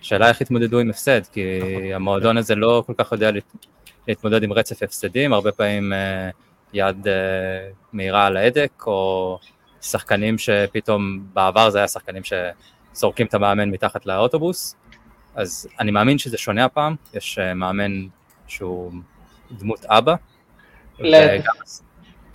ושאלה 0.00 0.28
איך 0.28 0.40
יתמודדו 0.40 0.78
עם 0.78 0.90
הפסד, 0.90 1.20
כי 1.32 1.60
המועדון 1.94 2.36
הזה 2.36 2.54
לא 2.54 2.82
כל 2.86 2.92
כך 2.98 3.12
יודע 3.12 3.30
להתמודד 4.08 4.42
עם 4.42 4.52
רצף 4.52 4.82
הפסדים, 4.82 5.32
הרבה 5.32 5.52
פעמים 5.52 5.92
אה, 5.92 6.30
יד 6.72 7.08
אה, 7.08 7.68
מהירה 7.92 8.26
על 8.26 8.36
ההדק, 8.36 8.82
או 8.86 9.38
שחקנים 9.80 10.38
שפתאום, 10.38 11.26
בעבר 11.32 11.70
זה 11.70 11.78
היה 11.78 11.88
שחקנים 11.88 12.22
שזורקים 12.24 13.26
את 13.26 13.34
המאמן 13.34 13.70
מתחת 13.70 14.06
לאוטובוס, 14.06 14.76
אז 15.34 15.68
אני 15.80 15.90
מאמין 15.90 16.18
שזה 16.18 16.38
שונה 16.38 16.64
הפעם, 16.64 16.96
יש 17.14 17.38
מאמן 17.38 18.06
שהוא 18.46 18.92
דמות 19.50 19.84
אבא, 19.84 20.14
וגם, 20.98 21.54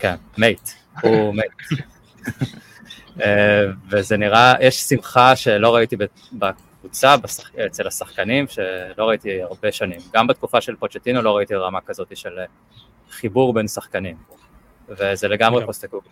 כן, 0.02 0.15
mate, 0.38 0.70
הוא 1.02 1.36
mate. 1.36 1.52
אה, 3.22 3.65
וזה 3.91 4.18
נראה, 4.18 4.53
יש 4.61 4.76
שמחה 4.82 5.36
שלא 5.36 5.76
ראיתי 5.76 5.95
בקבוצה, 6.34 7.15
אצל 7.65 7.88
השחקנים, 7.88 8.45
שלא 8.48 9.10
ראיתי 9.10 9.41
הרבה 9.41 9.72
שנים. 9.72 9.99
גם 10.14 10.28
בתקופה 10.28 10.61
של 10.61 10.76
פוצ'טינו 10.76 11.22
לא 11.22 11.38
ראיתי 11.38 11.56
רמה 11.56 11.82
כזאת 11.82 12.18
של 12.18 12.40
חיבור 13.11 13.53
בין 13.53 13.68
שחקנים. 13.68 14.18
וזה 14.90 15.28
לגמרי 15.28 15.65
פוסטקוק. 15.65 16.03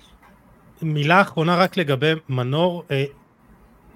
מילה 0.82 1.22
אחרונה 1.22 1.56
רק 1.56 1.78
לגבי 1.78 2.14
מנור, 2.30 2.84
אה, 2.91 3.06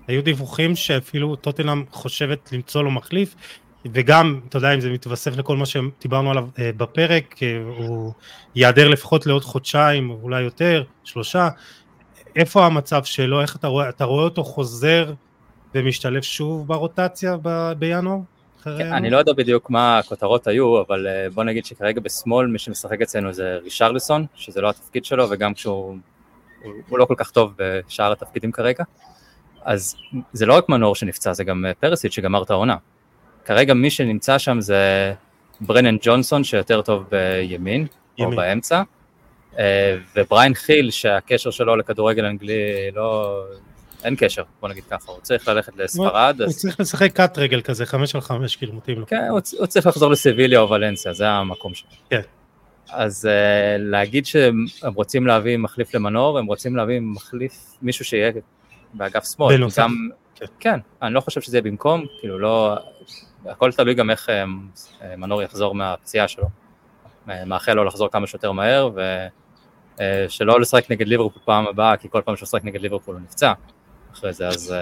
היו 0.07 0.23
דיווחים 0.23 0.75
שאפילו 0.75 1.35
טוטנאם 1.35 1.83
חושבת 1.91 2.51
למצוא 2.51 2.83
לו 2.83 2.91
מחליף, 2.91 3.35
וגם, 3.93 4.39
אתה 4.49 4.57
יודע, 4.57 4.73
אם 4.73 4.79
זה 4.79 4.89
מתווסף 4.89 5.37
לכל 5.37 5.57
מה 5.57 5.65
שדיברנו 5.65 6.31
עליו 6.31 6.47
אה, 6.59 6.71
בפרק, 6.77 7.43
אה, 7.43 7.63
הוא 7.77 8.13
ייעדר 8.55 8.87
לפחות 8.87 9.25
לעוד 9.25 9.43
חודשיים, 9.43 10.09
אולי 10.09 10.41
יותר, 10.41 10.83
שלושה. 11.03 11.49
איפה 12.35 12.65
המצב 12.65 13.03
שלו? 13.03 13.41
איך 13.41 13.55
אתה 13.55 13.67
רואה, 13.67 13.89
אתה 13.89 14.05
רואה 14.05 14.23
אותו 14.23 14.43
חוזר 14.43 15.13
ומשתלב 15.75 16.21
שוב 16.21 16.67
ברוטציה 16.67 17.37
ב, 17.41 17.73
בינואר? 17.79 18.19
כן, 18.63 18.93
אני 18.93 19.09
לא 19.09 19.17
יודע 19.17 19.33
בדיוק 19.33 19.69
מה 19.69 19.99
הכותרות 19.99 20.47
היו, 20.47 20.81
אבל 20.81 21.07
אה, 21.07 21.29
בוא 21.33 21.43
נגיד 21.43 21.65
שכרגע 21.65 22.01
בשמאל 22.01 22.47
מי 22.47 22.59
שמשחק 22.59 23.01
אצלנו 23.01 23.33
זה 23.33 23.57
רישרלסון, 23.63 24.25
שזה 24.35 24.61
לא 24.61 24.69
התפקיד 24.69 25.05
שלו, 25.05 25.29
וגם 25.29 25.53
כשהוא 25.53 25.97
הוא, 26.63 26.73
הוא 26.89 26.99
לא 26.99 27.05
כל 27.05 27.15
כך 27.17 27.31
טוב 27.31 27.53
בשאר 27.57 28.11
התפקידים 28.11 28.51
כרגע. 28.51 28.83
אז 29.61 29.95
זה 30.33 30.45
לא 30.45 30.57
רק 30.57 30.69
מנור 30.69 30.95
שנפצע, 30.95 31.33
זה 31.33 31.43
גם 31.43 31.65
פרסיט 31.79 32.11
שגמר 32.11 32.43
את 32.43 32.51
העונה. 32.51 32.75
כרגע 33.45 33.73
מי 33.73 33.89
שנמצא 33.89 34.37
שם 34.37 34.61
זה 34.61 35.13
ברנן 35.61 35.97
ג'ונסון 36.01 36.43
שיותר 36.43 36.81
טוב 36.81 37.05
בימין, 37.11 37.87
ימין. 38.17 38.31
או 38.31 38.35
באמצע, 38.35 38.81
אה, 39.59 39.97
ובריין 40.15 40.53
חיל 40.53 40.91
שהקשר 40.91 41.51
שלו 41.51 41.75
לכדורגל 41.75 42.25
אנגלי 42.25 42.91
לא, 42.95 43.39
אין 44.03 44.15
קשר, 44.17 44.43
בוא 44.61 44.69
נגיד 44.69 44.83
ככה, 44.83 45.11
הוא 45.11 45.21
צריך 45.21 45.47
ללכת 45.47 45.77
לספרד. 45.77 46.41
הוא 46.41 46.51
צריך 46.51 46.79
לשחק 46.79 47.11
קאט 47.11 47.37
רגל 47.37 47.61
כזה, 47.61 47.85
חמש 47.85 48.15
על 48.15 48.21
חמש, 48.21 48.55
כאילו 48.55 48.73
מתאים 48.73 48.99
לו. 48.99 49.07
כן, 49.07 49.27
הוא 49.59 49.65
צריך 49.65 49.87
לחזור 49.87 50.11
לסביליה 50.11 50.59
או 50.59 50.69
ולנסיה, 50.69 51.13
זה 51.13 51.29
המקום 51.29 51.73
שלו. 51.73 51.89
כן. 52.09 52.21
אז 52.89 53.25
uh, 53.25 53.81
להגיד 53.81 54.25
שהם 54.25 54.65
רוצים 54.95 55.27
להביא 55.27 55.57
מחליף 55.57 55.95
למנור, 55.95 56.39
הם 56.39 56.45
רוצים 56.45 56.75
להביא 56.75 56.99
מחליף, 57.01 57.53
מישהו 57.81 58.05
שיהיה 58.05 58.31
באגף 58.93 59.25
שמאל. 59.35 59.57
בנוסף. 59.57 59.81
גם, 59.81 60.09
כן. 60.59 60.79
אני 61.01 61.13
לא 61.13 61.21
חושב 61.21 61.41
שזה 61.41 61.57
יהיה 61.57 61.61
במקום, 61.61 62.05
כאילו 62.19 62.39
לא, 62.39 62.77
הכל 63.45 63.71
תלוי 63.71 63.93
גם 63.93 64.09
איך 64.09 64.29
uh, 64.29 65.05
מנור 65.17 65.41
יחזור 65.41 65.75
מהפציעה 65.75 66.27
שלו. 66.27 66.45
מאחל 67.45 67.73
לו 67.73 67.83
לחזור 67.83 68.09
כמה 68.11 68.27
שיותר 68.27 68.51
מהר, 68.51 68.89
ושלא 69.99 70.59
לשחק 70.59 70.91
נגד 70.91 71.07
ליברפול 71.07 71.41
פעם 71.45 71.67
הבאה, 71.67 71.97
כי 71.97 72.09
כל 72.09 72.21
פעם 72.25 72.35
שהוא 72.35 72.45
משחק 72.45 72.63
נגד 72.63 72.81
ליברפול 72.81 73.15
הוא 73.15 73.23
נפצע. 73.23 73.53
אחרי 74.13 74.33
זה, 74.33 74.47
אז 74.47 74.75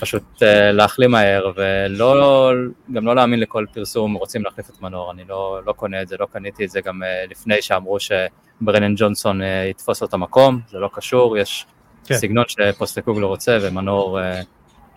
פשוט 0.00 0.42
להחלים 0.72 1.10
מהר, 1.10 1.52
ולא, 1.56 2.52
גם 2.92 3.06
לא 3.06 3.14
להאמין 3.16 3.40
לכל 3.40 3.66
פרסום, 3.74 4.14
רוצים 4.14 4.44
להחליף 4.44 4.70
את 4.70 4.82
מנור, 4.82 5.10
אני 5.10 5.24
לא, 5.28 5.60
לא 5.66 5.72
קונה 5.72 6.02
את 6.02 6.08
זה, 6.08 6.16
לא 6.20 6.26
קניתי 6.32 6.64
את 6.64 6.70
זה 6.70 6.80
גם 6.80 7.02
לפני 7.30 7.62
שאמרו 7.62 7.96
שברנן 8.00 8.94
ג'ונסון 8.96 9.40
יתפוס 9.70 10.00
לו 10.00 10.08
את 10.08 10.14
המקום, 10.14 10.60
זה 10.68 10.78
לא 10.78 10.90
קשור, 10.92 11.36
יש 11.36 11.66
כן. 12.08 12.14
סגנון 12.14 12.44
שפוסטקוגלו 12.48 13.28
רוצה, 13.28 13.58
ומנור 13.62 14.18
uh, 14.20 14.22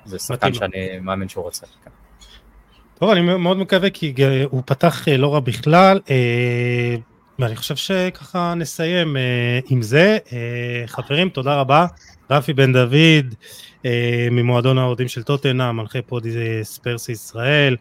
זה 0.05 0.19
שחקן 0.19 0.53
שאני 0.53 0.99
מאמין 1.01 1.29
שהוא 1.29 1.43
רוצה. 1.43 1.65
כן. 1.85 1.91
טוב, 2.99 3.09
אני 3.09 3.21
מאוד 3.21 3.57
מקווה 3.57 3.89
כי 3.89 4.13
הוא 4.49 4.63
פתח 4.65 5.07
לא 5.07 5.33
רע 5.33 5.39
בכלל. 5.39 5.99
ואני 7.39 7.55
חושב 7.55 7.75
שככה 7.75 8.53
נסיים 8.53 9.17
עם 9.69 9.81
זה. 9.81 10.17
חברים, 10.87 11.29
תודה 11.29 11.55
רבה. 11.55 11.85
רפי 12.31 12.53
בן 12.53 12.73
דוד 12.73 13.35
אה, 13.85 14.27
ממועדון 14.31 14.77
האוהדים 14.77 15.07
של 15.07 15.23
טוטנה, 15.23 15.71
מנחה 15.71 16.01
פודי 16.01 16.29
ספרס 16.63 17.09
ישראל, 17.09 17.75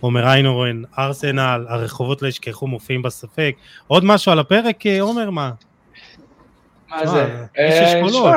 עומר 0.00 0.28
איינורן, 0.28 0.82
ארסנל, 0.98 1.66
הרחובות 1.68 2.22
לא 2.22 2.28
ישכחו 2.28 2.66
מופיעים 2.66 3.02
בספק. 3.02 3.54
עוד 3.86 4.04
משהו 4.04 4.32
על 4.32 4.38
הפרק, 4.38 4.86
אה, 4.86 5.00
עומר, 5.00 5.30
מה? 5.30 5.50
מה 6.90 7.06
זה? 7.06 7.22
יש 7.58 7.74
אה, 7.74 7.88
אשכולות. 7.88 8.34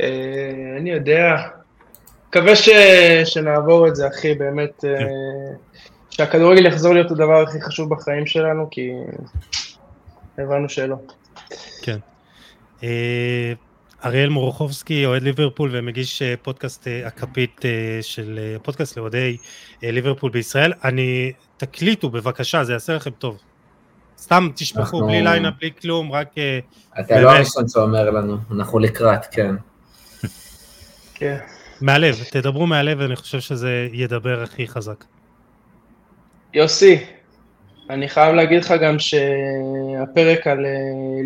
אה, 0.00 0.76
אני 0.78 0.90
יודע. 0.90 1.36
מקווה 2.28 2.52
שנעבור 3.24 3.88
את 3.88 3.96
זה, 3.96 4.08
אחי, 4.08 4.34
באמת. 4.34 4.80
כן. 4.80 5.06
שהכדורגל 6.10 6.66
יחזור 6.66 6.94
להיות 6.94 7.10
הדבר 7.10 7.42
הכי 7.42 7.60
חשוב 7.60 7.90
בחיים 7.90 8.26
שלנו, 8.26 8.68
כי 8.70 8.90
הבנו 10.38 10.68
שלא. 10.68 10.96
כן. 11.82 11.98
אה, 12.82 13.52
אריאל 14.04 14.28
מורוכובסקי, 14.28 15.06
אוהד 15.06 15.22
ליברפול 15.22 15.70
ומגיש 15.72 16.22
אה, 16.22 16.34
פודקאסט 16.42 16.88
אה, 16.88 17.06
הכפית 17.06 17.60
של 18.02 18.56
פודקאסט 18.62 18.96
לאוהדי 18.96 19.36
ליברפול 19.82 20.30
בישראל. 20.30 20.72
אני, 20.84 21.32
תקליטו 21.56 22.10
בבקשה, 22.10 22.64
זה 22.64 22.72
יעשה 22.72 22.94
לכם 22.94 23.10
טוב. 23.10 23.38
סתם 24.18 24.48
תשפכו, 24.54 24.80
אנחנו... 24.80 25.06
בלי 25.06 25.22
ליינה, 25.22 25.50
בלי 25.60 25.70
כלום, 25.80 26.12
רק... 26.12 26.28
אתה 27.00 27.02
באמת... 27.08 27.22
לא 27.22 27.30
הראשון 27.30 27.68
שאומר 27.68 28.10
לנו, 28.10 28.36
אנחנו 28.50 28.78
לקראת, 28.78 29.26
כן. 29.30 29.54
כן. 31.14 31.36
מהלב, 31.80 32.16
תדברו 32.30 32.66
מהלב, 32.66 32.98
ואני 33.00 33.16
חושב 33.16 33.40
שזה 33.40 33.88
ידבר 33.92 34.42
הכי 34.42 34.68
חזק. 34.68 35.04
יוסי, 36.54 37.04
אני 37.90 38.08
חייב 38.08 38.34
להגיד 38.34 38.64
לך 38.64 38.74
גם 38.82 38.96
שהפרק 38.98 40.46
על 40.46 40.66
אה, 40.66 40.72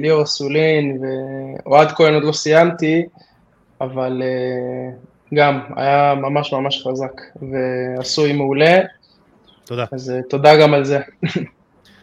ליאור 0.00 0.22
אסולין 0.22 0.98
ואוהד 1.02 1.92
כהן 1.92 2.14
עוד 2.14 2.24
לא 2.24 2.32
סיימתי, 2.32 3.06
אבל 3.80 4.22
אה, 4.22 4.96
גם 5.34 5.60
היה 5.76 6.14
ממש 6.14 6.52
ממש 6.52 6.86
חזק 6.86 7.20
ועשוי 7.50 8.32
מעולה. 8.32 8.78
תודה. 9.64 9.84
אז 9.92 10.10
אה, 10.10 10.22
תודה 10.30 10.56
גם 10.56 10.74
על 10.74 10.84
זה. 10.84 10.98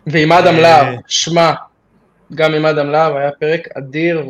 ועם 0.08 0.32
אדם 0.32 0.56
להב, 0.56 0.96
שמע, 1.08 1.54
גם 2.36 2.54
עם 2.54 2.66
אדם 2.66 2.90
להב 2.90 3.16
היה 3.16 3.32
פרק 3.32 3.68
אדיר, 3.78 4.28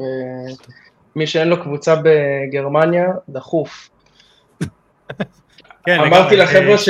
ומי 1.15 1.27
שאין 1.27 1.47
לו 1.47 1.63
קבוצה 1.63 1.95
בגרמניה, 2.03 3.07
דחוף. 3.29 3.89
כן, 5.85 5.99
אמרתי 5.99 6.35
לחבר'ה 6.35 6.77
ש... 6.77 6.89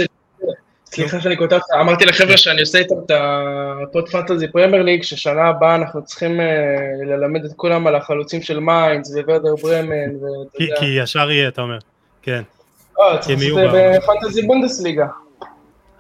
סליחה 0.85 1.22
שאני 1.22 1.35
אותך, 1.39 1.61
אמרתי 1.81 2.05
לחבר'ה 2.05 2.38
שאני 2.38 2.61
עושה 2.61 2.77
איתם 2.77 2.95
את 3.05 3.11
הפוד 3.84 4.09
fantasy 4.10 4.48
פרמייר 4.47 4.84
ליג, 4.84 5.03
ששנה 5.03 5.47
הבאה 5.47 5.76
אנחנו 5.76 6.05
צריכים 6.05 6.39
אה, 6.39 6.45
ללמד 7.05 7.45
את 7.45 7.51
כולם 7.55 7.88
על 7.88 7.95
החלוצים 7.95 8.41
של 8.41 8.59
מיינץ 8.60 9.11
וורדר 9.15 9.55
ברמן, 9.64 10.15
ואתה 10.15 10.64
יודע. 10.64 10.76
כי 10.80 10.85
ישר 10.85 11.31
יהיה, 11.31 11.47
אתה 11.47 11.61
אומר, 11.61 11.77
כן. 12.22 12.41
אה, 12.99 13.18
צריך 13.18 13.39
לעשות 13.39 13.59
את 13.65 13.72
זה 13.72 13.97
ב 13.98 14.03
fantasy 14.03 14.41
בונדסליגה. 14.41 15.07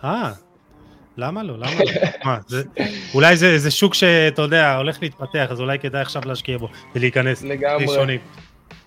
אה, 0.03 0.31
למה 1.17 1.43
לא? 1.43 1.57
למה 1.57 1.71
לא? 1.79 1.91
מה, 2.25 2.37
זה, 2.47 2.63
אולי 3.13 3.37
זה, 3.37 3.59
זה 3.59 3.71
שוק 3.71 3.93
שאתה 3.93 4.41
יודע, 4.41 4.75
הולך 4.75 4.97
להתפתח, 5.01 5.47
אז 5.49 5.59
אולי 5.59 5.79
כדאי 5.79 6.01
עכשיו 6.01 6.21
להשקיע 6.25 6.57
בו 6.57 6.69
ולהיכנס 6.95 7.43
לגמרי. 7.43 7.85
ראשונים. 7.85 8.19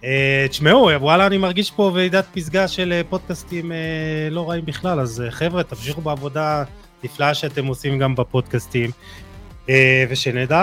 אה, 0.05 0.47
תשמעו, 0.48 0.90
וואלה, 1.01 1.27
אני 1.27 1.39
מרגיש 1.39 1.70
פה 1.70 1.90
ועידת 1.94 2.27
פסגה 2.35 2.69
של 2.69 2.93
אה, 2.93 3.01
פודקאסטים 3.09 3.73
אה, 3.73 3.78
לא 4.31 4.51
רעים 4.51 4.65
בכלל, 4.65 5.01
אז 5.01 5.24
חבר'ה, 5.31 5.62
תמשיכו 5.62 6.01
בעבודה 6.01 6.65
נפלאה 7.05 7.35
שאתם 7.35 7.66
עושים 7.66 7.98
גם 7.98 8.15
בפודקאסטים, 8.15 8.90
ושנדע 10.09 10.62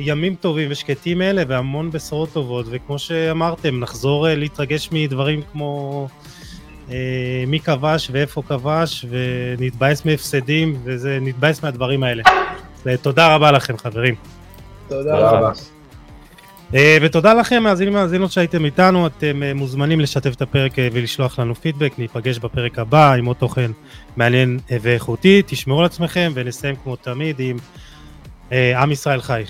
ימים 0.00 0.34
טובים 0.34 0.68
ושקטים 0.70 1.22
אלה 1.22 1.42
והמון 1.48 1.90
בשורות 1.90 2.32
טובות, 2.32 2.66
וכמו 2.70 2.98
שאמרתם, 2.98 3.80
נחזור 3.80 4.28
להתרגש 4.28 4.88
מדברים 4.92 5.42
כמו 5.52 6.08
מי 7.46 7.60
כבש 7.60 8.10
ואיפה 8.12 8.42
כבש, 8.42 9.06
ונתבאס 9.10 10.04
מהפסדים, 10.04 10.76
ונתבאס 10.84 11.62
מהדברים 11.62 12.02
האלה. 12.02 12.22
תודה 13.02 13.34
רבה 13.34 13.52
לכם, 13.52 13.76
חברים. 13.76 14.14
תודה 14.88 15.18
רבה. 15.18 15.52
אה, 16.74 16.98
ותודה 17.02 17.34
לכם, 17.34 17.62
מאזינים 17.62 17.94
ומאזינות 17.94 18.32
שהייתם 18.32 18.64
איתנו, 18.64 19.06
אתם 19.06 19.42
אה, 19.42 19.54
מוזמנים 19.54 20.00
לשתף 20.00 20.34
את 20.34 20.42
הפרק 20.42 20.78
אה, 20.78 20.88
ולשלוח 20.92 21.38
לנו 21.38 21.54
פידבק, 21.54 21.92
ניפגש 21.98 22.38
בפרק 22.38 22.78
הבא 22.78 23.12
עם 23.12 23.26
עוד 23.26 23.36
תוכן 23.36 23.70
מעניין 24.16 24.58
ואיכותי, 24.82 25.42
תשמרו 25.46 25.80
על 25.80 25.84
עצמכם 25.84 26.32
ונסיים 26.34 26.74
כמו 26.76 26.96
תמיד 26.96 27.36
עם 27.38 27.56
עם 28.50 28.92
ישראל 28.92 29.20
חי. 29.20 29.44